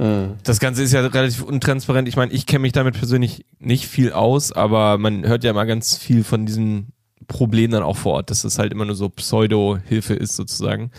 [0.00, 0.38] Mhm.
[0.44, 2.08] Das Ganze ist ja relativ untransparent.
[2.08, 5.66] Ich meine, ich kenne mich damit persönlich nicht viel aus, aber man hört ja immer
[5.66, 6.92] ganz viel von diesen
[7.28, 10.90] Problemen dann auch vor Ort, dass es halt immer nur so Pseudo-Hilfe ist sozusagen.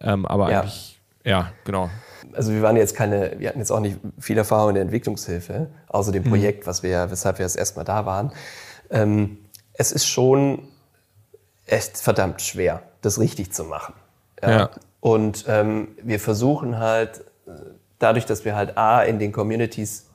[0.00, 0.60] Ähm, aber ja.
[0.62, 1.90] eigentlich, ja, genau.
[2.32, 5.68] Also wir waren jetzt keine, wir hatten jetzt auch nicht viel Erfahrung in der Entwicklungshilfe,
[5.88, 6.30] außer dem mhm.
[6.30, 8.32] Projekt, was wir, weshalb wir das erstmal da waren.
[8.88, 9.36] Ähm,
[9.74, 10.68] es ist schon
[11.66, 13.92] echt verdammt schwer, das richtig zu machen.
[14.42, 14.50] Ja.
[14.50, 14.70] ja.
[15.00, 17.22] Und ähm, wir versuchen halt
[17.98, 20.06] dadurch, dass wir halt A, in den Communities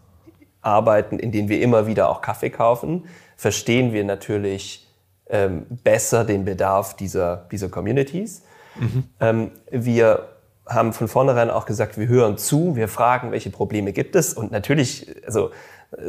[0.62, 3.06] arbeiten, in denen wir immer wieder auch Kaffee kaufen,
[3.36, 4.88] verstehen wir natürlich
[5.30, 8.44] ähm, besser den Bedarf dieser, dieser Communities.
[8.80, 9.04] Mhm.
[9.20, 10.28] Ähm, wir
[10.68, 14.34] haben von vornherein auch gesagt, wir hören zu, wir fragen, welche Probleme gibt es.
[14.34, 15.52] Und natürlich, also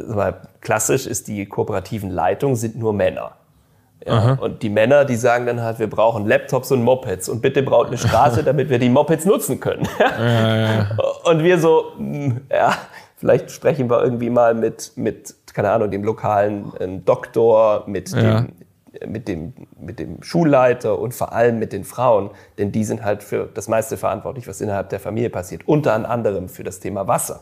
[0.07, 3.35] mal, klassisch ist die kooperativen Leitung sind nur Männer.
[4.05, 7.63] Ja, und die Männer, die sagen dann halt, wir brauchen Laptops und Mopeds und bitte
[7.63, 9.87] braut eine Straße, damit wir die Mopeds nutzen können.
[9.99, 12.73] ja, ja, und wir so, hm, ja,
[13.17, 18.49] vielleicht sprechen wir irgendwie mal mit, mit keine Ahnung, dem lokalen ähm, Doktor, mit dem,
[19.07, 23.23] mit dem, mit dem Schulleiter und vor allem mit den Frauen, denn die sind halt
[23.23, 27.41] für das meiste verantwortlich, was innerhalb der Familie passiert, unter anderem für das Thema Wasser.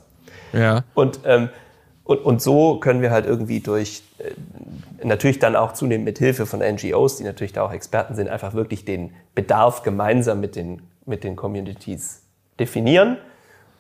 [0.53, 0.84] Ja.
[0.93, 1.49] Und ähm,
[2.12, 6.45] und, und so können wir halt irgendwie durch, äh, natürlich dann auch zunehmend mit Hilfe
[6.45, 10.82] von NGOs, die natürlich da auch Experten sind, einfach wirklich den Bedarf gemeinsam mit den,
[11.05, 12.24] mit den Communities
[12.59, 13.18] definieren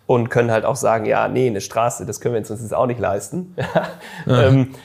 [0.07, 2.87] und können halt auch sagen, ja, nee, eine Straße, das können wir uns jetzt auch
[2.87, 3.55] nicht leisten.
[4.27, 4.75] Ähm,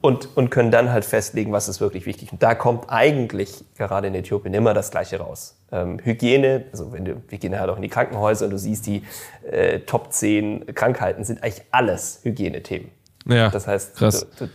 [0.00, 2.30] und, und können dann halt festlegen, was ist wirklich wichtig.
[2.30, 5.58] Und da kommt eigentlich gerade in Äthiopien immer das Gleiche raus.
[5.72, 8.86] Ähm, Hygiene, also wenn du, wir gehen halt auch in die Krankenhäuser und du siehst,
[8.86, 9.02] die
[9.50, 12.90] äh, Top 10 Krankheiten sind eigentlich alles Hygienethemen.
[13.26, 14.26] Ja, das heißt, krass.
[14.38, 14.48] Das,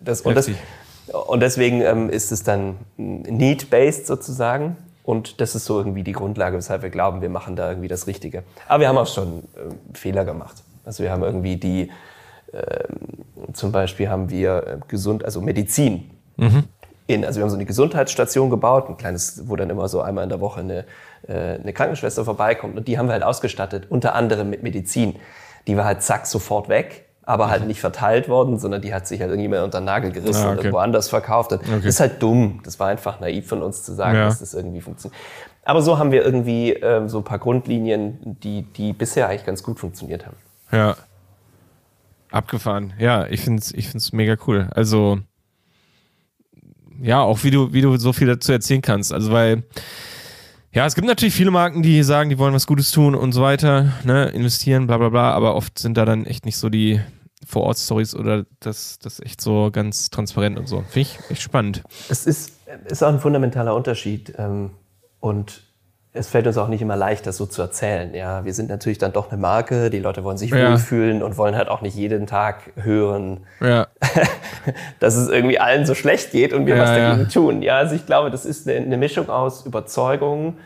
[0.00, 0.50] das, und, das,
[1.12, 4.76] und deswegen ähm, ist es dann need-based sozusagen.
[5.02, 8.06] Und das ist so irgendwie die Grundlage, weshalb wir glauben, wir machen da irgendwie das
[8.06, 8.42] Richtige.
[8.68, 10.62] Aber wir haben auch schon äh, Fehler gemacht.
[10.84, 11.90] Also wir haben irgendwie die,
[12.52, 12.84] äh,
[13.54, 16.10] zum Beispiel haben wir äh, gesund, also Medizin.
[16.36, 16.64] Mhm.
[17.08, 20.24] in, also wir haben so eine Gesundheitsstation gebaut, ein kleines, wo dann immer so einmal
[20.24, 20.84] in der Woche eine,
[21.26, 25.16] äh, eine Krankenschwester vorbeikommt und die haben wir halt ausgestattet, unter anderem mit Medizin.
[25.66, 29.20] Die war halt zack sofort weg, aber halt nicht verteilt worden, sondern die hat sich
[29.20, 30.66] halt irgendjemand unter den Nagel gerissen Ah, und okay.
[30.68, 31.52] irgendwo anders verkauft.
[31.52, 31.72] Und Okay.
[31.76, 32.60] Das ist halt dumm.
[32.64, 34.24] Das war einfach naiv von uns zu sagen, Ja.
[34.24, 35.20] dass das irgendwie funktioniert.
[35.62, 39.62] Aber so haben wir irgendwie ähm, so ein paar Grundlinien, die, die bisher eigentlich ganz
[39.62, 40.36] gut funktioniert haben.
[40.72, 40.96] Ja.
[42.30, 42.94] Abgefahren.
[42.98, 44.68] Ja, ich find's, ich find's mega cool.
[44.74, 45.18] Also,
[47.02, 49.12] ja, auch wie du, wie du so viel dazu erzählen kannst.
[49.12, 49.64] Also, weil,
[50.72, 53.42] ja, es gibt natürlich viele Marken, die sagen, die wollen was Gutes tun und so
[53.42, 57.00] weiter, ne, investieren, bla, bla, bla, aber oft sind da dann echt nicht so die
[57.48, 60.78] Vor-Ort-Stories oder das, das echt so ganz transparent und so.
[60.82, 61.82] Finde ich echt spannend.
[62.10, 62.52] Es ist,
[62.84, 64.34] ist auch ein fundamentaler Unterschied.
[64.38, 64.70] Ähm,
[65.20, 65.62] und
[66.12, 68.12] es fällt uns auch nicht immer leicht, das so zu erzählen.
[68.14, 69.88] Ja, wir sind natürlich dann doch eine Marke.
[69.88, 70.72] Die Leute wollen sich Ja.
[70.72, 73.86] wohlfühlen und wollen halt auch nicht jeden Tag hören, Ja,
[75.00, 77.62] dass es irgendwie allen so schlecht geht und wir Ja, was dagegen tun.
[77.62, 80.58] Ja, also ich glaube, das ist eine, eine Mischung aus Überzeugung.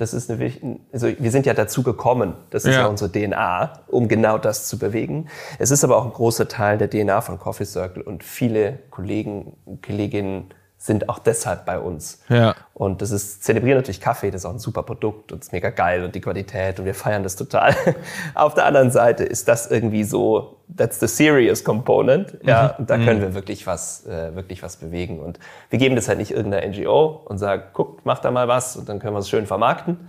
[0.00, 0.50] Das ist eine,
[0.92, 2.34] also wir sind ja dazu gekommen.
[2.48, 2.82] Das ist Ja.
[2.82, 2.86] ja.
[2.86, 5.28] unsere DNA, um genau das zu bewegen.
[5.58, 9.56] Es ist aber auch ein großer Teil der DNA von Coffee Circle und viele Kollegen,
[9.84, 12.22] Kolleginnen sind auch deshalb bei uns.
[12.30, 12.54] Ja.
[12.72, 15.68] Und das ist, zelebrieren natürlich Kaffee, das ist auch ein super Produkt und ist mega
[15.68, 17.76] geil und die Qualität und wir feiern das total.
[18.34, 22.38] Auf der anderen Seite ist das irgendwie so, that's the serious component.
[22.42, 25.20] Ja, und da können wir wirklich was, äh, wirklich was bewegen.
[25.20, 28.74] Und wir geben das halt nicht irgendeiner NGO und sagen, guckt, macht da mal was
[28.74, 30.08] und dann können wir es schön vermarkten.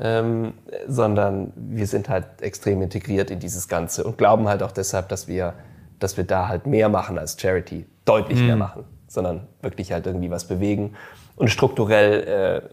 [0.00, 0.54] Ähm,
[0.86, 5.28] sondern wir sind halt extrem integriert in dieses Ganze und glauben halt auch deshalb, dass
[5.28, 5.52] wir,
[5.98, 10.30] dass wir da halt mehr machen als Charity, deutlich mehr machen, sondern wirklich halt irgendwie
[10.30, 10.94] was bewegen
[11.34, 12.70] und strukturell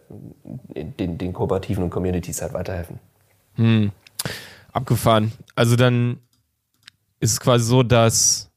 [0.75, 2.99] äh, den, den Kooperativen und Communities halt weiterhelfen.
[4.71, 5.31] abgefahren.
[5.55, 6.19] Also dann
[7.19, 8.51] ist es quasi so, dass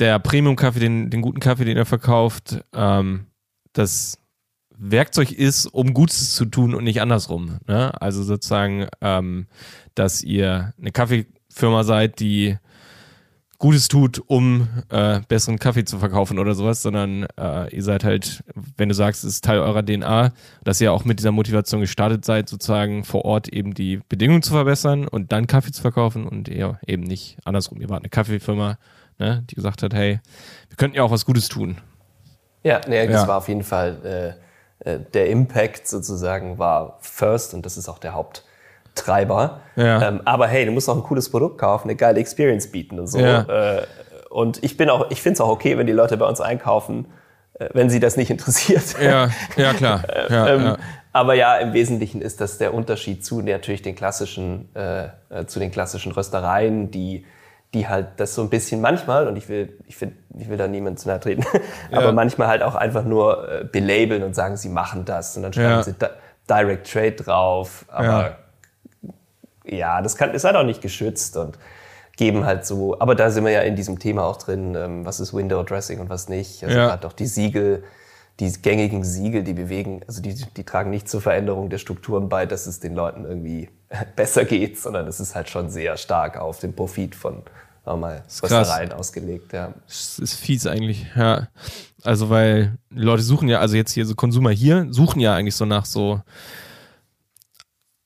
[0.00, 3.26] der Premium-Kaffee, den, den guten Kaffee, den er verkauft, ähm,
[3.72, 4.18] das
[4.76, 7.58] Werkzeug ist, um Gutes zu tun und nicht andersrum.
[7.68, 7.92] Ne?
[8.02, 9.46] Also sozusagen, ähm,
[9.94, 12.58] dass ihr eine Kaffeefirma seid, die
[13.62, 18.42] Gutes tut, um äh, besseren Kaffee zu verkaufen oder sowas, sondern äh, ihr seid halt,
[18.76, 20.32] wenn du sagst, es ist Teil eurer DNA,
[20.64, 24.52] dass ihr auch mit dieser Motivation gestartet seid, sozusagen vor Ort eben die Bedingungen zu
[24.52, 27.80] verbessern und dann Kaffee zu verkaufen und ihr eben nicht andersrum.
[27.80, 28.78] Ihr wart eine Kaffeefirma,
[29.20, 30.18] ne, die gesagt hat, hey,
[30.68, 31.76] wir könnten ja auch was Gutes tun.
[32.64, 33.28] Ja, nee, das Ja.
[33.28, 34.34] war auf jeden Fall
[34.84, 38.12] äh, äh, der Impact sozusagen war first und das ist auch der
[38.92, 39.60] Haupttreiber.
[39.76, 40.08] Ja.
[40.08, 43.06] Ähm, aber hey, du musst auch ein cooles Produkt kaufen, eine geile Experience bieten und
[43.06, 43.18] so.
[43.18, 43.42] Ja.
[43.78, 43.82] Äh,
[44.30, 47.06] und ich bin auch, ich finde es auch okay, wenn die Leute bei uns einkaufen,
[47.54, 48.96] äh, wenn sie das nicht interessiert.
[49.02, 50.02] Ja, ja klar.
[50.30, 50.76] Ja, Ähm, ja.
[51.14, 55.58] Aber ja, im Wesentlichen ist das der Unterschied zu natürlich den klassischen, äh, äh, zu
[55.58, 57.26] den klassischen Röstereien, die,
[57.74, 60.68] die halt das so ein bisschen manchmal, und ich will, ich finde, ich will da
[60.68, 61.44] niemand zu nahe treten,
[61.92, 65.52] aber manchmal halt auch einfach nur äh, belabeln und sagen, sie machen das und dann
[65.52, 65.82] schreiben Ja.
[65.82, 66.06] sie Di
[66.48, 68.36] Direct Trade drauf, aber
[69.64, 71.58] ja, das kann, ist halt auch nicht geschützt und
[72.16, 75.20] geben halt so, aber da sind wir ja in diesem Thema auch drin, ähm, was
[75.20, 76.62] ist Window Dressing und was nicht.
[76.64, 76.86] Also Ja.
[76.88, 77.84] gerade auch die Siegel,
[78.40, 82.46] die gängigen Siegel, die bewegen, also die, die tragen nicht zur Veränderung der Strukturen bei,
[82.46, 83.70] dass es den Leuten irgendwie
[84.16, 87.42] besser geht, sondern es ist halt schon sehr stark auf den Profit von
[87.84, 88.22] sagen wir mal.
[88.42, 89.52] Röstereien ausgelegt.
[89.52, 89.74] Ja.
[89.86, 91.48] Das ist fies eigentlich, ja.
[92.04, 95.64] Also, weil Leute suchen ja, also jetzt hier so Konsumer hier, suchen ja eigentlich so
[95.64, 96.20] nach so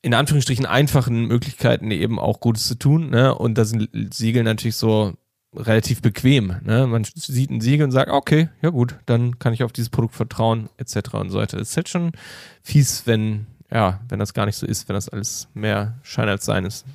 [0.07, 3.35] in Anführungsstrichen einfachen Möglichkeiten, eben auch Gutes zu tun, ne?
[3.35, 5.13] Und da sind Siegel natürlich so
[5.53, 6.87] relativ bequem, ne?
[6.87, 10.15] Man sieht ein Siegel und sagt, okay, ja gut, dann kann ich auf dieses Produkt
[10.15, 11.13] vertrauen, etc.
[11.15, 11.57] und so weiter.
[11.57, 12.13] Das ist halt schon
[12.63, 16.45] fies, wenn, ja, wenn das gar nicht so ist, wenn das alles mehr Schein als
[16.45, 16.85] Sein ist.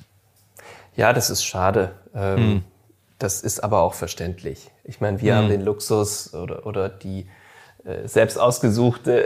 [0.95, 1.93] Ja, das ist schade.
[2.15, 2.63] Ähm, Hm.
[3.19, 4.71] Das ist aber auch verständlich.
[4.83, 7.27] Ich meine, wir haben den Luxus oder, oder die
[7.85, 9.25] äh, selbst ausgesuchte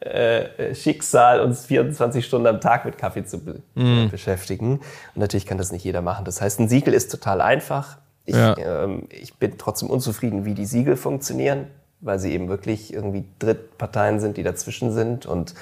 [0.00, 4.78] äh, Schicksal, uns 24 Stunden am Tag mit Kaffee zu be äh, beschäftigen.
[4.78, 4.82] Und
[5.16, 6.24] natürlich kann das nicht jeder machen.
[6.24, 7.98] Das heißt, ein Siegel ist total einfach.
[8.24, 8.56] Ich, Ja.
[8.56, 11.66] ähm, ich bin trotzdem unzufrieden, wie die Siegel funktionieren,
[12.00, 15.26] weil sie eben wirklich irgendwie Drittparteien sind, die dazwischen sind.
[15.26, 15.54] Und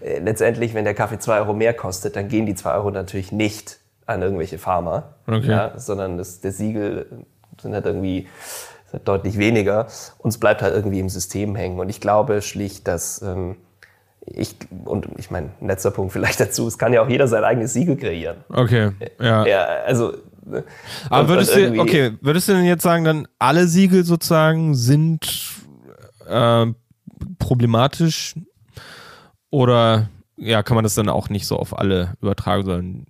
[0.00, 3.30] äh, letztendlich, wenn der Kaffee zwei Euro mehr kostet, dann gehen die zwei Euro natürlich
[3.30, 5.48] nicht an irgendwelche Farmer, Okay.
[5.50, 7.06] ja, sondern das, der Siegel
[7.60, 8.26] sind halt irgendwie
[8.92, 9.86] halt deutlich weniger.
[10.18, 11.78] Uns bleibt halt irgendwie im System hängen.
[11.80, 13.56] Und ich glaube schlicht, dass ähm,
[14.26, 17.44] ich, und ich meine, ein letzter Punkt vielleicht dazu, es kann ja auch jeder sein
[17.44, 18.38] eigenes Siegel kreieren.
[18.48, 19.46] Okay, ja.
[19.46, 20.14] Ja, also.
[20.44, 20.64] ne?
[21.08, 25.28] Aber würdest du, okay, würdest du denn jetzt sagen, dann alle Siegel sozusagen sind
[26.28, 26.66] äh,
[27.38, 28.34] problematisch
[29.50, 33.06] oder ja, kann man das dann auch nicht so auf alle übertragen, sondern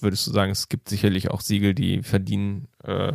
[0.00, 3.12] würdest du sagen, es gibt sicherlich auch Siegel, die verdienen, äh,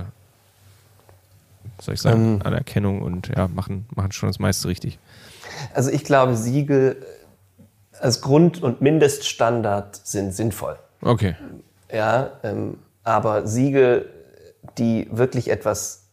[1.81, 4.97] soll ich sagen, ähm, Anerkennung und ja, machen, machen schon das meiste richtig.
[5.73, 7.05] Also ich glaube, Siegel
[7.99, 10.77] als Grund- und Mindeststandard sind sinnvoll.
[11.01, 11.35] Okay.
[11.91, 14.09] Ja, ähm, aber Siegel,
[14.77, 16.09] die wirklich etwas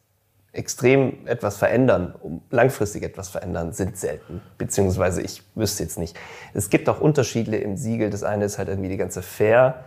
[0.57, 4.41] extrem etwas verändern, um langfristig etwas verändern, sind selten.
[4.57, 6.17] Beziehungsweise ich wüsste jetzt nicht.
[6.55, 8.11] Es gibt auch Unterschiede im Siegel.
[8.11, 9.85] Das eine ist halt irgendwie die ganze Fair,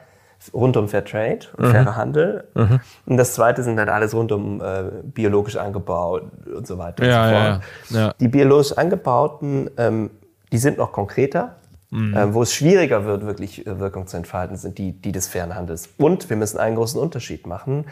[0.53, 1.71] rund um Fair Trade mhm.
[1.71, 2.47] fairer Handel.
[2.53, 2.79] Mhm.
[3.07, 6.23] Und das zweite sind halt alles rund um äh, biologisch angebaut
[6.55, 7.63] und so weiter ja, und so fort.
[7.89, 8.13] Ja, ja.
[8.19, 10.11] Die biologisch angebauten, ähm,
[10.51, 11.55] die sind noch konkreter.
[11.91, 12.15] Mhm.
[12.15, 15.55] Ähm, wo es schwieriger wird, wirklich äh, Wirkung zu entfalten, sind die, die des fairen
[15.55, 15.89] Handels.
[15.97, 17.85] Und wir müssen einen großen Unterschied machen.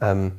[0.00, 0.32] Ähm,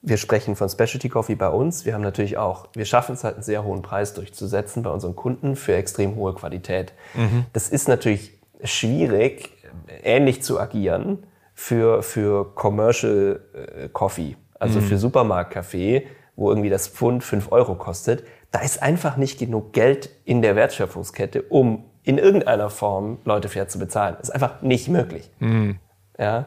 [0.00, 1.84] wir sprechen von Specialty Coffee bei uns.
[1.84, 5.16] Wir haben natürlich auch, wir schaffen es halt einen sehr hohen Preis durchzusetzen bei unseren
[5.16, 6.92] Kunden für extrem hohe Qualität.
[7.14, 7.46] Mhm.
[7.52, 9.50] Das ist natürlich schwierig,
[10.02, 14.84] ähnlich zu agieren für, für Commercial äh, Coffee, also mhm.
[14.84, 16.06] für Supermarktkaffee,
[16.36, 18.24] wo irgendwie das Pfund 5 Euro kostet.
[18.50, 23.68] Da ist einfach nicht genug Geld in der Wertschöpfungskette, um in irgendeiner Form Leute fair
[23.68, 24.16] zu bezahlen.
[24.18, 25.30] Das ist einfach nicht möglich.
[25.38, 25.78] Mhm.
[26.18, 26.46] Ja.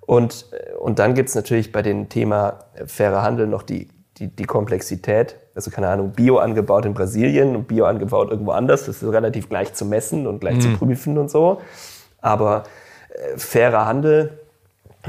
[0.00, 0.46] Und,
[0.80, 3.88] und dann gibt es natürlich bei dem Thema fairer Handel noch die,
[4.18, 5.36] die, die Komplexität.
[5.54, 8.86] Also keine Ahnung, Bio angebaut in Brasilien und Bio angebaut irgendwo anders.
[8.86, 10.60] Das ist relativ gleich zu messen und gleich mhm.
[10.60, 11.60] zu prüfen und so.
[12.20, 12.64] Aber
[13.10, 14.38] äh, fairer Handel,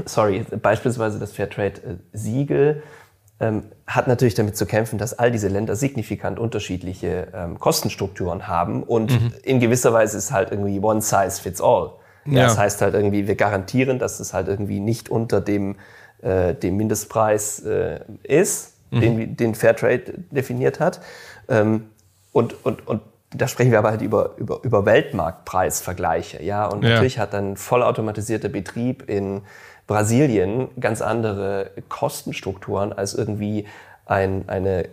[0.04, 3.03] sorry, beispielsweise das Fairtrade-Siegel, äh,
[3.40, 8.82] ähm, hat natürlich damit zu kämpfen, dass all diese Länder signifikant unterschiedliche ähm, Kostenstrukturen haben
[8.82, 9.32] und mhm.
[9.42, 11.92] in gewisser Weise ist halt irgendwie one size fits all.
[12.26, 12.44] Ja.
[12.44, 15.76] Das heißt halt irgendwie, wir garantieren, dass es halt irgendwie nicht unter dem,
[16.22, 19.00] äh, dem Mindestpreis äh, ist, mhm.
[19.00, 21.00] den, den Fairtrade definiert hat.
[21.48, 21.88] Ähm,
[22.32, 23.02] und, und, und
[23.34, 26.42] da sprechen wir aber halt über, über, über Weltmarktpreisvergleiche.
[26.42, 26.66] Ja?
[26.66, 26.90] Und ja.
[26.90, 29.42] natürlich hat dann vollautomatisierter Betrieb in
[29.86, 33.66] Brasilien ganz andere Kostenstrukturen als irgendwie
[34.06, 34.88] ein, eine,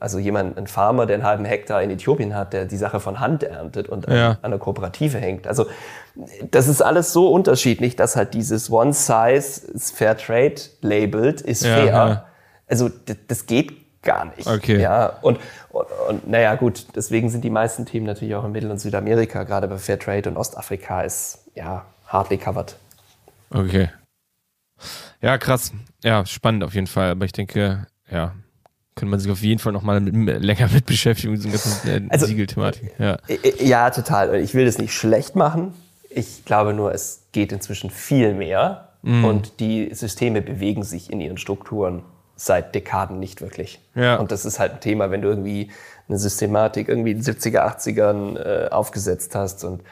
[0.00, 3.20] also jemand, ein Farmer, der einen halben Hektar in Äthiopien hat, der die Sache von
[3.20, 4.30] Hand erntet und ja.
[4.30, 5.46] an, einer Kooperative hängt.
[5.46, 5.66] Also
[6.50, 11.74] das ist alles so unterschiedlich, dass halt dieses One Size Fair Trade labeled ist ja,
[11.74, 11.86] fair.
[11.86, 12.24] Ja.
[12.66, 12.90] Also
[13.28, 14.48] das geht gar nicht.
[14.48, 14.80] Okay.
[14.80, 15.38] Ja, und,
[15.70, 19.44] und, und naja, gut, deswegen sind die meisten Themen natürlich auch in Mittel- und Südamerika,
[19.44, 22.74] gerade bei Fair Trade und Ostafrika ist ja hardly covered.
[23.50, 23.88] Okay.
[25.20, 25.72] Ja, krass.
[26.02, 27.10] Ja, spannend auf jeden Fall.
[27.10, 28.34] Aber ich denke, ja,
[28.94, 31.88] könnte man sich auf jeden Fall noch mal mit, länger mit beschäftigen, mit dieser ganzen
[31.88, 32.92] äh, also, Siegelthematik.
[32.98, 33.18] Ja.
[33.28, 34.34] Äh, äh, ja, total.
[34.36, 35.72] Ich will das nicht schlecht machen.
[36.10, 39.24] Ich glaube nur, es geht inzwischen viel mehr mm.
[39.24, 42.02] und die Systeme bewegen sich in ihren Strukturen
[42.34, 43.80] seit Dekaden nicht wirklich.
[43.94, 44.16] Ja.
[44.16, 45.70] Und das ist halt ein Thema, wenn du irgendwie
[46.08, 49.82] eine Systematik irgendwie in den 70er, 80ern äh, aufgesetzt hast und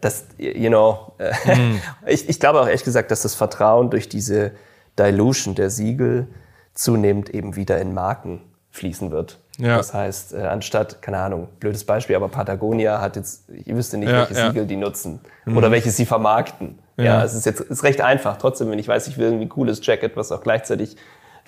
[0.00, 1.76] das, you know, mm.
[2.06, 4.52] ich, ich glaube auch ehrlich gesagt, dass das Vertrauen durch diese
[4.98, 6.28] Dilution der Siegel
[6.74, 9.38] zunehmend eben wieder in Marken fließen wird.
[9.58, 9.76] Ja.
[9.76, 14.10] Das heißt, äh, anstatt, keine Ahnung, blödes Beispiel, aber Patagonia hat jetzt, ich wüsste nicht,
[14.10, 14.48] ja, welche ja.
[14.48, 15.56] Siegel die nutzen mhm.
[15.56, 16.78] oder welche sie vermarkten.
[16.96, 17.04] Ja.
[17.04, 18.36] ja, es ist jetzt ist recht einfach.
[18.38, 20.96] Trotzdem, wenn ich weiß, ich will irgendwie ein cooles Jacket, was auch gleichzeitig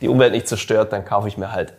[0.01, 1.75] die Umwelt nicht zerstört, dann kaufe ich mir halt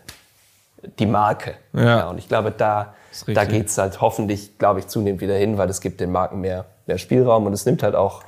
[0.99, 1.55] die Marke.
[1.73, 2.07] Ja.
[2.07, 2.93] und ich glaube, da,
[3.28, 6.66] da geht's halt hoffentlich, glaube ich, zunehmend wieder hin, weil es gibt den Marken mehr,
[6.88, 8.24] mehr Spielraum und es nimmt halt auch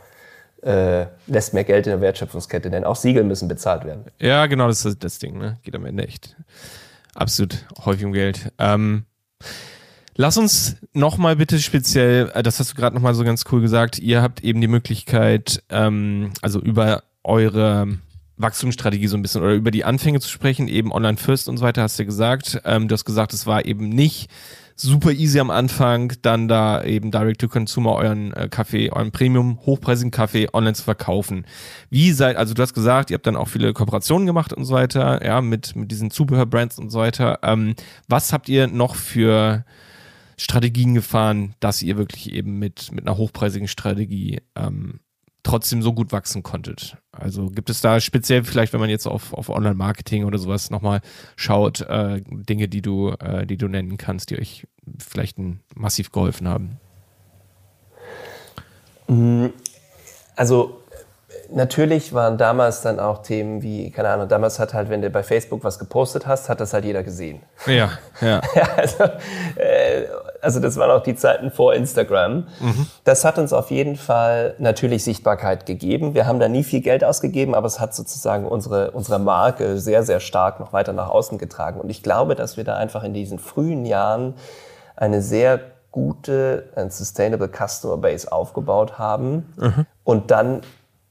[0.66, 4.06] äh, lässt mehr Geld in der Wertschöpfungskette, denn auch Siegel müssen bezahlt werden.
[4.20, 5.58] Ja, genau, das ist das Ding, ne?
[5.62, 6.36] Geht am Ende echt
[7.14, 8.52] absolut häufig um Geld.
[8.58, 9.06] Ähm,
[10.16, 14.00] lass uns nochmal bitte speziell, äh, das hast du gerade nochmal so ganz cool gesagt,
[14.00, 18.00] ihr habt eben die Möglichkeit, ähm, also über eure
[18.38, 21.66] Wachstumsstrategie so ein bisschen oder über die Anfänge zu sprechen, eben Online First und so
[21.66, 22.62] weiter, hast du gesagt.
[22.66, 24.30] Ähm, du hast gesagt, es war eben nicht
[24.76, 29.60] super easy am Anfang, dann da eben Direct to Consumer euren äh, Kaffee, euren Premium
[29.66, 31.46] hochpreisigen Kaffee online zu verkaufen.
[31.90, 34.74] Wie seid, also du hast gesagt, ihr habt dann auch viele Kooperationen gemacht und so
[34.74, 37.40] weiter, ja, mit, mit diesen Zubehörbrands und so weiter.
[37.44, 37.76] Ähm,
[38.10, 39.64] was habt ihr noch für
[40.38, 45.00] Strategien gefahren, dass ihr wirklich eben mit, mit einer hochpreisigen Strategie ähm,
[45.46, 46.98] trotzdem so gut wachsen konntet?
[47.12, 51.02] Also gibt es da speziell vielleicht, wenn man jetzt auf, auf Online-Marketing oder sowas nochmal
[51.36, 54.68] schaut, äh, Dinge, die du, äh, die du nennen kannst, die euch
[54.98, 55.38] vielleicht
[55.76, 56.80] massiv geholfen haben?
[59.08, 59.48] Mm,
[60.36, 60.82] also
[61.52, 65.24] natürlich waren damals dann auch Themen wie, keine Ahnung, damals hat halt, wenn du bei
[65.24, 67.42] Facebook was gepostet hast, hat das halt jeder gesehen.
[67.66, 67.92] Ja,
[68.22, 68.42] ja.
[68.56, 69.04] ja also,
[69.56, 70.06] äh,
[70.42, 72.48] also das waren auch die Zeiten vor Instagram.
[72.60, 72.88] Mhm.
[73.04, 76.14] Das hat uns auf jeden Fall natürlich Sichtbarkeit gegeben.
[76.14, 80.04] Wir haben da nie viel Geld ausgegeben, aber es hat sozusagen unsere, unsere Marke sehr,
[80.04, 81.80] sehr stark noch weiter nach außen getragen.
[81.80, 84.36] Und ich glaube, dass wir da einfach in diesen frühen Jahren
[84.96, 85.60] eine sehr
[85.92, 89.86] gute and sustainable Customer Base aufgebaut haben mhm.
[90.04, 90.62] und dann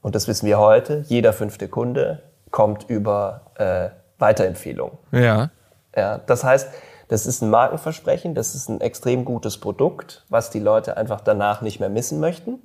[0.04, 3.88] und das wissen wir heute, jeder fünfte Kunde kommt über äh,
[4.18, 4.98] Weiterempfehlung.
[5.12, 5.48] Ja.
[5.96, 6.68] Ja, das heißt,
[7.08, 11.62] das ist ein Markenversprechen, das ist ein extrem gutes Produkt, was die Leute einfach danach
[11.62, 12.58] nicht mehr missen möchten.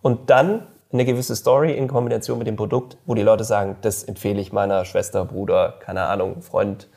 [0.00, 4.02] Und dann eine gewisse Story in Kombination mit dem Produkt, wo die Leute sagen, das
[4.04, 6.88] empfehle ich meiner Schwester, Bruder, keine Ahnung, Freund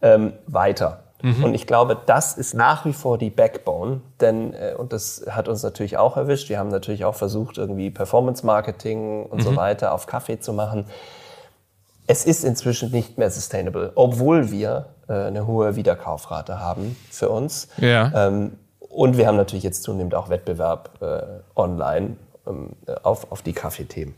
[0.00, 1.03] ähm, weiter.
[1.24, 1.42] Mhm.
[1.42, 5.48] Und ich glaube, das ist nach wie vor die Backbone, denn, äh, und das hat
[5.48, 9.42] uns natürlich auch erwischt, wir haben natürlich auch versucht, irgendwie Performance-Marketing und mhm.
[9.42, 10.84] so weiter auf Kaffee zu machen.
[12.06, 17.68] Es ist inzwischen nicht mehr sustainable, obwohl wir äh, eine hohe Wiederkaufrate haben für uns.
[17.78, 18.12] Ja.
[18.14, 21.22] Ähm, und wir haben natürlich jetzt zunehmend auch Wettbewerb äh,
[21.58, 22.18] online
[23.02, 24.14] auf, auf die Kaffeethemen.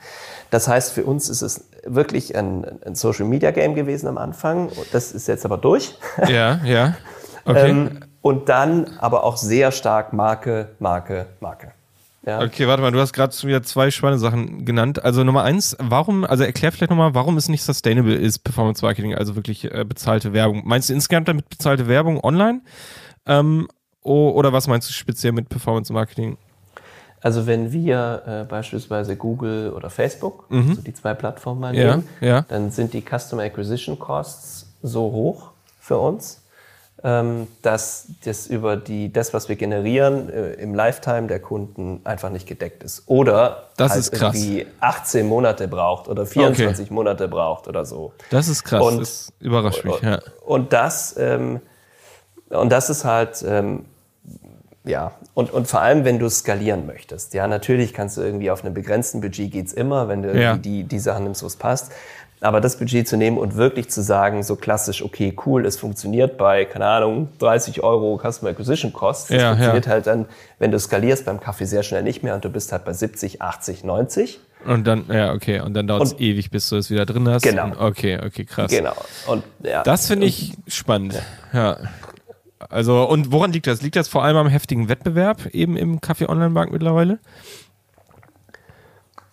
[0.50, 4.70] Das heißt, für uns ist es wirklich ein, ein Social Media Game gewesen am Anfang.
[4.92, 5.94] Das ist jetzt aber durch.
[6.28, 6.96] Ja, ja.
[7.48, 7.70] Okay.
[7.70, 11.70] ähm, und dann aber auch sehr stark Marke, Marke, Marke.
[12.26, 12.42] Ja.
[12.42, 15.04] Okay, warte mal, du hast gerade wieder zwei spannende Sachen genannt.
[15.04, 19.14] Also Nummer eins, warum, also erklär vielleicht nochmal, warum es nicht sustainable ist, Performance Marketing,
[19.14, 20.62] also wirklich äh, bezahlte Werbung.
[20.64, 22.62] Meinst du insgesamt damit bezahlte Werbung online?
[23.26, 23.68] Ähm,
[24.02, 26.36] oder was meinst du speziell mit Performance Marketing?
[27.26, 30.68] Also wenn wir äh, beispielsweise Google oder Facebook, mhm.
[30.68, 32.40] also die zwei Plattformen mal nehmen, ja, ja.
[32.42, 35.50] dann sind die Customer Acquisition Costs so hoch
[35.80, 36.42] für uns,
[37.02, 42.30] ähm, dass das über die, das, was wir generieren, äh, im Lifetime der Kunden einfach
[42.30, 43.02] nicht gedeckt ist.
[43.06, 44.36] Oder das halt ist krass.
[44.36, 46.94] irgendwie 18 Monate braucht oder 24 okay.
[46.94, 48.12] Monate braucht oder so.
[48.30, 50.00] Das ist krass, und, das überrascht mich.
[50.00, 50.20] Ja.
[50.44, 51.58] Und das, ähm,
[52.50, 53.84] und das ist halt, ähm,
[54.86, 57.34] ja, und, und vor allem, wenn du skalieren möchtest.
[57.34, 60.56] Ja, natürlich kannst du irgendwie auf einem begrenzten Budget geht's immer, wenn du ja.
[60.56, 61.92] die, die Sachen nimmst, wo es passt.
[62.40, 66.36] Aber das Budget zu nehmen und wirklich zu sagen, so klassisch, okay, cool, es funktioniert
[66.36, 69.28] bei, keine Ahnung, 30 Euro Customer Acquisition Costs.
[69.28, 69.92] Das ja, funktioniert ja.
[69.92, 70.26] halt dann,
[70.58, 73.42] wenn du skalierst beim Kaffee sehr schnell nicht mehr und du bist halt bei 70,
[73.42, 74.38] 80, 90.
[74.66, 77.42] Und dann, ja, okay, und dann dauert es ewig, bis du es wieder drin hast.
[77.42, 77.64] Genau.
[77.64, 78.70] Und, okay, okay, krass.
[78.70, 78.94] Genau.
[79.26, 79.82] Und, ja.
[79.82, 81.20] Das finde ich spannend.
[81.52, 81.78] Ja.
[82.68, 83.82] Also, und woran liegt das?
[83.82, 87.18] Liegt das vor allem am heftigen Wettbewerb eben im Kaffee-Online-Markt mittlerweile?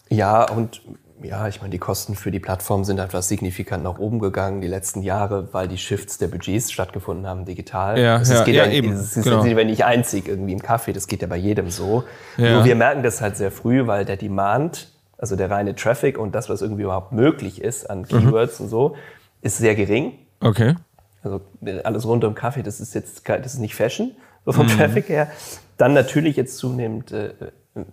[0.10, 0.82] Ja, und
[1.24, 4.68] ja, ich meine, die Kosten für die Plattform sind etwas signifikant nach oben gegangen die
[4.68, 7.98] letzten Jahre, weil die Shifts der Budgets stattgefunden haben digital.
[7.98, 8.92] Ja, also ja, geht ja, ja eben.
[8.92, 9.44] Es ist genau.
[9.44, 12.04] nicht einzig irgendwie im Kaffee, das geht ja bei jedem so.
[12.38, 12.56] Ja.
[12.56, 16.36] Nur wir merken das halt sehr früh, weil der Demand, also der reine Traffic und
[16.36, 18.66] das, was irgendwie überhaupt möglich ist an Keywords mhm.
[18.66, 18.96] und so,
[19.42, 20.14] ist sehr gering.
[20.42, 20.76] Okay.
[21.24, 21.42] Also
[21.84, 24.12] alles rund um Kaffee, das ist jetzt das ist nicht Fashion,
[24.46, 24.72] so vom mhm.
[24.72, 25.32] Traffic her.
[25.78, 27.34] Dann natürlich jetzt zunehmend äh,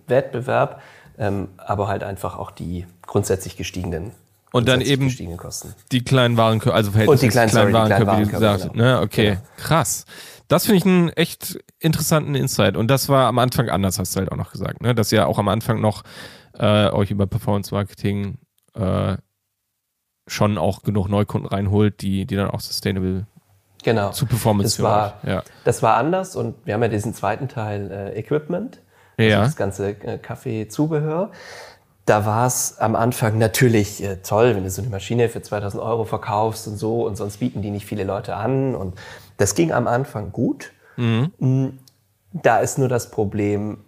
[0.07, 0.83] Wettbewerb
[1.21, 4.13] ähm, aber halt einfach auch die grundsätzlich gestiegenen
[4.53, 5.09] und dann eben
[5.93, 8.75] die kleinen Warenkörbe, also Verhältnis und die kleinen, kleinen Warenkörbe, wie gesagt, genau.
[8.75, 9.01] ne?
[9.01, 9.41] Okay, genau.
[9.57, 10.07] krass.
[10.49, 14.21] Das finde ich einen echt interessanten Insight und das war am Anfang anders, hast du
[14.21, 14.95] halt auch noch gesagt, ne?
[14.95, 16.03] Dass ihr auch am Anfang noch
[16.59, 18.39] äh, euch über Performance Marketing
[18.75, 19.17] äh,
[20.31, 23.27] schon auch genug Neukunden reinholt, die, die dann auch sustainable
[23.83, 24.11] genau.
[24.11, 25.43] zu Performance das war, ja.
[25.65, 28.81] das war anders und wir haben ja diesen zweiten Teil äh, Equipment
[29.19, 29.43] also ja.
[29.43, 31.31] das ganze äh, Kaffeezubehör.
[32.07, 35.83] Da war es am Anfang natürlich äh, toll, wenn du so eine Maschine für 2000
[35.83, 38.95] Euro verkaufst und so und sonst bieten die nicht viele Leute an und
[39.37, 40.73] das ging am Anfang gut.
[40.97, 41.33] Mhm.
[41.39, 41.67] Mm,
[42.33, 43.79] da ist nur das Problem,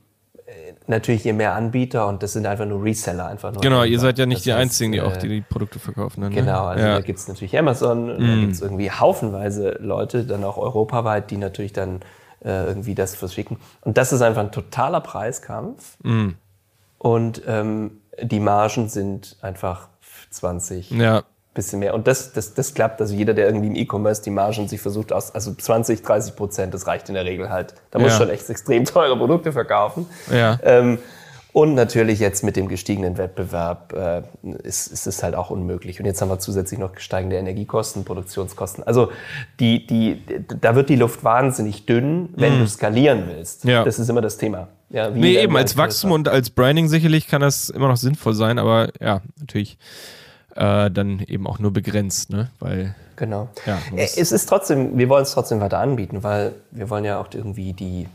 [0.89, 3.27] natürlich je mehr Anbieter und das sind einfach nur Reseller.
[3.27, 5.29] Einfach nur genau, ihr seid ja nicht das die heißt, Einzigen, die äh, auch die,
[5.29, 6.21] die Produkte verkaufen.
[6.21, 6.31] Ne?
[6.31, 6.95] Genau, also ja.
[6.95, 8.27] da gibt es natürlich Amazon, mm.
[8.27, 12.01] da gibt es irgendwie haufenweise Leute, dann auch europaweit, die natürlich dann
[12.45, 13.59] äh, irgendwie das verschicken.
[13.83, 15.97] Und das ist einfach ein totaler Preiskampf.
[16.03, 16.31] Mm.
[16.99, 19.89] Und ähm, die Margen sind einfach
[20.31, 21.23] 20, ja.
[21.55, 21.95] Bisschen mehr.
[21.95, 23.01] Und das, das, das klappt.
[23.01, 26.75] Also jeder, der irgendwie im E-Commerce die Margen sich versucht aus, also 20, 30 Prozent,
[26.75, 27.75] das reicht in der Regel halt.
[27.91, 28.19] Da muss Ja.
[28.19, 30.07] schon echt extrem teure Produkte verkaufen.
[30.33, 30.59] Ja.
[30.63, 30.99] Ähm,
[31.55, 34.23] und natürlich jetzt mit dem gestiegenen Wettbewerb äh,
[34.63, 36.01] ist, ist es halt auch unmöglich.
[36.01, 38.83] Und jetzt haben wir zusätzlich noch steigende Energiekosten, Produktionskosten.
[38.85, 39.13] Also
[39.61, 40.23] die, die,
[40.63, 43.67] da wird die Luft wahnsinnig dünn, wenn du skalieren willst.
[43.67, 43.71] Mhm.
[43.71, 43.85] Ja.
[43.85, 44.69] Das ist immer das Thema.
[44.89, 45.77] Ja, wie Nee, eben als?
[45.77, 49.77] Wachstum und als Branding sicherlich kann das immer noch sinnvoll sein, aber ja, natürlich
[50.57, 52.51] äh, dann eben auch nur begrenzt, ne?
[52.61, 53.49] Weil Genau.
[53.67, 57.21] Ja, Äh, es ist trotzdem, wir wollen es trotzdem weiter anbieten, weil wir wollen ja
[57.21, 58.09] auch irgendwie die,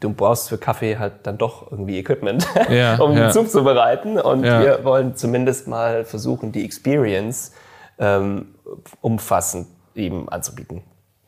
[0.00, 3.30] du brauchst für Kaffee halt dann doch irgendwie Equipment, Ja, um ja.
[3.30, 4.18] zuzubereiten.
[4.20, 4.60] Und Ja.
[4.62, 7.52] wir wollen zumindest mal versuchen, die Experience
[7.98, 8.54] ähm,
[9.00, 10.82] umfassend eben anzubieten.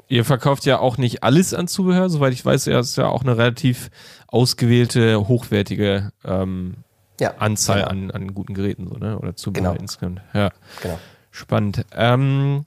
[0.08, 3.22] ihr verkauft ja auch nicht alles an Zubehör, soweit ich weiß, ja, ist ja auch
[3.22, 3.90] eine relativ
[4.28, 6.76] ausgewählte, hochwertige ähm,
[7.20, 7.90] Ja, Anzahl genau.
[7.90, 9.18] an, an guten Geräten, so, ne?
[9.18, 9.80] Oder Zubehör Genau.
[9.80, 10.20] insgesamt.
[10.34, 10.50] Ja.
[10.82, 10.98] Genau.
[11.30, 11.84] Spannend.
[11.94, 12.64] Ähm,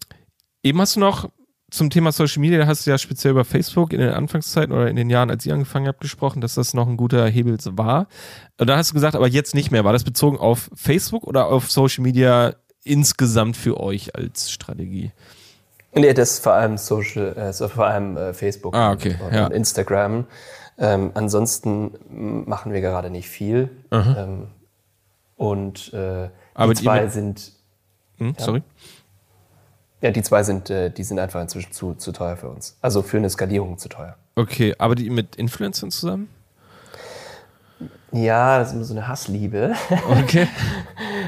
[0.64, 1.30] eben hast du noch
[1.70, 4.88] zum Thema Social Media, da hast du ja speziell über Facebook in den Anfangszeiten oder
[4.90, 8.08] in den Jahren, als ihr angefangen habt, gesprochen, dass das noch ein guter Hebel war.
[8.60, 9.84] Und da hast du gesagt, aber jetzt nicht mehr.
[9.84, 15.12] War das bezogen auf Facebook oder auf Social Media insgesamt für euch als Strategie?
[15.96, 19.34] Nee, das ist vor allem Social, äh, so vor allem äh, Facebook Ah, okay, und,
[19.34, 19.46] ja.
[19.48, 20.26] und Instagram.
[20.78, 23.70] Ähm, ansonsten machen wir gerade nicht viel.
[23.92, 24.48] Ähm,
[25.36, 26.30] und äh,
[26.68, 27.52] die zwei sind,
[28.18, 28.62] Hm, Sorry?
[30.02, 32.78] ja, die zwei sind, äh, die sind einfach inzwischen zu, zu teuer für uns.
[32.82, 34.16] Also für eine Skalierung zu teuer.
[34.36, 36.30] Okay, aber die mit Influencern zusammen?
[38.12, 39.74] Ja, das ist immer so eine Hassliebe.
[40.24, 40.48] Okay.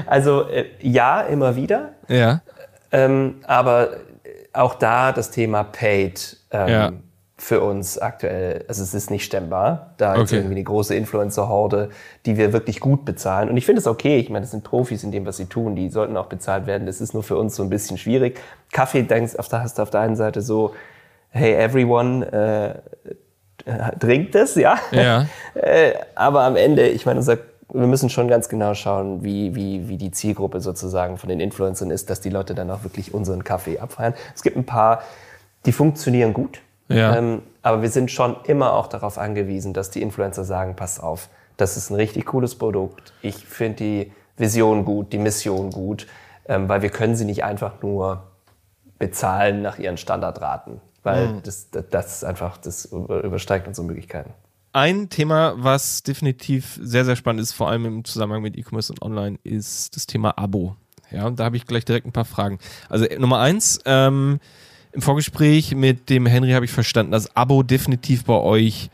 [0.06, 1.94] Also äh, ja, immer wieder.
[2.08, 2.42] ja.
[2.92, 3.90] Ähm, aber
[4.54, 6.92] auch da das Thema Paid ähm, Ja.
[7.38, 9.94] Für uns aktuell, also es ist nicht stemmbar.
[9.98, 10.36] Da ist Okay.
[10.38, 11.90] irgendwie eine große Influencer-Horde,
[12.26, 13.50] die wir wirklich gut bezahlen.
[13.50, 14.20] Und ich finde es okay.
[14.20, 15.76] Ich meine, das sind Profis in dem, was sie tun.
[15.76, 16.88] Die sollten auch bezahlt werden.
[16.88, 18.40] Das ist nur für uns so ein bisschen schwierig.
[18.72, 20.74] Kaffee, denkst, auf der, hast du auf der einen Seite so,
[21.30, 22.70] hey, everyone, äh,
[23.70, 24.78] äh, trinkt es, ja.
[24.92, 25.26] Ja.
[25.56, 27.38] Äh, aber am Ende, ich meine, unser,
[27.74, 31.92] wir müssen schon ganz genau schauen, wie, wie, wie die Zielgruppe sozusagen von den Influencern
[31.92, 34.14] ist, dass die Leute dann auch wirklich unseren Kaffee abfeiern.
[34.36, 35.02] Es gibt ein paar,
[35.66, 37.16] die funktionieren gut, Ja.
[37.16, 41.30] ähm, aber wir sind schon immer auch darauf angewiesen, dass die Influencer sagen, pass auf,
[41.58, 43.14] das ist ein richtig cooles Produkt.
[43.22, 46.06] Ich finde die Vision gut, die Mission gut,
[46.48, 48.24] ähm, weil wir können sie nicht einfach nur
[49.00, 51.44] bezahlen nach ihren Standardraten, weil Mhm.
[51.44, 54.32] das, das, das einfach, das über- übersteigt unsere Möglichkeiten.
[54.74, 59.02] Ein Thema, was definitiv sehr, sehr spannend ist, vor allem im Zusammenhang mit E-Commerce und
[59.02, 60.76] Online, ist das Thema Abo.
[61.12, 62.60] Ja, und da habe ich gleich direkt ein paar Fragen.
[62.90, 64.40] Also Nummer eins, ähm,
[64.96, 68.90] im Vorgespräch mit dem Henry habe ich verstanden, dass Abo definitiv bei euch,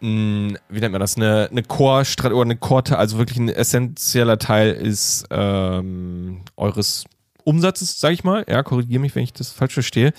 [0.00, 4.38] mh, wie nennt man das, eine, eine Core-Strategie oder eine Core, also wirklich ein essentieller
[4.38, 7.04] Teil ist ähm, eures
[7.44, 8.44] Umsatzes, sage ich mal.
[8.48, 10.12] Ja, korrigiere mich, wenn ich das falsch verstehe.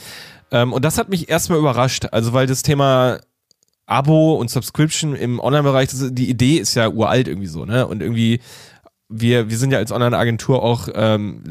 [0.51, 3.19] Ähm, und das hat mich erstmal überrascht, also weil das Thema
[3.85, 7.85] Abo und Subscription im Online-Bereich, die Idee ist ja uralt irgendwie so, ne?
[7.85, 8.39] Und irgendwie,
[9.09, 11.43] wir, wir sind ja als Online-Agentur auch ähm,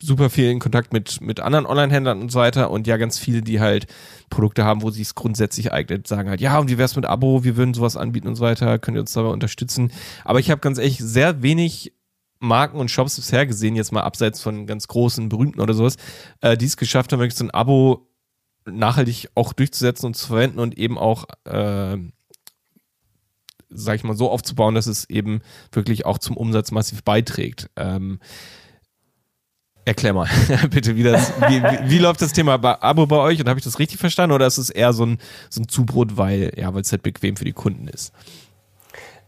[0.00, 3.42] super viel in Kontakt mit, mit anderen Online-Händlern und so weiter und ja, ganz viele,
[3.42, 3.86] die halt
[4.28, 7.44] Produkte haben, wo sich es grundsätzlich eignet, sagen halt, ja, und wie wär's mit Abo,
[7.44, 9.92] wir würden sowas anbieten und so weiter, könnt ihr uns dabei unterstützen.
[10.24, 11.92] Aber ich habe ganz ehrlich sehr wenig
[12.40, 15.96] Marken und Shops bisher gesehen, jetzt mal abseits von ganz großen, berühmten oder sowas,
[16.40, 18.08] äh, die es geschafft haben, wirklich so ein Abo
[18.66, 21.96] nachhaltig auch durchzusetzen und zu verwenden und eben auch, äh,
[23.70, 25.40] sag ich mal, so aufzubauen, dass es eben
[25.72, 27.70] wirklich auch zum Umsatz massiv beiträgt.
[27.76, 28.20] Ähm,
[29.84, 30.28] erklär mal,
[30.70, 33.58] bitte, wie, das, wie, wie, wie läuft das Thema bei Abo bei euch und habe
[33.58, 35.18] ich das richtig verstanden oder ist es eher so ein,
[35.50, 38.12] so ein Zubrot, weil ja, es halt bequem für die Kunden ist?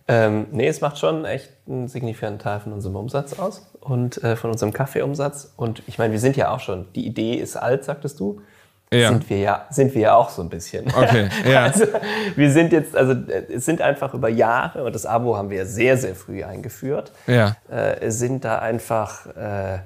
[0.08, 4.36] Ähm, nee, es macht schon echt einen signifikanten Teil von unserem Umsatz aus und äh,
[4.36, 5.52] von unserem Kaffeeumsatz.
[5.56, 8.40] Und ich meine, wir sind ja auch schon, die Idee ist alt, sagtest du.
[8.92, 9.08] Ja.
[9.08, 10.86] Sind wir ja, sind wir ja auch so ein bisschen.
[10.86, 11.64] Okay, ja.
[11.64, 11.86] Also,
[12.36, 13.14] wir sind jetzt, also
[13.52, 17.56] es sind einfach über Jahre, und das Abo haben wir sehr, sehr früh eingeführt, Ja.
[17.68, 19.78] äh, sind da einfach äh,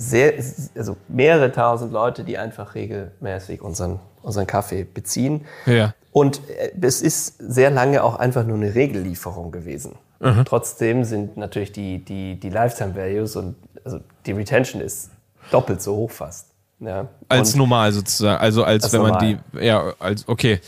[0.00, 0.34] sehr,
[0.76, 5.44] also mehrere tausend Leute, die einfach regelmäßig unseren, unseren Kaffee beziehen.
[5.66, 5.94] Ja.
[6.12, 9.96] Und äh, es ist sehr lange auch einfach nur eine Regellieferung gewesen.
[10.44, 15.08] Trotzdem sind natürlich die, die, die Lifetime Values und also die Retention ist
[15.50, 16.48] doppelt so hoch fast.
[16.78, 17.08] Ja.
[17.28, 19.40] Als und, normal sozusagen, also als, Als wenn man normal.
[19.54, 20.60] die, ja, als, okay.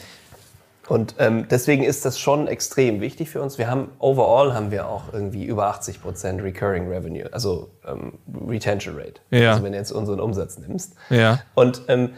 [0.89, 3.57] Und ähm, deswegen ist das schon extrem wichtig für uns.
[3.57, 8.19] Wir haben overall haben wir auch irgendwie über 80 Prozent Recurring Revenue, also ähm,
[8.49, 9.21] Retention Rate.
[9.31, 9.53] Ja.
[9.53, 10.95] Also wenn du jetzt unseren Umsatz nimmst.
[11.09, 11.41] Ja.
[11.55, 12.11] Und ähm,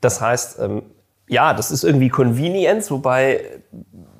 [0.00, 0.82] das heißt, ähm,
[1.26, 3.62] ja, das ist irgendwie Convenience, wobei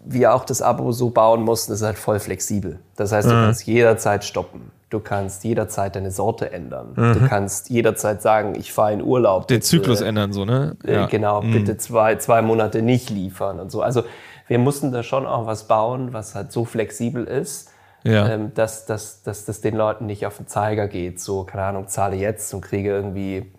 [0.05, 2.81] wir auch das Abo so bauen mussten, ist halt voll flexibel.
[2.97, 4.71] Das heißt, du kannst jederzeit stoppen.
[4.93, 6.93] Du kannst jederzeit deine Sorte ändern.
[6.95, 9.47] Du kannst jederzeit sagen, ich fahre in Urlaub.
[9.49, 10.77] Den bitte, Zyklus ändern, so, ne?
[10.85, 13.81] äh, Genau, bitte zwei, zwei Monate nicht liefern und so.
[13.81, 14.03] Also
[14.49, 17.71] wir mussten da schon auch was bauen, was halt so flexibel ist,
[18.03, 18.29] Ja.
[18.29, 21.21] ähm, dass, dass, dass das den Leuten nicht auf den Zeiger geht.
[21.21, 23.51] So, keine Ahnung, zahle jetzt und kriege irgendwie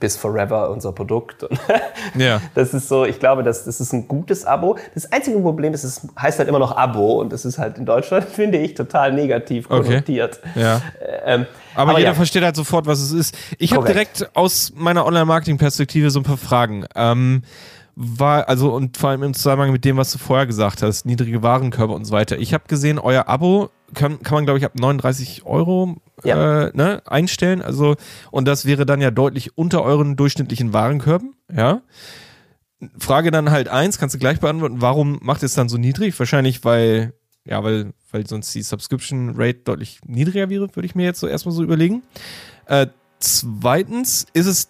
[0.00, 1.46] bis forever unser Produkt.
[2.18, 2.40] Ja.
[2.54, 4.76] Das ist so, ich glaube, das, das ist ein gutes Abo.
[4.94, 7.86] Das einzige Problem ist, es heißt halt immer noch Abo und das ist halt in
[7.86, 9.82] Deutschland, finde ich, total negativ Okay.
[9.84, 10.40] konnotiert.
[10.54, 10.82] Ja.
[11.24, 12.14] Ähm, Aber, jeder ja.
[12.14, 13.38] versteht halt sofort, was es ist.
[13.58, 16.84] Ich habe direkt aus meiner Online-Marketing-Perspektive so ein paar Fragen.
[16.94, 17.42] Ähm,
[17.94, 21.42] war, also, und vor allem im Zusammenhang mit dem, was du vorher gesagt hast, niedrige
[21.42, 22.38] Warenkörbe und so weiter.
[22.38, 26.68] Ich habe gesehen, euer Abo kann, kann man, glaube ich, ab 39 Euro Ja.
[26.68, 27.60] äh, ne, einstellen.
[27.60, 27.96] Also,
[28.30, 31.82] und das wäre dann ja deutlich unter euren durchschnittlichen Warenkörben, ja.
[32.98, 36.18] Frage dann halt eins, kannst du gleich beantworten, warum macht es dann so niedrig?
[36.18, 37.12] Wahrscheinlich, weil,
[37.44, 41.28] ja, weil, weil sonst die Subscription Rate deutlich niedriger wäre, würde ich mir jetzt so
[41.28, 42.02] erstmal so überlegen.
[42.66, 42.88] Äh,
[43.20, 44.68] zweitens ist es,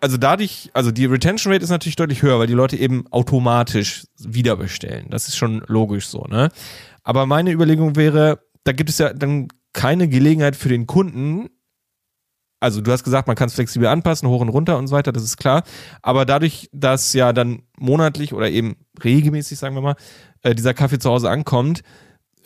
[0.00, 4.04] also dadurch, also die Retention Rate ist natürlich deutlich höher, weil die Leute eben automatisch
[4.18, 5.10] wiederbestellen.
[5.10, 6.50] Das ist schon logisch so, ne?
[7.02, 11.48] Aber meine Überlegung wäre, da gibt es ja, dann keine Gelegenheit für den Kunden,
[12.60, 15.12] also du hast gesagt, man kann es flexibel anpassen, hoch und runter und so weiter,
[15.12, 15.62] das ist klar.
[16.02, 19.96] Aber dadurch, dass ja dann monatlich oder eben regelmäßig, sagen wir mal,
[20.42, 21.82] äh, dieser Kaffee zu Hause ankommt,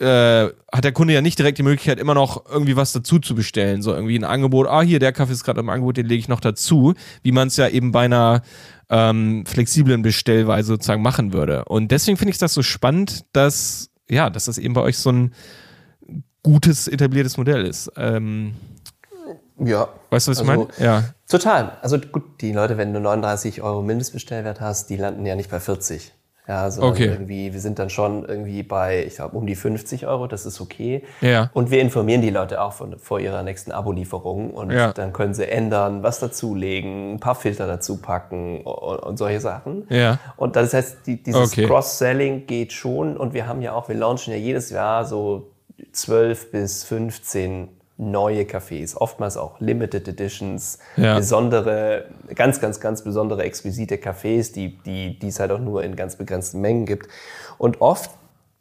[0.01, 3.35] äh, hat der Kunde ja nicht direkt die Möglichkeit, immer noch irgendwie was dazu zu
[3.35, 3.81] bestellen.
[3.81, 6.27] So irgendwie ein Angebot, ah, hier, der Kaffee ist gerade im Angebot, den lege ich
[6.27, 8.41] noch dazu, wie man es ja eben bei einer
[8.89, 11.65] ähm, flexiblen Bestellweise sozusagen machen würde.
[11.65, 15.11] Und deswegen finde ich das so spannend, dass, ja, dass das eben bei euch so
[15.11, 15.33] ein
[16.43, 17.91] gutes, etabliertes Modell ist.
[17.95, 18.55] Ähm,
[19.59, 19.87] ja.
[20.09, 20.67] Weißt du, was also, ich meine?
[20.79, 21.03] Ja.
[21.29, 21.77] Total.
[21.81, 25.59] Also gut, die Leute, wenn du 39 Euro Mindestbestellwert hast, die landen ja nicht bei
[25.59, 26.11] 40.
[26.47, 27.05] Ja, sondern Okay.
[27.05, 30.59] irgendwie, wir sind dann schon irgendwie bei, ich glaube, um die 50 Euro, das ist
[30.59, 31.03] okay.
[31.21, 31.49] Ja.
[31.53, 34.91] Und wir informieren die Leute auch von, vor ihrer nächsten Abo-Lieferung und Ja.
[34.91, 39.85] dann können sie ändern, was dazulegen, ein paar Filter dazu packen und, und solche Sachen.
[39.89, 40.17] Ja.
[40.35, 41.67] Und das heißt, die, dieses Okay.
[41.67, 45.51] Cross-Selling geht schon und wir haben ja auch, wir launchen ja jedes Jahr so
[45.91, 47.69] 12 bis 15
[48.01, 51.15] neue Cafés, oftmals auch Limited Editions, Ja.
[51.17, 52.05] besondere,
[52.35, 56.15] ganz, ganz, ganz besondere, exquisite Cafés, die, die, die es halt auch nur in ganz
[56.15, 57.07] begrenzten Mengen gibt.
[57.57, 58.09] Und oft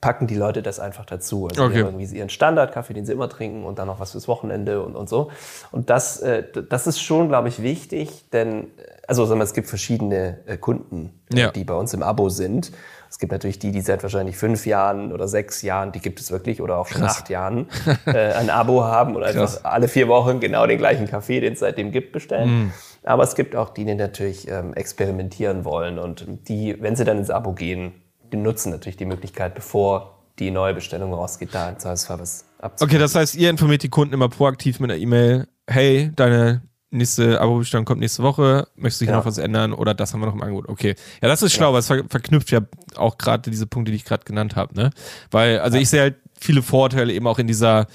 [0.02, 1.46] packen die Leute das einfach dazu.
[1.46, 1.74] Also Okay.
[1.74, 4.82] die haben irgendwie ihren Standardkaffee, den sie immer trinken und dann noch was fürs Wochenende
[4.82, 5.30] und, und so.
[5.72, 8.68] Und das, äh, das ist schon, glaube ich, wichtig, denn,
[9.06, 11.50] also sagen wir, es gibt verschiedene äh, Kunden, Ja.
[11.50, 12.72] die bei uns im Abo sind.
[13.10, 16.30] Es gibt natürlich die, die seit wahrscheinlich fünf Jahren oder sechs Jahren, die gibt es
[16.30, 17.66] wirklich, oder auch schon acht Jahren,
[18.06, 19.64] äh, ein Abo haben und einfach Krass.
[19.64, 22.50] alle vier Wochen genau den gleichen Kaffee, den es seitdem gibt, bestellen.
[22.50, 22.72] Mhm.
[23.02, 27.18] Aber es gibt auch die, die natürlich ähm, experimentieren wollen und die, wenn sie dann
[27.18, 27.94] ins Abo gehen,
[28.32, 32.94] die nutzen natürlich die Möglichkeit, bevor die neue Bestellung rausgeht, da im Zweifelsfall was abzugeben.
[32.94, 37.40] Okay, das heißt, ihr informiert die Kunden immer proaktiv mit einer E-Mail, hey, deine nächste
[37.40, 39.20] Abo-Bestellung kommt nächste Woche, möchtest du hier Genau.
[39.20, 40.68] noch was ändern oder das haben wir noch im Angebot?
[40.68, 40.94] Okay.
[41.22, 42.60] Ja, das ist schlau, weil es ver verknüpft ja
[42.96, 44.90] auch gerade diese Punkte, die ich gerade genannt habe, ne?
[45.30, 47.86] Weil, also ich sehe halt viele Vorteile eben auch in dieser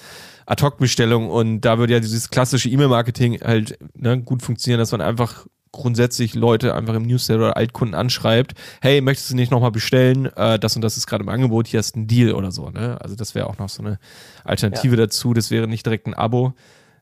[0.45, 5.45] Ad-Hoc-Bestellung und da würde ja dieses klassische E-Mail-Marketing halt ne, gut funktionieren, dass man einfach
[5.72, 10.27] grundsätzlich Leute einfach im Newsletter oder Altkunden anschreibt, hey, möchtest du nicht nochmal bestellen?
[10.38, 12.69] Äh, das und das ist gerade im Angebot, hier ist ein Deal oder so.
[12.69, 12.97] Ne?
[13.01, 13.99] Also das wäre auch noch so eine
[14.45, 15.34] Alternative dazu.
[15.34, 16.53] Das wäre nicht direkt ein Abo.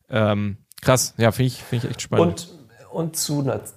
[0.10, 2.48] Ähm, krass, ja, finde ich, finde ich echt spannend.
[2.92, 3.16] Und, und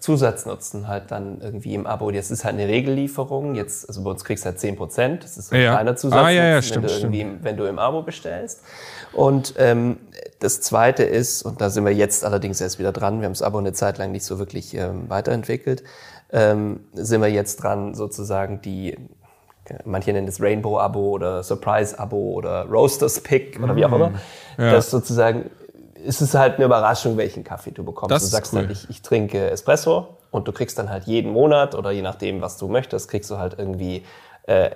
[0.00, 2.10] Zusatznutzen halt dann irgendwie im Abo.
[2.10, 3.54] Jetzt ist halt eine Regellieferung.
[3.54, 5.24] Jetzt, also bei uns kriegst du halt 10 Prozent.
[5.24, 5.72] Das ist so ein Ja.
[5.74, 7.14] kleiner Ah, Zusatznutzen, ja, ja, wenn, stimmt, du stimmt.
[7.14, 8.60] irgendwie, wenn du im Abo bestellst.
[9.12, 9.96] Und ähm,
[10.40, 13.40] das Zweite ist, und da sind wir jetzt allerdings erst wieder dran, wir haben das
[13.42, 15.82] Abo eine Zeit lang nicht so wirklich ähm, weiterentwickelt,
[16.32, 18.98] ähm, sind wir jetzt dran, sozusagen die,
[19.86, 24.62] manche nennen es Rainbow-Abo oder Surprise-Abo oder Roasters Pick oder wie auch immer, Mm.
[24.62, 24.72] Ja.
[24.72, 25.50] das sozusagen
[26.06, 28.10] ist es halt eine Überraschung, welchen Kaffee du bekommst.
[28.14, 28.60] Das du sagst cool.
[28.60, 32.40] halt, ich, ich trinke Espresso und du kriegst dann halt jeden Monat oder je nachdem,
[32.40, 34.04] was du möchtest, kriegst du halt irgendwie
[34.46, 34.70] äh,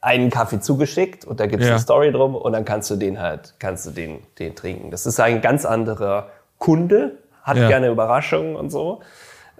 [0.00, 1.74] einen Kaffee zugeschickt und da gibt es Ja.
[1.74, 4.90] eine Story drum und dann kannst du den halt, kannst du den, den trinken.
[4.90, 7.68] Das ist ein ganz anderer Kunde, hat Ja.
[7.68, 9.00] gerne Überraschungen und so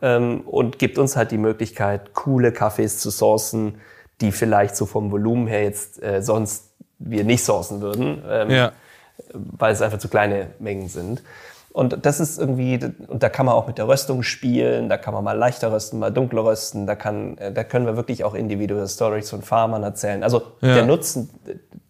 [0.02, 3.80] ähm, und gibt uns halt die Möglichkeit, coole Kaffees zu sourcen,
[4.20, 8.22] die vielleicht so vom Volumen her jetzt äh, sonst wir nicht sourcen würden.
[8.28, 8.72] Ähm, ja.
[9.58, 11.22] Weil es einfach zu kleine Mengen sind.
[11.72, 15.12] Und das ist irgendwie, und da kann man auch mit der Röstung spielen, da kann
[15.12, 18.34] man mal leichter rösten, mal dunkler rösten, da kann, äh, da können wir wirklich auch
[18.34, 20.22] individuelle Stories von Farmern erzählen.
[20.22, 20.74] Also Ja.
[20.76, 21.28] der Nutzen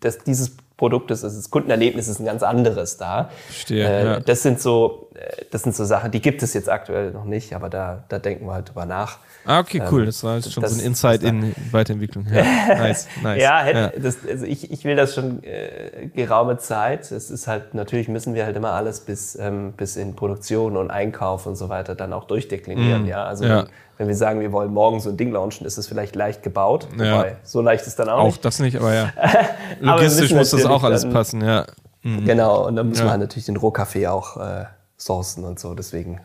[0.02, 3.30] des, dieses Produktes, also das Kundenerlebnis ist ein ganz anderes da.
[3.46, 4.20] Verstehe, Äh, ja.
[4.20, 7.54] Das sind so, äh, das sind so Sachen, die gibt es jetzt aktuell noch nicht,
[7.54, 9.18] aber da, da denken wir halt drüber nach.
[9.46, 10.04] Ah, okay, cool.
[10.06, 12.26] Das war jetzt schon das- so ein Insight in Weiterentwicklung.
[12.32, 13.40] Ja, nice, nice.
[13.42, 17.10] Ja, hätte, Das, also ich, ich will das schon äh, geraume Zeit.
[17.12, 20.90] Es ist halt, natürlich müssen wir halt immer alles bis, ähm, bis in Produktion und
[20.90, 23.06] Einkauf und so weiter dann auch durchdeklinieren.
[23.06, 23.48] Ja, also Mm.
[23.48, 23.56] Ja.
[23.62, 23.68] Wenn,
[23.98, 26.86] wenn wir sagen, wir wollen morgen so ein Ding launchen, ist es vielleicht leicht gebaut.
[26.98, 27.18] Ja.
[27.18, 28.44] Wobei, so leicht ist dann auch, Auch nicht.
[28.44, 29.10] das nicht, aber ja.
[29.16, 29.46] Aber
[29.80, 31.64] Logistisch muss das auch alles dann- passen, ja.
[32.02, 33.06] Genau, und dann müssen Ja.
[33.06, 34.64] wir halt natürlich den Rohkaffee auch äh,
[34.96, 35.74] sourcen und so.
[35.74, 36.20] Deswegen,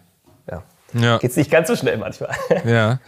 [0.94, 1.02] ja.
[1.02, 1.18] Ja.
[1.18, 2.36] Geht's nicht ganz so schnell manchmal.
[2.66, 3.00] Ja.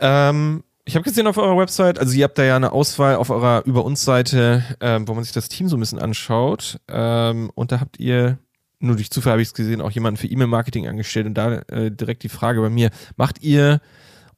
[0.00, 3.30] Ähm, ich habe gesehen auf eurer Website, also ihr habt da ja eine Auswahl auf
[3.30, 6.80] eurer Über uns Seite, ähm, wo man sich das Team so ein bisschen anschaut.
[6.88, 8.38] Ähm, und da habt ihr,
[8.78, 11.26] nur durch Zufall habe ich es gesehen, auch jemanden für E-Mail-Marketing angestellt.
[11.26, 13.80] Und da äh, direkt die Frage bei mir, macht ihr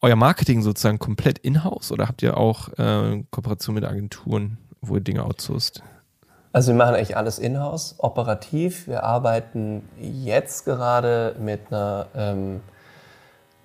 [0.01, 5.03] euer Marketing sozusagen komplett in-house oder habt ihr auch äh, Kooperation mit Agenturen, wo ihr
[5.03, 5.83] Dinge outsourced?
[6.53, 8.89] Also wir machen eigentlich alles in-house, operativ.
[8.89, 12.61] Wir arbeiten jetzt gerade mit einer ähm,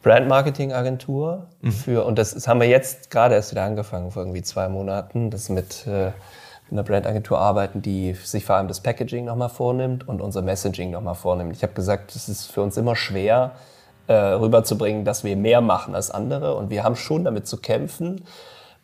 [0.03, 1.47] Brand-Marketing-Agentur
[1.83, 5.31] für, und das, das haben wir jetzt gerade erst wieder angefangen, vor irgendwie zwei Monaten,
[5.31, 6.11] das mit, äh,
[6.69, 10.91] mit einer Brand-Agentur arbeiten, die sich vor allem das Packaging nochmal vornimmt und unser Messaging
[10.91, 11.55] nochmal vornimmt.
[11.55, 13.53] Ich habe gesagt, es ist für uns immer schwer,
[14.05, 18.25] äh, rüberzubringen, dass wir mehr machen als andere und wir haben schon damit zu kämpfen,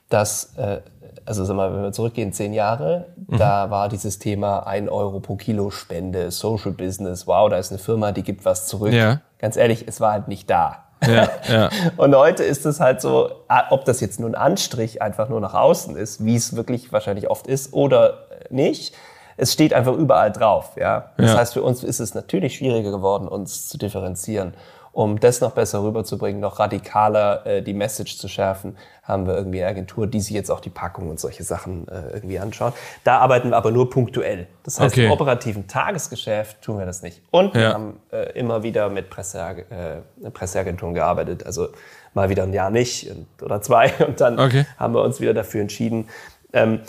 [0.10, 0.82] dass, äh,
[1.26, 3.38] also sag mal, wenn wir zurückgehen, zehn Jahre, mhm.
[3.38, 7.80] da war dieses Thema ein Euro pro Kilo Spende, Social Business, wow, da ist eine
[7.80, 8.94] Firma, die gibt was zurück.
[8.94, 9.22] Ja.
[9.40, 10.84] Ganz ehrlich, es war halt nicht da.
[11.06, 11.70] Ja, ja.
[11.98, 13.32] Und heute ist es halt so,
[13.70, 17.30] ob das jetzt nur ein Anstrich einfach nur nach außen ist, wie es wirklich wahrscheinlich
[17.30, 18.94] oft ist, oder nicht.
[19.38, 20.74] Es steht einfach überall drauf.
[20.80, 21.12] Ja?
[21.18, 21.38] Das ja.
[21.38, 24.54] heißt, für uns ist es natürlich schwieriger geworden, uns zu differenzieren
[24.94, 28.78] um das noch besser rüberzubringen, noch radikaler äh, die Message zu schärfen,
[29.12, 32.14] haben wir irgendwie eine Agentur, die sich jetzt auch die Packung und solche Sachen äh,
[32.14, 32.74] irgendwie anschaut.
[33.04, 34.48] Da arbeiten wir aber nur punktuell.
[34.64, 35.06] Das heißt, okay.
[35.06, 37.22] im operativen Tagesgeschäft tun wir das nicht.
[37.32, 37.62] Und ja.
[37.62, 41.46] wir haben äh, immer wieder mit Presse, äh, Presseagenturen gearbeitet.
[41.46, 41.70] Also
[42.14, 44.66] mal wieder ein Jahr nicht und, oder zwei und dann okay.
[44.78, 46.10] haben wir uns wieder dafür entschieden.
[46.54, 46.80] Ähm,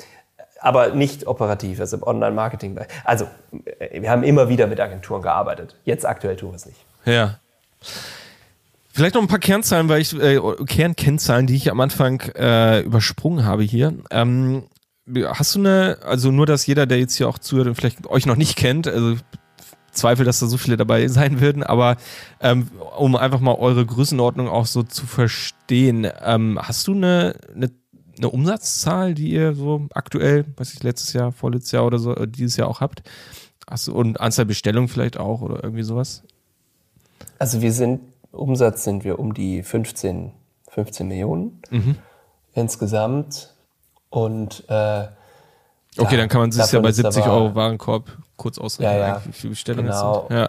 [0.60, 2.78] aber nicht operativ, also im Online-Marketing.
[3.04, 3.26] Also
[3.80, 5.76] äh, wir haben immer wieder mit Agenturen gearbeitet.
[5.84, 6.84] Jetzt aktuell tun wir es nicht.
[7.04, 7.38] Ja.
[8.92, 13.46] Vielleicht noch ein paar Kernzahlen, weil ich äh, Kernkennzahlen, die ich am Anfang äh, übersprungen
[13.46, 13.94] habe hier.
[14.10, 14.64] Ähm,
[15.24, 18.26] hast du eine, also nur, dass jeder, der jetzt hier auch zuhört und vielleicht euch
[18.26, 19.16] noch nicht kennt, also
[19.92, 21.96] Zweifel, dass da so viele dabei sein würden, aber
[22.40, 27.70] ähm, um einfach mal eure Größenordnung auch so zu verstehen, ähm, hast du eine, eine,
[28.16, 32.26] eine, Umsatzzahl, die ihr so aktuell, weiß ich, letztes Jahr, vorletztes Jahr oder so, äh,
[32.26, 33.02] dieses Jahr auch habt?
[33.68, 36.22] Hast du, und Anzahl Bestellungen vielleicht auch oder irgendwie sowas?
[37.38, 38.00] Also wir sind,
[38.32, 40.32] Umsatz sind wir um die 15,
[40.68, 41.98] 15 Millionen mhm.
[42.54, 43.54] insgesamt.
[44.10, 45.06] Und äh,
[45.98, 49.22] Okay, dann kann man sich ja bei 70 aber, Euro Warenkorb kurz ausrechnen, ja, ja,
[49.26, 50.26] wie viele Bestellungen genau.
[50.28, 50.38] sind.
[50.38, 50.48] Ja.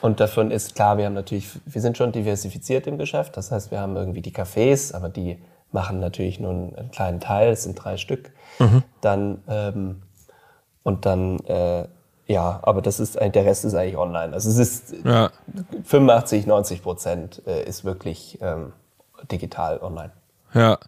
[0.00, 3.36] Und davon ist klar, wir haben natürlich, wir sind schon diversifiziert im Geschäft.
[3.36, 7.52] Das heißt, wir haben irgendwie die Cafés, aber die machen natürlich nur einen kleinen Teil,
[7.52, 8.30] es sind drei Stück.
[8.58, 8.82] Mhm.
[9.02, 10.02] Dann ähm,
[10.82, 11.86] und dann äh,
[12.30, 14.32] ja, aber das ist der Rest ist eigentlich online.
[14.32, 15.32] Also es ist ja.
[15.82, 18.72] 85, 90 Prozent äh, ist wirklich ähm,
[19.32, 20.12] digital online.
[20.54, 20.78] Ja.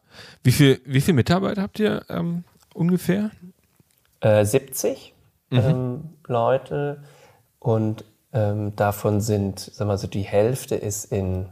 [0.44, 2.44] Wie viel, wie viel Mitarbeiter habt ihr ähm,
[2.74, 3.32] ungefähr?
[4.20, 5.14] Äh, 70
[5.51, 5.59] mhm.
[5.59, 7.02] ähm, Leute
[7.59, 11.48] und ähm, davon sind, sagen wir so, die Hälfte ist in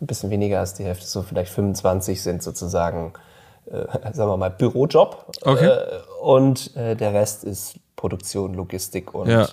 [0.00, 3.12] ein bisschen weniger als die Hälfte, so vielleicht 25 sind sozusagen,
[3.66, 5.32] äh, sagen wir mal, Bürojob.
[5.42, 5.66] Okay.
[5.66, 9.46] Äh, und äh, der Rest ist Produktion, Logistik und ja.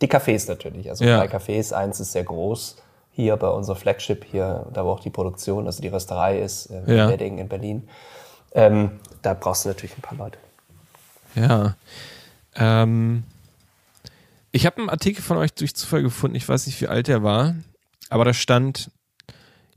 [0.00, 0.88] die Cafés natürlich.
[0.88, 1.18] Also ja.
[1.18, 2.76] drei Cafés, eins ist sehr groß.
[3.10, 6.78] Hier bei unserer Flagship, hier, da wo auch die Produktion, also die Rösterei ist, äh,
[6.86, 7.08] in ja.
[7.08, 7.88] Wedding in Berlin.
[8.52, 10.38] Ähm, da brauchst du natürlich ein paar Leute.
[11.34, 11.76] Ja.
[12.54, 13.24] Ähm,
[14.52, 17.24] ich habe einen Artikel von euch durch Zufall gefunden, ich weiß nicht, wie alt er
[17.24, 17.56] war,
[18.08, 18.90] aber da stand,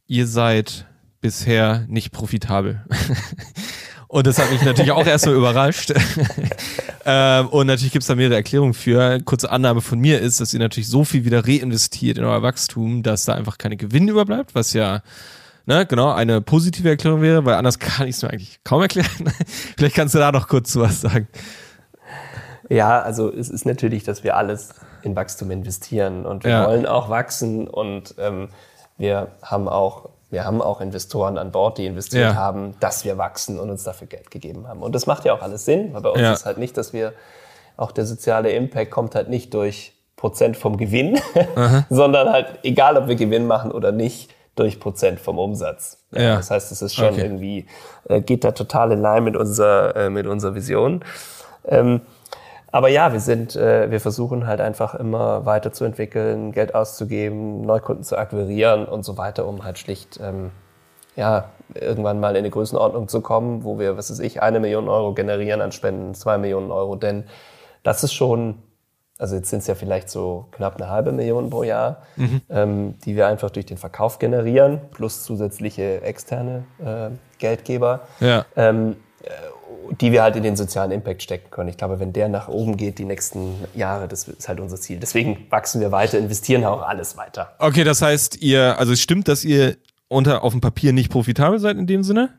[0.06, 0.85] ihr seid
[1.19, 2.85] bisher nicht profitabel.
[4.12, 5.94] Und das hat mich natürlich auch erstmal überrascht.
[7.06, 9.22] ähm, und natürlich gibt es da mehrere Erklärungen für.
[9.22, 13.04] Kurze Annahme von mir ist, dass ihr natürlich so viel wieder reinvestiert in euer Wachstum,
[13.04, 15.02] dass da einfach keine Gewinne überbleibt, was ja
[15.66, 19.32] ne, genau eine positive Erklärung wäre, weil anders kann ich es mir eigentlich kaum erklären.
[19.78, 21.30] Vielleicht kannst du da noch kurz zu was sagen.
[22.68, 24.74] Ja, also es ist natürlich, dass wir alles
[25.04, 26.68] in Wachstum investieren und wir ja.
[26.68, 28.50] wollen auch wachsen und ähm,
[28.98, 32.36] wir haben auch wir haben auch Investoren an Bord, die investiert ja.
[32.36, 34.82] haben, dass wir wachsen und uns dafür Geld gegeben haben.
[34.82, 36.34] Und das macht ja auch alles Sinn, weil bei uns ja.
[36.34, 37.14] ist halt nicht, dass wir,
[37.78, 41.20] auch der soziale Impact kommt halt nicht durch Prozent vom Gewinn,
[41.90, 45.98] sondern halt, egal ob wir Gewinn machen oder nicht, durch Prozent vom Umsatz.
[46.12, 46.36] Ja.
[46.36, 47.22] Das heißt, es ist schon okay.
[47.22, 47.66] irgendwie,
[48.08, 51.03] äh, geht da total in line mit unserer, äh, mit unserer Vision.
[51.66, 52.02] Ähm,
[52.72, 58.18] aber ja, wir sind, äh, wir versuchen halt einfach immer weiterzuentwickeln, Geld auszugeben, Neukunden zu
[58.18, 60.52] akquirieren und so weiter, um halt schlicht ähm,
[61.15, 64.88] ja, irgendwann mal in eine Größenordnung zu kommen, wo wir, was weiß ich, eine Million
[64.88, 66.95] Euro generieren an Spenden, zwei Millionen Euro.
[66.95, 67.26] Denn
[67.84, 68.60] das ist schon,
[69.18, 72.41] also jetzt sind es ja vielleicht so knapp eine halbe Million pro Jahr, mhm.
[72.49, 78.02] ähm, die wir einfach durch den Verkauf generieren, plus zusätzliche externe äh, Geldgeber.
[78.19, 78.45] Ja.
[78.56, 78.95] Ähm,
[79.99, 81.70] die wir halt in den sozialen Impact stecken können.
[81.70, 84.99] Ich glaube, wenn der nach oben geht, die nächsten Jahre, das ist halt unser Ziel.
[84.99, 87.53] Deswegen wachsen wir weiter, investieren auch alles weiter.
[87.60, 89.78] Okay, das heißt, ihr, also es stimmt, dass ihr
[90.08, 92.30] unter auf dem Papier nicht profitabel seid in dem Sinne,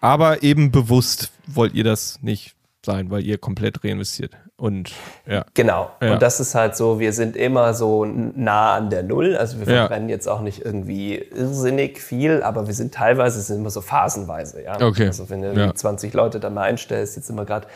[0.00, 2.54] aber eben bewusst wollt ihr das nicht
[2.84, 4.32] sein, weil ihr komplett reinvestiert.
[4.58, 4.92] Und
[5.26, 5.44] ja.
[5.52, 5.90] Genau.
[6.00, 6.14] Ja.
[6.14, 9.36] Und das ist halt so, wir sind immer so nah an der Null.
[9.36, 10.14] Also wir verbrennen ja.
[10.14, 14.62] jetzt auch nicht irgendwie irrsinnig viel, aber wir sind teilweise sind immer so phasenweise.
[14.62, 14.80] Ja?
[14.80, 15.06] Okay.
[15.06, 15.74] Also wenn du ja.
[15.74, 17.66] 20 Leute da mal einstellst, jetzt sind wir gerade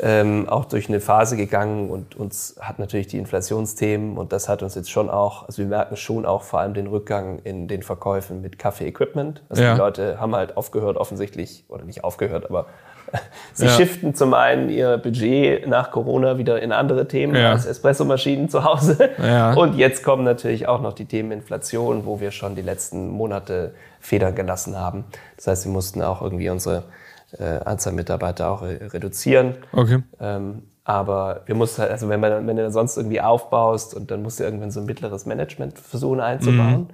[0.00, 4.62] ähm, auch durch eine Phase gegangen und uns hat natürlich die Inflationsthemen und das hat
[4.62, 7.82] uns jetzt schon auch, also wir merken schon auch vor allem den Rückgang in den
[7.82, 9.42] Verkäufen mit Kaffee-Equipment.
[9.48, 12.66] Also die Leute haben halt aufgehört offensichtlich, oder nicht aufgehört, aber
[13.52, 13.70] Sie ja.
[13.70, 17.52] shiften zum einen ihr Budget nach Corona wieder in andere Themen ja.
[17.52, 19.10] als Espressomaschinen zu Hause.
[19.22, 19.54] Ja.
[19.54, 23.74] Und jetzt kommen natürlich auch noch die Themen Inflation, wo wir schon die letzten Monate
[24.00, 25.04] Federn gelassen haben.
[25.36, 26.84] Das heißt, wir mussten auch irgendwie unsere
[27.38, 29.54] äh, Anzahl Mitarbeiter auch re reduzieren.
[29.72, 30.02] Okay.
[30.20, 34.22] Ähm, aber wir mussten halt, also wenn, man, wenn du sonst irgendwie aufbaust und dann
[34.22, 36.88] musst du irgendwann so ein mittleres Management versuchen einzubauen.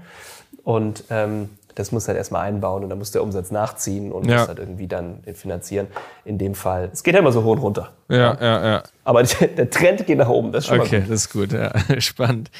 [0.62, 1.50] Und ähm,
[1.80, 4.38] das muss halt erstmal einbauen und dann muss der Umsatz nachziehen und Ja.
[4.40, 5.86] muss halt irgendwie dann finanzieren.
[6.24, 7.92] In dem Fall, es geht ja immer so hoch und runter.
[8.08, 8.82] Ja, ja, ja.
[9.04, 9.22] Aber
[9.56, 11.10] der Trend geht nach oben, das ist schon Okay, mal gut.
[11.10, 11.72] das ist gut, ja.
[12.00, 12.50] Spannend.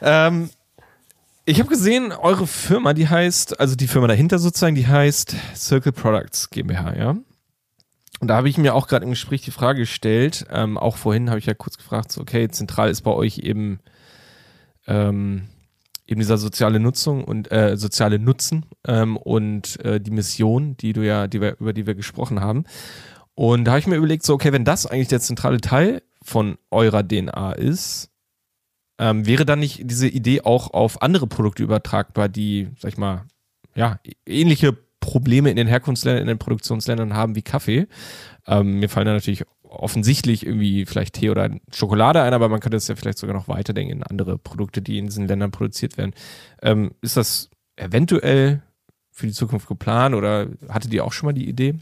[0.00, 0.50] ähm,
[1.44, 5.92] ich habe gesehen, eure Firma, die heißt, also die Firma dahinter sozusagen, die heißt Circle
[5.92, 7.10] Products GmbH, ja?
[8.20, 11.28] Und da habe ich mir auch gerade im Gespräch die Frage gestellt, ähm, auch vorhin
[11.28, 13.80] habe ich ja kurz gefragt, so, okay, zentral ist bei euch eben,
[14.86, 15.48] ähm,
[16.06, 21.04] eben dieser soziale Nutzung und äh, soziale Nutzen ähm, und äh, die Mission, die du
[21.04, 22.64] ja, die wir, über die wir gesprochen haben.
[23.34, 26.56] Und da habe ich mir überlegt, so, okay, wenn das eigentlich der zentrale Teil von
[26.70, 28.10] eurer DNA ist,
[28.98, 33.24] ähm, wäre dann nicht diese Idee auch auf andere Produkte übertragbar, die, sag ich mal,
[33.74, 37.88] ja, ähnliche Probleme in den Herkunftsländern, in den Produktionsländern haben wie Kaffee.
[38.46, 39.44] Ähm, mir fallen da natürlich
[39.78, 43.48] offensichtlich irgendwie vielleicht Tee oder Schokolade ein, aber man könnte es ja vielleicht sogar noch
[43.48, 46.14] weiterdenken in andere Produkte, die in diesen Ländern produziert werden.
[46.62, 48.62] Ähm, ist das eventuell
[49.10, 51.76] für die Zukunft geplant oder hattet ihr auch schon mal die Idee?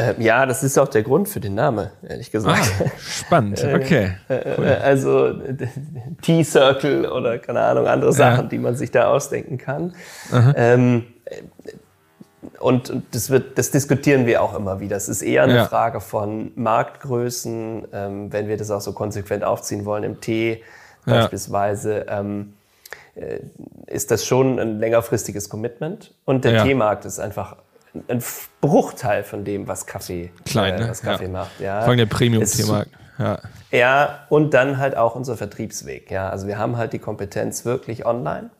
[0.00, 2.72] Ähm, ja, das ist auch der Grund für den Namen, ehrlich gesagt.
[2.80, 4.12] Ah, spannend, okay.
[4.28, 5.56] Äh, Also äh,
[6.22, 9.94] T-Circle oder keine Ahnung, andere Sachen, die man sich da ausdenken kann.
[12.60, 14.96] Und das, wird, das diskutieren wir auch immer wieder.
[14.96, 15.64] Es ist eher eine Ja.
[15.66, 20.62] Frage von Marktgrößen, ähm, wenn wir das auch so konsequent aufziehen wollen im Tee
[21.06, 21.14] Ja.
[21.14, 22.06] beispielsweise.
[22.08, 22.54] Ähm,
[23.16, 23.40] äh,
[23.86, 26.14] ist das schon ein längerfristiges Commitment.
[26.24, 26.64] Und der Ja.
[26.64, 27.56] Teemarkt ist einfach
[28.06, 28.22] ein
[28.60, 30.88] Bruchteil von dem, was Kaffee, Klein, äh, ne?
[30.90, 31.58] was Kaffee macht.
[31.58, 31.80] Ja.
[31.80, 32.86] Vor allem der Premium-Thema.
[33.18, 33.40] Ja.
[33.72, 36.08] ja, und dann halt auch unser Vertriebsweg.
[36.10, 38.50] Ja, also wir haben halt die Kompetenz wirklich online.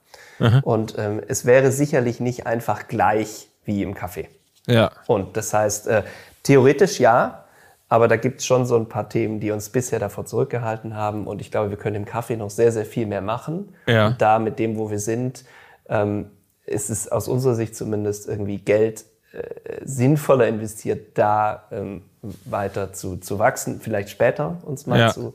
[0.63, 4.29] Und ähm, es wäre sicherlich nicht einfach gleich wie im Kaffee.
[4.67, 4.91] Ja.
[5.07, 6.03] Und das heißt, äh,
[6.43, 7.45] theoretisch ja,
[7.89, 11.27] aber da gibt es schon so ein paar Themen, die uns bisher davor zurückgehalten haben.
[11.27, 13.75] Und ich glaube, wir können im Kaffee noch sehr, sehr viel mehr machen.
[13.87, 14.09] Ja.
[14.09, 15.45] Und da mit dem, wo wir sind,
[15.89, 16.31] ähm,
[16.67, 19.43] ist es aus unserer Sicht zumindest irgendwie Geld äh,
[19.85, 22.03] sinnvoller investiert, da ähm,
[22.45, 25.09] weiter zu, zu wachsen, vielleicht später uns mal Ja.
[25.11, 25.33] zu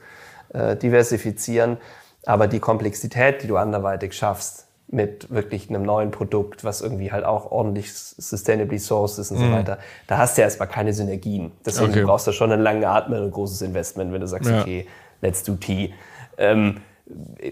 [0.53, 1.77] äh, diversifizieren.
[2.25, 4.62] Aber die Komplexität, die du anderweitig schaffst,
[4.93, 9.51] mit wirklich einem neuen Produkt, was irgendwie halt auch ordentlich sustainably sourced ist und so
[9.51, 11.51] weiter, da hast du ja erstmal keine Synergien.
[11.65, 11.97] Deswegen Mhm.
[11.97, 12.03] Okay.
[12.05, 14.61] brauchst du schon einen langen Atem und ein großes Investment, wenn du sagst, Ja.
[14.61, 14.87] okay,
[15.21, 15.93] let's do tea.
[16.37, 16.77] Ähm,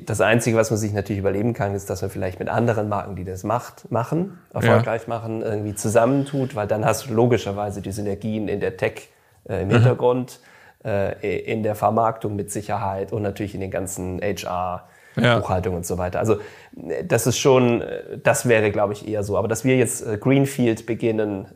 [0.06, 3.16] das Einzige, was man sich natürlich überleben kann, ist, dass man vielleicht mit anderen Marken,
[3.16, 8.48] die das macht, machen, erfolgreich machen, irgendwie zusammentut, weil dann hast du logischerweise die Synergien
[8.48, 9.10] in der Tech
[9.50, 9.74] äh, im Mhm.
[9.74, 10.40] Hintergrund,
[10.86, 15.40] äh, in der Vermarktung mit Sicherheit und natürlich in den ganzen HR, Ja.
[15.40, 16.20] Buchhaltung und so weiter.
[16.20, 16.40] Also
[16.76, 19.38] äh, das ist schon, äh, das wäre, glaube ich, eher so.
[19.38, 21.48] Aber dass wir jetzt äh, Greenfield beginnen,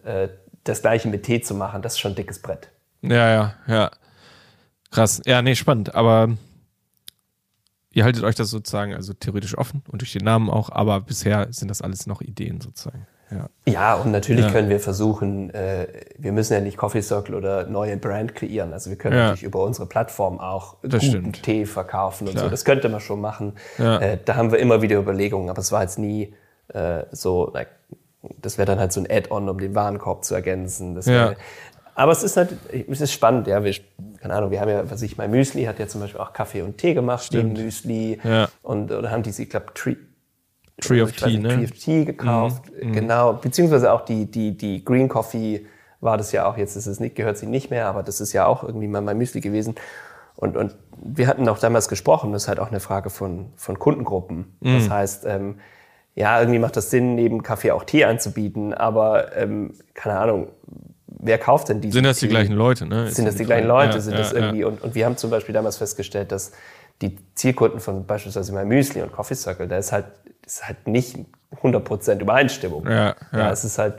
[0.63, 2.69] das gleiche mit Tee zu machen, das ist schon ein dickes Brett.
[3.01, 3.91] Ja, ja, ja.
[4.91, 5.21] Krass.
[5.25, 5.93] Ja, nee, spannend.
[5.93, 6.29] Aber
[7.91, 11.47] ihr haltet euch das sozusagen also theoretisch offen und durch den Namen auch, aber bisher
[11.51, 13.07] sind das alles noch Ideen sozusagen.
[13.31, 13.49] Ja.
[13.67, 14.51] Ja, und natürlich Ja.
[14.51, 15.87] können wir versuchen, äh,
[16.17, 18.71] wir müssen ja nicht Coffee Circle oder neue Brand kreieren.
[18.71, 19.23] Also wir können Ja.
[19.23, 21.43] natürlich über unsere Plattform auch Das guten stimmt.
[21.43, 22.45] Tee verkaufen und Klar.
[22.45, 22.49] so.
[22.51, 23.53] Das könnte man schon machen.
[23.79, 26.33] Äh, da haben wir immer wieder Überlegungen, aber es war jetzt nie
[26.73, 27.67] äh, so, like,
[28.41, 30.95] das wäre dann halt so ein Add-on, um den Warenkorb zu ergänzen.
[31.05, 31.35] Wäre-
[31.93, 32.49] aber es ist halt,
[32.89, 33.63] es ist spannend, ja.
[33.63, 33.73] Wir,
[34.19, 36.63] keine Ahnung, wir haben ja, was ich, mein Müsli hat ja zum Beispiel auch Kaffee
[36.63, 38.19] und Tee gemacht, neben Müsli.
[38.23, 38.49] Ja.
[38.63, 39.95] Und oder haben die, ich glaube, Tree,
[40.81, 41.49] Tree of weiß Tea, ne?
[41.49, 43.33] Tree of Tea gekauft, genau.
[43.33, 45.65] Beziehungsweise auch die, die, die Green Coffee
[46.01, 48.33] war das ja auch, jetzt ist es nicht, gehört sie nicht mehr, aber das ist
[48.33, 49.75] ja auch irgendwie mal mein Müsli gewesen.
[50.35, 53.79] Und, und wir hatten auch damals gesprochen, das ist halt auch eine Frage von, von
[53.79, 54.57] Kundengruppen.
[54.59, 55.59] Das heißt, ähm,
[56.13, 60.47] ja, irgendwie macht das Sinn, neben Kaffee auch Tee anzubieten, aber ähm, keine Ahnung,
[61.07, 62.31] wer kauft denn diese Sind das die Tee?
[62.31, 63.09] gleichen Leute, ne?
[63.11, 63.95] Sind das die gleichen Leute?
[63.95, 66.51] Ja, sind ja, das irgendwie, und, und wir haben zum Beispiel damals festgestellt, dass
[67.01, 70.05] die Zielkunden von beispielsweise mein Müsli und Coffee Circle, da ist halt,
[70.45, 71.17] ist halt nicht
[71.61, 72.85] 100% Übereinstimmung.
[72.89, 73.49] Ja, ja.
[73.51, 73.95] es ist halt,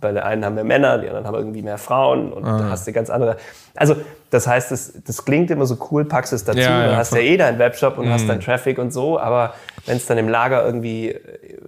[0.00, 2.58] bei der einen haben wir Männer, die anderen haben irgendwie mehr Frauen und Ah.
[2.58, 3.36] da hast du ganz andere.
[3.74, 3.96] Also,
[4.30, 7.12] das heißt, das, das klingt immer so cool, packst es dazu, Ja, dann ja, hast
[7.12, 7.16] du.
[7.16, 7.22] Mhm.
[7.22, 9.54] ja eh deinen Webshop und hast deinen Traffic und so, aber
[9.86, 11.18] wenn es dann im Lager irgendwie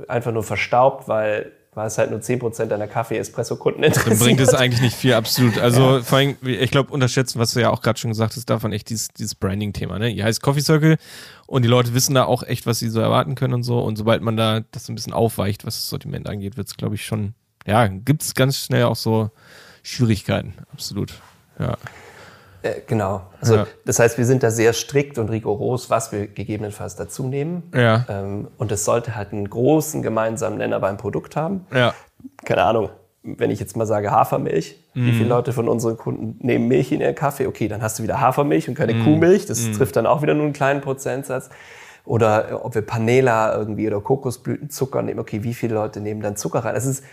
[0.07, 4.13] einfach nur verstaubt, weil, weil es halt nur 10% deiner Kaffee-Espresso-Kunden interessiert.
[4.13, 5.59] Dann bringt es eigentlich nicht viel, absolut.
[5.59, 8.73] Also vor allem, ich glaube, unterschätzen, was du ja auch gerade schon gesagt hast, davon
[8.73, 9.99] echt dieses, dieses Branding-Thema.
[9.99, 10.11] Ne?
[10.11, 10.99] Ihr heißt Coffee Circle
[11.47, 13.81] und die Leute wissen da auch echt, was sie so erwarten können und so.
[13.81, 16.95] Und sobald man da das ein bisschen aufweicht, was das Sortiment angeht, wird es, glaube
[16.95, 17.35] ich, schon,
[17.67, 19.31] ja, gibt es ganz schnell auch so
[19.83, 20.55] Schwierigkeiten.
[20.73, 21.15] Absolut.
[21.59, 21.79] Ja.
[22.63, 23.23] Äh, genau.
[23.41, 23.67] Also Ja.
[23.85, 27.71] das heißt, wir sind da sehr strikt und rigoros, was wir gegebenenfalls dazu nehmen.
[27.75, 28.07] Ja.
[28.09, 31.67] Ähm, und es sollte halt einen großen gemeinsamen Nenner beim Produkt haben.
[31.75, 31.95] Ja.
[32.45, 32.91] Keine Ahnung.
[33.25, 35.07] wenn ich jetzt mal sage Hafermilch, mm.
[35.07, 37.47] wie viele Leute von unseren Kunden nehmen Milch in ihren Kaffee?
[37.47, 39.05] Okay, dann hast du wieder Hafermilch und keine mm.
[39.05, 39.47] Kuhmilch.
[39.47, 39.73] Das mm.
[39.75, 41.49] trifft dann auch wieder nur einen kleinen Prozentsatz.
[42.05, 45.21] Oder äh, ob wir Panela irgendwie oder Kokosblütenzucker nehmen.
[45.21, 46.75] Okay, wie viele Leute nehmen dann Zucker rein?
[46.75, 47.05] Es ist,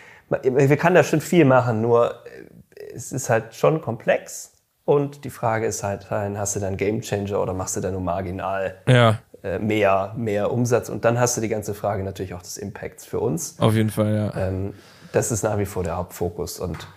[0.42, 4.54] wir können da schon viel machen, nur äh, es ist halt schon komplex.
[4.90, 8.02] Und die Frage ist halt, hast du dann Game Changer oder machst du dann nur
[8.02, 9.20] marginal ja.
[9.44, 10.90] Äh, mehr, mehr Umsatz?
[10.90, 13.60] Und dann hast du die ganze Frage natürlich auch des Impacts für uns.
[13.60, 14.48] Auf jeden Fall, ja.
[14.48, 14.74] Ähm,
[15.12, 16.60] das ist nach wie vor der Hauptfokus.
[16.60, 16.88] Und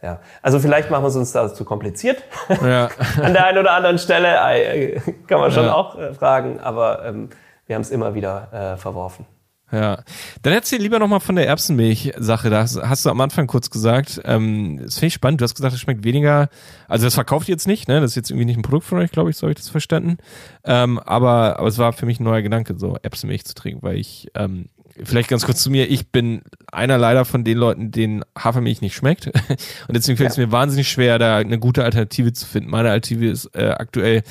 [0.00, 2.22] ja, also vielleicht machen wir es uns da zu kompliziert.
[2.62, 2.88] Ja.
[3.22, 5.74] An der einen oder anderen Stelle äh, kann man schon ja.
[5.74, 7.28] auch äh, fragen, aber ähm,
[7.66, 9.26] wir haben es immer wieder äh, verworfen.
[9.74, 10.04] Ja,
[10.42, 12.48] dann erzähl lieber nochmal von der Erbsenmilch-Sache.
[12.48, 14.20] Da hast, du am Anfang kurz gesagt.
[14.24, 15.40] Ähm, das finde ich spannend.
[15.40, 16.48] Du hast gesagt, es schmeckt weniger.
[16.86, 18.00] Also das verkauft ihr jetzt nicht, ne?
[18.00, 19.70] Das ist jetzt irgendwie nicht ein Produkt von euch, glaube ich, so habe ich das
[19.70, 20.18] verstanden.
[20.62, 23.96] Ähm, aber, aber es war für mich ein neuer Gedanke, so Erbsenmilch zu trinken, weil
[23.96, 24.68] ich ähm,
[25.02, 28.94] vielleicht ganz kurz zu mir, ich bin einer leider von den Leuten, denen Hafermilch nicht
[28.94, 29.26] schmeckt.
[29.88, 30.46] Und deswegen fällt es ja.
[30.46, 32.70] mir wahnsinnig schwer, da eine gute Alternative zu finden.
[32.70, 34.22] Meine Alternative ist äh, aktuell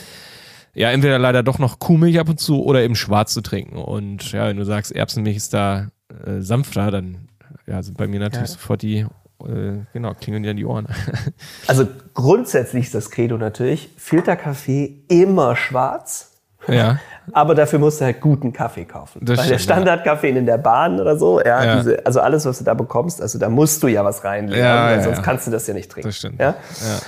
[0.74, 3.78] ja entweder leider doch noch Kuhmilch ab und zu oder eben schwarz zu trinken.
[3.78, 5.88] Und ja, wenn du sagst, Erbsenmilch ist da
[6.26, 7.30] äh, sanfter, dann
[7.68, 8.54] ja, sind bei mir natürlich ja.
[8.54, 9.06] sofort die
[9.48, 10.88] äh, genau, klingeln dir die Ohren.
[11.68, 16.33] also grundsätzlich ist das Credo natürlich, Filterkaffee immer schwarz.
[16.68, 17.00] Ja.
[17.32, 19.20] Aber dafür musst du halt guten Kaffee kaufen.
[19.22, 20.38] Das Weil stimmt, der Standardkaffee ja.
[20.38, 21.76] in der Bahn oder so, ja, ja.
[21.78, 25.02] Diese, also alles, was du da bekommst, also da musst du ja was reinlegen, ja,
[25.02, 26.10] sonst kannst du das ja nicht trinken.
[26.10, 26.40] Das stimmt.
[26.40, 26.56] Ja?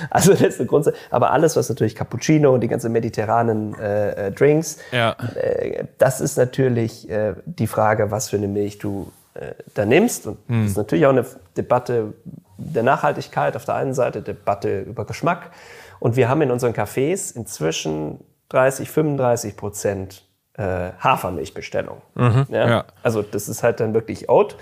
[0.10, 0.95] Also das ist eine Grundsatz.
[1.10, 6.38] Aber alles, was natürlich Cappuccino und die ganzen mediterranen äh, äh, Drinks, äh, das ist
[6.38, 10.27] natürlich äh, die Frage, was für eine Milch du äh, da nimmst.
[10.27, 10.61] Und hm.
[10.61, 11.26] das ist natürlich auch eine
[11.57, 12.14] Debatte
[12.57, 15.52] der Nachhaltigkeit auf der einen Seite, Debatte über Geschmack.
[15.99, 18.19] Und wir haben in unseren Cafés inzwischen
[18.49, 20.23] 30, 35 Prozent
[20.57, 22.01] äh, Hafermilchbestellung.
[22.15, 22.67] Mhm, ja?
[22.67, 22.85] ja?
[23.03, 24.55] Also das ist halt dann wirklich Oat.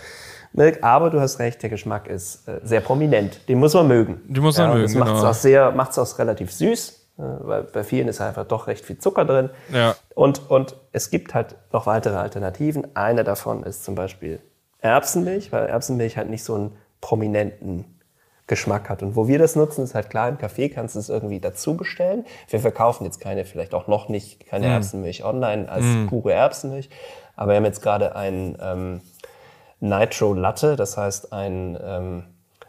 [0.53, 3.49] Milk, aber du hast recht, der Geschmack ist äh, sehr prominent.
[3.49, 4.22] Den muss man mögen.
[4.27, 4.85] Den muss man ja, mögen.
[4.85, 5.30] Das macht es genau.
[5.30, 8.99] auch sehr, macht auch relativ süß, äh, weil bei vielen ist einfach doch recht viel
[8.99, 9.49] Zucker drin.
[9.73, 9.95] Ja.
[10.14, 12.95] Und, und es gibt halt noch weitere Alternativen.
[12.95, 14.39] Eine davon ist zum Beispiel
[14.80, 17.93] Erbsenmilch, weil Erbsenmilch halt nicht so einen prominenten
[18.53, 19.01] Geschmack hat.
[19.01, 21.75] Und wo wir das nutzen, ist halt klar, im Café kannst du es irgendwie dazu
[21.75, 22.23] bestellen.
[22.49, 24.71] Wir verkaufen jetzt keine, vielleicht auch noch nicht, keine mm.
[24.71, 26.07] Erbsenmilch online als mm.
[26.07, 26.89] pure Erbsenmilch.
[27.35, 29.01] Aber wir haben jetzt gerade einen ähm,
[29.80, 32.23] Nitro Latte, das heißt einen ähm,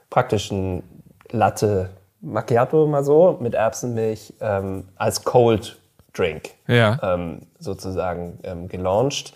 [0.09, 0.82] praktischen
[1.31, 1.90] Latte
[2.23, 5.78] Macchiato mal so mit Erbsenmilch ähm, als Cold
[6.15, 6.98] Drink ja.
[7.02, 9.35] ähm, sozusagen ähm, gelauncht.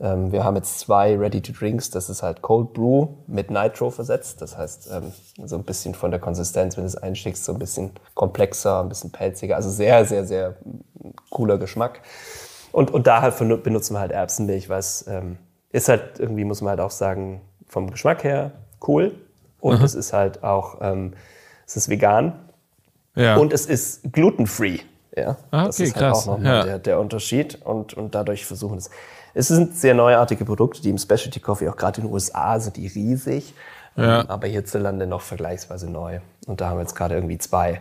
[0.00, 4.40] Ähm, wir haben jetzt zwei Ready-to-Drinks, das ist halt Cold Brew mit Nitro versetzt.
[4.40, 5.12] Das heißt, ähm,
[5.44, 8.88] so ein bisschen von der Konsistenz, wenn du es einschickst, so ein bisschen komplexer, ein
[8.88, 9.56] bisschen pelziger.
[9.56, 10.56] Also sehr, sehr, sehr
[11.30, 12.00] cooler Geschmack.
[12.70, 15.38] Und, und da halt benutzen wir halt Erbsenmilch, was ähm,
[15.70, 18.52] ist halt irgendwie, muss man halt auch sagen, vom Geschmack her
[18.86, 19.14] cool.
[19.60, 19.84] Und mhm.
[19.84, 21.14] es ist halt auch, ähm,
[21.66, 22.38] es ist vegan.
[23.14, 23.36] Ja.
[23.36, 24.78] Und es ist glutenfree.
[25.16, 26.28] Ja, ah, okay, das ist halt krass.
[26.28, 26.64] auch nochmal ja.
[26.64, 27.60] der, der Unterschied.
[27.64, 28.90] Und, und dadurch versuchen es.
[29.38, 32.76] Es sind sehr neuartige Produkte, die im Specialty Coffee, auch gerade in den USA, sind
[32.76, 33.54] die riesig.
[33.94, 34.22] Ja.
[34.22, 36.18] Ähm, aber hierzulande noch vergleichsweise neu.
[36.46, 37.80] Und da haben wir jetzt gerade irgendwie zwei,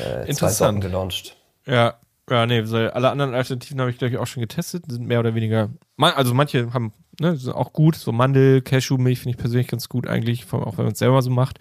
[0.00, 1.36] äh, zwei Sorten gelauncht.
[1.64, 1.94] Ja,
[2.28, 5.36] ja, nee, alle anderen Alternativen habe ich, glaube ich, auch schon getestet, sind mehr oder
[5.36, 9.88] weniger, also manche haben, ne, sind auch gut, so Mandel, Cashewmilch finde ich persönlich ganz
[9.88, 11.60] gut eigentlich, auch wenn man es selber so macht.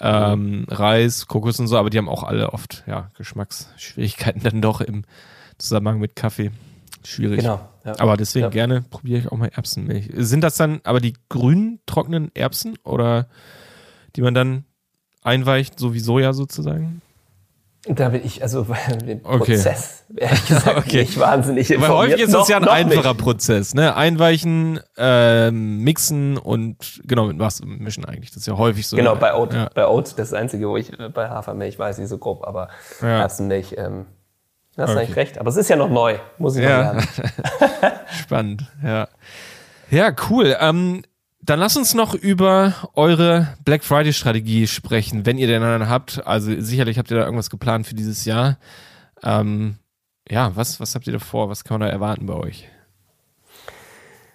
[0.00, 4.80] Ähm, Reis, Kokos und so, aber die haben auch alle oft, ja, Geschmacksschwierigkeiten dann doch
[4.80, 5.02] im
[5.58, 6.52] Zusammenhang mit Kaffee.
[7.04, 7.40] Schwierig.
[7.40, 7.60] Genau.
[7.88, 7.98] Ja.
[7.98, 8.50] Aber deswegen ja.
[8.50, 10.10] gerne probiere ich auch mal Erbsenmilch.
[10.14, 13.28] Sind das dann aber die grünen, trockenen Erbsen oder
[14.14, 14.64] die man dann
[15.22, 17.00] einweicht, so wie Soja sozusagen?
[17.86, 18.66] Da bin ich also
[19.06, 19.54] den okay.
[19.54, 21.00] Prozess, ehrlich gesagt, okay.
[21.00, 21.98] nicht wahnsinnig informiert.
[21.98, 23.22] Weil häufig ist das ja ein einfacher nicht.
[23.22, 23.96] Prozess, ne?
[23.96, 28.30] Einweichen, äh, mixen und genau mit was mischen eigentlich.
[28.30, 28.96] Das ist ja häufig so.
[28.96, 29.70] Genau, bei Oat, ja.
[29.74, 32.68] bei Oat das Einzige, wo ich bei Hafermilch weiß, nicht so grob, aber
[33.00, 33.20] ja.
[33.20, 34.04] Erbsenmilch ähm,
[34.78, 35.00] Du hast okay.
[35.00, 36.92] eigentlich recht, aber es ist ja noch neu, muss ich ja.
[36.92, 37.08] noch lernen.
[38.22, 39.08] Spannend, ja.
[39.90, 40.56] Ja, cool.
[40.60, 41.02] Ähm,
[41.42, 46.24] dann lass uns noch über eure Black Friday Strategie sprechen, wenn ihr denn einen habt.
[46.24, 48.58] Also sicherlich habt ihr da irgendwas geplant für dieses Jahr.
[49.24, 49.78] Ähm,
[50.30, 51.48] ja, was, was habt ihr da vor?
[51.48, 52.68] Was kann man da erwarten bei euch?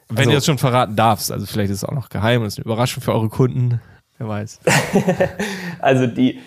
[0.09, 2.47] Wenn also, ihr es schon verraten darfst, also vielleicht ist es auch noch geheim und
[2.47, 3.79] ist eine Überraschung für eure Kunden.
[4.17, 4.59] Wer weiß.
[5.79, 6.41] also die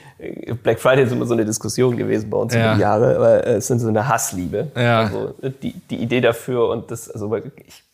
[0.63, 2.61] Black Friday ist immer so eine Diskussion gewesen bei uns ja.
[2.61, 4.69] über die Jahre, aber es sind so eine Hassliebe.
[4.75, 5.01] Ja.
[5.01, 7.37] Also die, die Idee dafür und das, also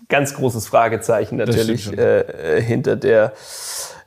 [0.08, 3.32] ganz großes Fragezeichen natürlich äh, hinter der,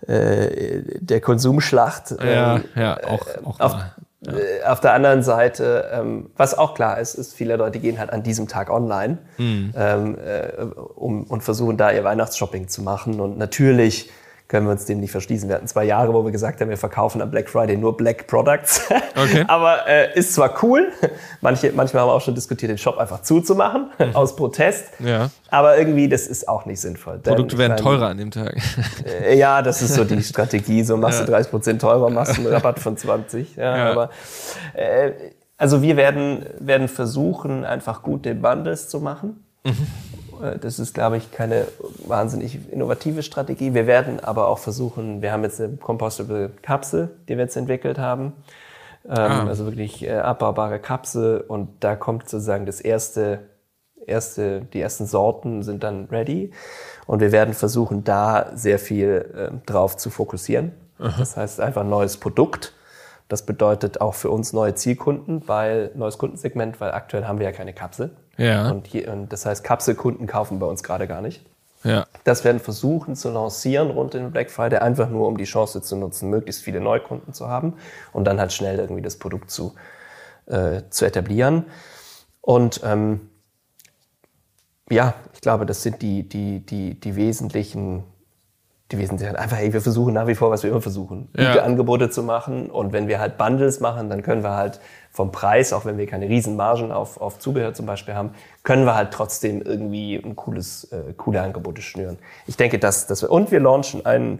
[0.07, 2.11] äh, der Konsumschlacht.
[2.23, 3.93] Ja, ähm, ja, auch, auch auf, ja.
[4.27, 8.11] Äh, auf der anderen Seite, ähm, was auch klar ist, ist, viele Leute gehen halt
[8.11, 9.73] an diesem Tag online mhm.
[9.75, 10.63] ähm, äh,
[10.95, 14.09] um, und versuchen da ihr Weihnachtsshopping zu machen und natürlich
[14.47, 15.49] können wir uns dem nicht verschließen.
[15.49, 18.27] Wir hatten zwei Jahre, wo wir gesagt haben, wir verkaufen am Black Friday nur Black
[18.27, 18.81] Products.
[19.15, 19.43] Okay.
[19.47, 20.91] Aber äh, ist zwar cool,
[21.41, 24.85] manche, manchmal haben wir auch schon diskutiert, den Shop einfach zuzumachen, aus Protest.
[24.99, 25.29] Ja.
[25.49, 27.19] Aber irgendwie, das ist auch nicht sinnvoll.
[27.19, 28.55] Denn Produkte werden meine, teurer an dem Tag.
[29.05, 30.83] äh, Ja, das ist so die Strategie.
[30.83, 33.55] So machst du 30 Prozent teurer, machst einen Rabatt von 20.
[33.55, 33.91] Ja, Ja.
[33.91, 34.09] Aber
[34.73, 35.11] äh,
[35.57, 39.45] also wir werden, werden versuchen, einfach gute Bundles zu machen.
[39.63, 39.71] Äh,
[40.61, 41.67] Das ist, glaube ich, keine
[42.05, 43.73] wahnsinnig innovative Strategie.
[43.73, 47.97] Wir werden aber auch versuchen, wir haben jetzt eine compostable Kapsel, die wir jetzt entwickelt
[47.97, 48.33] haben.
[49.07, 53.39] Ähm, Also wirklich äh, abbaubare Kapsel und da kommt sozusagen das erste,
[54.05, 56.51] erste, die ersten Sorten sind dann ready
[57.05, 60.71] und wir werden versuchen, da sehr viel ähm, drauf zu fokussieren.
[61.19, 62.73] Das heißt einfach ein neues Produkt.
[63.27, 67.51] Das bedeutet auch für uns neue Zielkunden, weil neues Kundensegment, weil aktuell haben wir ja
[67.51, 68.11] keine Kapsel.
[68.37, 68.69] Ja.
[68.71, 71.45] Und, hier, und das heißt, Kapselkunden kaufen bei uns gerade gar nicht.
[71.83, 72.05] Ja.
[72.23, 75.95] Das werden versuchen zu lancieren rund den Black Friday, einfach nur um die Chance zu
[75.95, 77.73] nutzen, möglichst viele Neukunden zu haben
[78.11, 79.75] und dann halt schnell irgendwie das Produkt zu,
[80.47, 81.65] äh, zu etablieren.
[82.41, 83.29] Und ähm,
[84.89, 88.03] ja, ich glaube, das sind die, die, die, die wesentlichen,
[88.91, 91.49] die wesentlichen, einfach, hey, wir versuchen nach wie vor, was wir immer versuchen, Ja.
[91.51, 92.69] gute Angebote zu machen.
[92.69, 94.79] Und wenn wir halt Bundles machen, dann können wir halt
[95.15, 98.31] vom Preis, auch wenn wir keine riesen Margen auf, auf Zubehör zum Beispiel haben,
[98.63, 102.17] können wir halt trotzdem irgendwie ein cooles, äh, coole Angebote schnüren.
[102.47, 104.39] Ich denke, dass, dass wir, und wir launchen einen,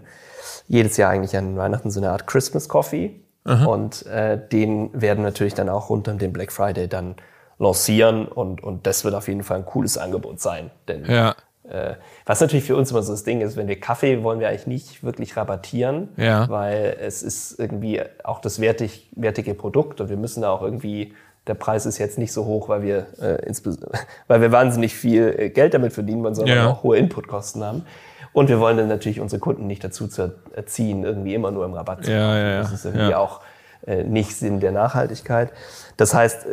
[0.68, 3.20] jedes Jahr eigentlich an Weihnachten so eine Art Christmas Coffee.
[3.64, 7.14] Und äh, den werden natürlich dann auch rund um den Black Friday dann
[7.58, 10.70] lancieren und, und das wird auf jeden Fall ein cooles Angebot sein.
[10.88, 11.34] Denn Ja.
[11.70, 11.94] Äh,
[12.24, 14.66] was natürlich für uns immer so das Ding ist, wenn wir Kaffee wollen wir eigentlich
[14.66, 16.48] nicht wirklich rabattieren, Ja.
[16.48, 21.14] weil es ist irgendwie auch das wertig, wertige Produkt und wir müssen da auch irgendwie,
[21.46, 23.52] der Preis ist jetzt nicht so hoch, weil wir, äh,
[24.28, 26.66] weil wir wahnsinnig viel äh, Geld damit verdienen wollen, sondern Ja.
[26.70, 27.84] auch hohe Inputkosten haben.
[28.32, 31.72] Und wir wollen dann natürlich unsere Kunden nicht dazu zu erziehen, irgendwie immer nur im
[31.72, 32.20] Rabatt zu kaufen.
[32.36, 32.58] ja.
[32.58, 33.40] Das ist irgendwie auch
[33.86, 35.52] äh, nicht Sinn der Nachhaltigkeit.
[35.96, 36.48] Das heißt, äh,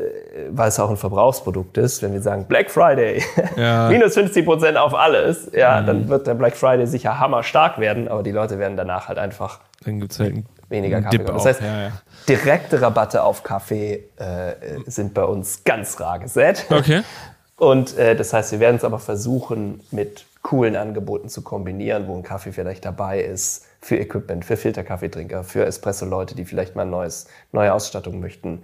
[0.52, 3.24] weil es auch ein Verbrauchsprodukt ist, wenn wir sagen Black Friday,
[3.56, 3.86] Ja.
[3.86, 3.90] Mhm.
[3.98, 8.24] minus 50 Prozent auf alles, ja, dann wird der Black Friday sicher hammerstark werden, aber
[8.24, 11.18] die Leute werden danach halt einfach Dann gibt es halt einen weniger Kaffee.
[11.18, 11.28] Dip.
[11.28, 11.92] Das heißt, ja, ja.
[12.28, 14.54] direkte Rabatte auf Kaffee äh,
[14.86, 16.66] sind bei uns ganz rar gesät.
[16.70, 17.02] Okay.
[17.58, 22.16] Und äh, das heißt, wir werden es aber versuchen, mit coolen Angeboten zu kombinieren, wo
[22.16, 27.28] ein Kaffee vielleicht dabei ist für Equipment, für Filterkaffeetrinker, für Espresso-Leute, die vielleicht mal neues,
[27.52, 28.64] neue Ausstattung möchten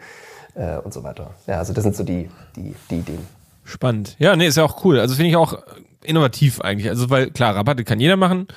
[0.60, 1.32] äh, und so weiter.
[1.48, 3.26] Ja, also das sind so die, die, die Ideen.
[3.64, 4.16] Spannend.
[4.20, 5.00] Ja, nee, ist ja auch cool.
[5.00, 5.58] Also finde ich auch
[6.04, 6.90] innovativ eigentlich.
[6.90, 8.48] Also, weil klar, Rabatte kann jeder machen,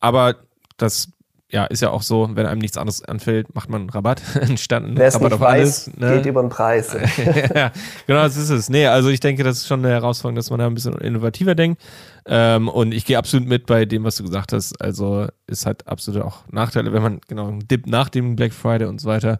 [0.00, 0.36] aber
[0.76, 1.08] das
[1.48, 4.56] ja, ist ja auch so, wenn einem nichts anderes anfällt, macht man Rabatt einen
[4.96, 5.96] Wer es Rabatt nicht auf weiß, alles.
[5.98, 6.16] Ne?
[6.16, 6.94] geht über den Preis.
[7.54, 7.72] ja,
[8.06, 8.70] genau, das ist es.
[8.70, 11.54] Nee, also ich denke, das ist schon eine Herausforderung, dass man da ein bisschen innovativer
[11.54, 11.82] denkt.
[12.24, 14.80] Ähm, und ich gehe absolut mit bei dem, was du gesagt hast.
[14.80, 18.88] Also ist halt absolut auch Nachteile, wenn man genau einen Dip nach dem Black Friday
[18.88, 19.38] und so weiter.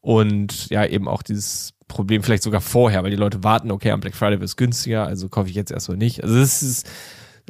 [0.00, 4.00] Und ja, eben auch dieses Problem vielleicht sogar vorher, weil die Leute warten, okay, am
[4.00, 6.22] Black Friday wird es günstiger, also kaufe ich jetzt erstmal nicht.
[6.22, 6.88] Also das ist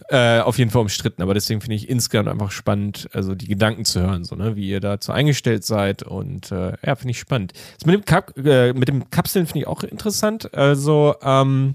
[0.09, 3.85] äh, auf jeden Fall umstritten, aber deswegen finde ich insgesamt einfach spannend, also die Gedanken
[3.85, 7.53] zu hören, so, ne, wie ihr dazu eingestellt seid und äh, ja, finde ich spannend.
[7.79, 10.55] Das mit dem, Kap äh, mit dem Kapseln finde ich auch interessant.
[10.55, 11.75] Also ähm,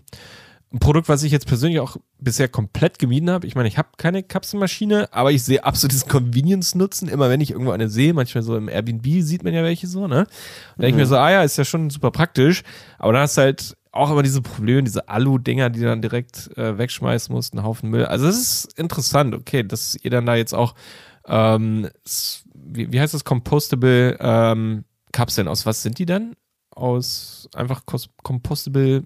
[0.76, 3.48] ein Produkt, was ich jetzt persönlich auch bisher komplett gemieden habe.
[3.48, 7.52] Ich meine, ich habe keine Kapselmaschine, aber ich sehe absolut diesen Convenience-Nutzen, immer wenn ich
[7.52, 8.14] irgendwo eine sehe.
[8.14, 10.20] Manchmal so im Airbnb sieht man ja welche so, ne?
[10.20, 10.28] Und
[10.78, 12.64] da denke ich mir so, ah ja, ist ja schon super praktisch.
[13.00, 16.56] Aber dann hast du halt auch immer diese Probleme, diese Alu-Dinger, die du dann direkt
[16.58, 18.06] äh, wegschmeißen musst, einen Haufen Müll.
[18.06, 20.76] Also es ist interessant, okay, dass ihr dann da jetzt auch,
[21.26, 21.90] ähm,
[22.54, 24.84] wie, wie heißt das, Compostable ähm,
[25.14, 26.36] Kapseln, aus was sind die dann?
[26.72, 27.84] Aus einfach
[28.22, 29.06] Compostable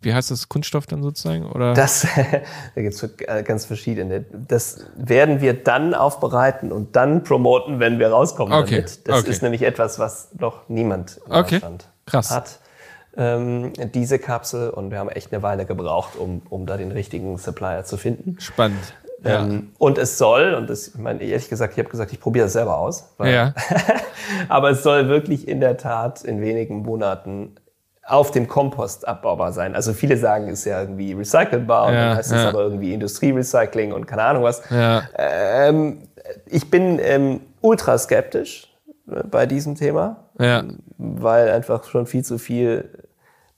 [0.00, 1.50] wie heißt das, Kunststoff dann sozusagen?
[1.50, 1.74] Oder?
[1.74, 2.06] Das,
[2.74, 3.08] da gibt es
[3.44, 4.24] ganz verschiedene.
[4.46, 9.08] Das werden wir dann aufbereiten und dann promoten, wenn wir rauskommen Okay, damit.
[9.08, 9.30] Das okay.
[9.30, 12.30] ist nämlich etwas, was noch niemand in Okay, Deutschland krass.
[12.30, 12.60] hat.
[13.16, 17.36] Ähm, diese Kapsel und wir haben echt eine Weile gebraucht, um, um da den richtigen
[17.38, 18.36] Supplier zu finden.
[18.38, 18.78] Spannend.
[19.24, 19.42] Ja.
[19.42, 22.46] Ähm, und es soll, und das, ich meine, ehrlich gesagt, ich habe gesagt, ich probiere
[22.46, 23.14] das selber aus.
[23.18, 23.54] weil- ja.
[24.48, 27.56] Aber es soll wirklich in der Tat in wenigen Monaten
[28.08, 29.74] auf dem Kompost abbaubar sein.
[29.74, 32.38] Also viele sagen, es ist ja irgendwie recycelbar und Ja, dann heißt ja.
[32.38, 34.62] es aber irgendwie Industrierecycling und keine Ahnung was.
[34.70, 35.02] Ja.
[35.16, 36.08] Ähm,
[36.46, 38.72] ich bin ähm, ultra skeptisch
[39.10, 40.64] äh, bei diesem Thema, Ja.
[40.96, 42.88] weil einfach schon viel zu viel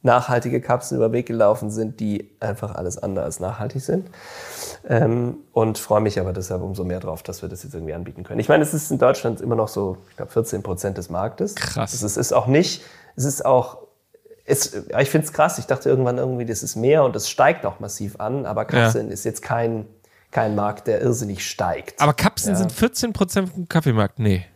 [0.02, 4.08] nachhaltige Kapseln über den Weg gelaufen sind, die einfach alles andere als nachhaltig sind.
[4.88, 8.24] Ähm, und freue mich aber deshalb umso mehr drauf, dass wir das jetzt irgendwie anbieten
[8.24, 8.40] können.
[8.40, 11.54] Ich meine, es ist in Deutschland immer noch so, ich glaube, 14 Prozent des Marktes.
[11.54, 11.92] Krass.
[11.92, 12.82] Es ist, ist auch nicht,
[13.14, 13.78] es ist auch,
[14.50, 15.58] es, ja, ich finde es krass.
[15.58, 19.10] Ich dachte irgendwann irgendwie, das ist mehr und es steigt auch massiv an, aber Kapseln
[19.10, 19.86] ist jetzt kein,
[20.30, 22.00] kein Markt, der irrsinnig steigt.
[22.00, 24.18] Aber Kapseln sind 14% vom Kaffeemarkt?
[24.18, 24.46] Nee.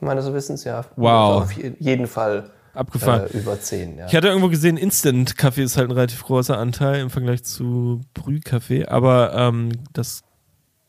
[0.00, 0.84] Meines Wissens ja.
[0.96, 1.42] Wow.
[1.42, 3.26] Auf jeden Fall Abgefahren.
[3.26, 3.98] äh, über 10.
[3.98, 4.06] Ja.
[4.06, 8.86] Ich hatte irgendwo gesehen, Instant-Kaffee ist halt ein relativ großer Anteil im Vergleich zu Brühkaffee,
[8.86, 10.22] aber ähm, das,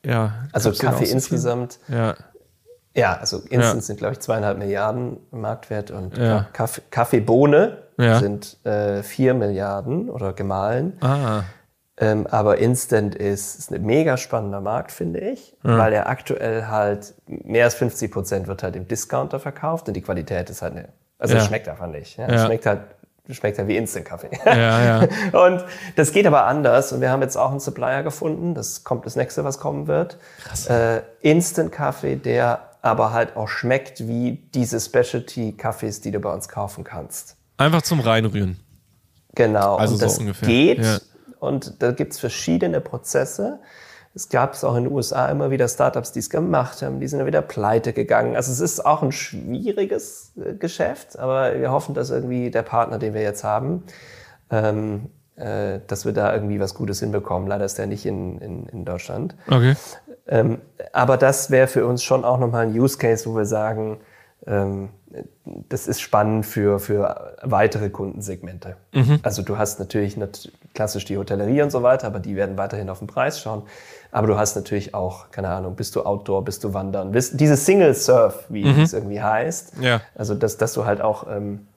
[0.06, 0.46] ja.
[0.52, 2.16] Also Kaffee insgesamt, Ja,
[2.96, 3.82] ja, also Instant Ja.
[3.82, 6.48] sind, glaube ich, zweieinhalb Milliarden Marktwert und Ja.
[6.54, 8.20] Kaffee, Kaffeebohne Ja.
[8.20, 10.98] sind äh, vier Milliarden oder gemahlen.
[11.02, 11.44] ah,
[11.98, 17.14] Ähm, aber Instant ist, ist ein mega spannender Markt, finde ich, weil er aktuell halt
[17.28, 20.90] mehr als 50 Prozent wird halt im Discounter verkauft und die Qualität ist halt eine,
[21.20, 21.42] also Ja.
[21.42, 22.18] es schmeckt einfach nicht.
[22.18, 22.28] Ja?
[22.32, 22.46] Ja.
[22.46, 22.80] Schmeckt halt,
[23.30, 24.32] schmeckt halt wie Instant-Kaffee.
[24.44, 25.08] ja, ja.
[25.46, 25.64] Und
[25.96, 26.92] das geht aber anders.
[26.94, 28.56] Und wir haben jetzt auch einen Supplier gefunden.
[28.56, 30.18] Das kommt das nächste, was kommen wird.
[30.68, 36.84] Äh, Instant-Kaffee, der aber halt auch schmeckt wie diese Specialty-Kaffees, die du bei uns kaufen
[36.84, 37.38] kannst.
[37.58, 38.60] Einfach zum Reinrühren.
[39.36, 39.78] Genau.
[39.78, 40.48] Also und so das ungefähr.
[40.48, 40.80] geht.
[40.80, 41.00] Ja.
[41.40, 43.60] Und da gibt's verschiedene Prozesse.
[44.14, 47.08] Es gab es auch in den USA immer wieder Startups, die es gemacht haben, die
[47.08, 48.36] sind dann wieder pleite gegangen.
[48.36, 53.00] Also es ist auch ein schwieriges äh, Geschäft, aber wir hoffen, dass irgendwie der Partner,
[53.00, 53.84] den wir jetzt haben,
[54.52, 57.48] ähm, äh, dass wir da irgendwie was Gutes hinbekommen.
[57.48, 59.36] Leider ist der nicht in, in, in Deutschland.
[59.48, 59.76] Okay.
[60.28, 60.62] Ähm,
[60.94, 64.00] aber das wäre für uns schon auch nochmal ein Use Case, wo wir sagen,
[64.46, 64.90] ähm,
[65.70, 68.78] das ist spannend für, für weitere Kundensegmente.
[69.22, 72.90] Also du hast natürlich nat klassisch die Hotellerie und so weiter, aber die werden weiterhin
[72.90, 73.64] auf den Preis schauen.
[74.12, 77.56] Aber du hast natürlich auch, keine Ahnung, bist du Outdoor, bist du Wandern, bist diese
[77.58, 79.74] Single Surf, wie es irgendwie heißt.
[79.82, 80.02] Ja.
[80.16, 81.68] Also dass, dass du halt auch ähm,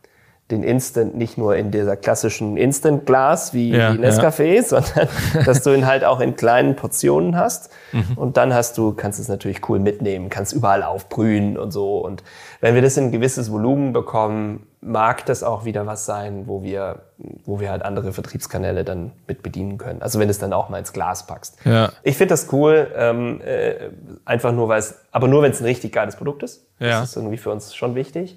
[0.51, 5.09] den Instant nicht nur in dieser klassischen Instant-Glas wie, Ja, wie Nescafé, sondern
[5.45, 7.71] dass du ihn halt auch in kleinen Portionen hast.
[8.17, 11.99] Und dann hast du, kannst es natürlich cool mitnehmen, kannst überall aufbrühen und so.
[11.99, 12.23] Und
[12.61, 16.63] wenn wir das in ein gewisses Volumen bekommen, mag das auch wieder was sein, wo
[16.63, 17.01] wir,
[17.45, 20.01] wo wir halt andere Vertriebskanäle dann mit bedienen können.
[20.01, 21.57] Also wenn du es dann auch mal ins Glas packst.
[21.65, 21.91] Ja.
[22.03, 23.91] Ich finde das cool, ähm, äh,
[24.25, 26.67] einfach nur, weil es, aber nur wenn es ein richtig geiles Produkt ist.
[26.79, 27.01] Ja.
[27.01, 28.37] Das ist irgendwie für uns schon wichtig.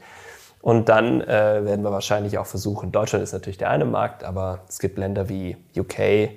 [0.61, 1.27] Und dann äh,
[1.63, 5.29] werden wir wahrscheinlich auch versuchen, Deutschland ist natürlich der eine Markt, aber es gibt Länder
[5.29, 6.31] wie UK,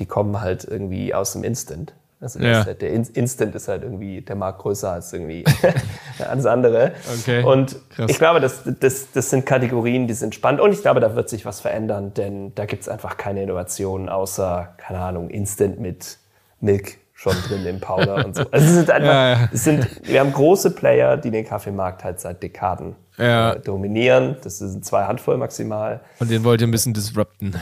[0.00, 1.94] die kommen halt irgendwie aus dem Instant.
[2.18, 2.64] Also Ja.
[2.64, 5.44] halt, der In Instant ist halt irgendwie der Markt größer als irgendwie
[6.26, 6.92] alles andere.
[7.20, 7.42] Okay.
[7.44, 8.10] Und Krass.
[8.10, 10.62] ich glaube, das, das, das sind Kategorien, die sind spannend.
[10.62, 14.08] Und ich glaube, da wird sich was verändern, denn da gibt es einfach keine Innovationen
[14.08, 16.16] außer, keine Ahnung, Instant mit
[16.60, 18.44] Milk schon drin im Powder und so.
[18.50, 19.48] Also es sind einfach, Ja, ja.
[19.52, 23.54] Es sind, wir haben große Player, die den Kaffeemarkt halt seit Dekaden Ja.
[23.54, 24.36] äh, dominieren.
[24.42, 26.00] Das sind zwei Handvoll maximal.
[26.18, 27.54] Und den wollt ihr ein bisschen disrupten.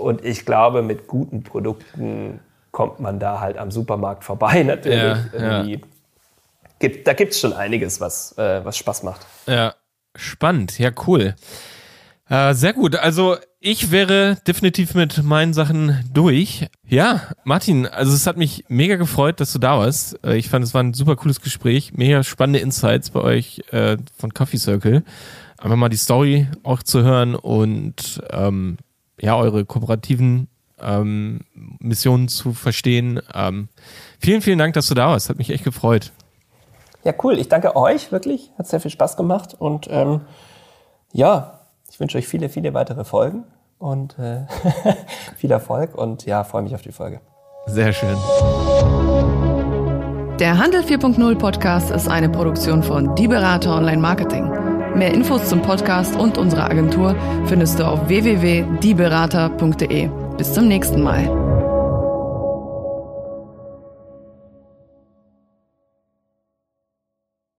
[0.00, 2.40] Und ich glaube, mit guten Produkten
[2.70, 4.98] kommt man da halt am Supermarkt vorbei natürlich.
[4.98, 5.80] Ja, Irgendwie
[6.82, 9.24] Gibt, da gibt es schon einiges, was, äh, was Spaß macht.
[9.46, 9.76] Ja,
[10.16, 10.80] spannend.
[10.80, 11.36] Ja, cool.
[12.28, 12.96] Äh, sehr gut.
[12.96, 16.66] Also ich wäre definitiv mit meinen Sachen durch.
[16.84, 20.18] Ja, Martin, also es hat mich mega gefreut, dass du da warst.
[20.24, 21.92] Äh, ich fand, es war ein super cooles Gespräch.
[21.94, 25.04] Mega spannende Insights bei euch äh, von Coffee Circle.
[25.58, 28.78] Einfach mal die Story auch zu hören und ähm,
[29.20, 30.48] ja, eure kooperativen
[30.80, 33.20] ähm, Missionen zu verstehen.
[33.32, 33.68] Ähm,
[34.18, 35.28] vielen, vielen Dank, dass du da warst.
[35.28, 36.10] Hat mich echt gefreut.
[37.04, 37.38] Ja, cool.
[37.38, 38.50] Ich danke euch wirklich.
[38.58, 39.54] Hat sehr viel Spaß gemacht.
[39.56, 40.22] Und ähm,
[41.12, 41.61] ja,
[41.92, 43.44] ich wünsche euch viele, viele weitere Folgen
[43.78, 44.46] und äh,
[45.36, 45.94] viel Erfolg.
[45.94, 47.20] Und ja, freue mich auf die Folge.
[47.66, 48.16] Sehr schön.
[50.38, 54.48] Der Handel 4.0 Podcast ist eine Produktion von Die Berater Online Marketing.
[54.96, 57.14] Mehr Infos zum Podcast und unserer Agentur
[57.44, 60.08] findest du auf www.dieberater.de.
[60.38, 61.41] Bis zum nächsten Mal.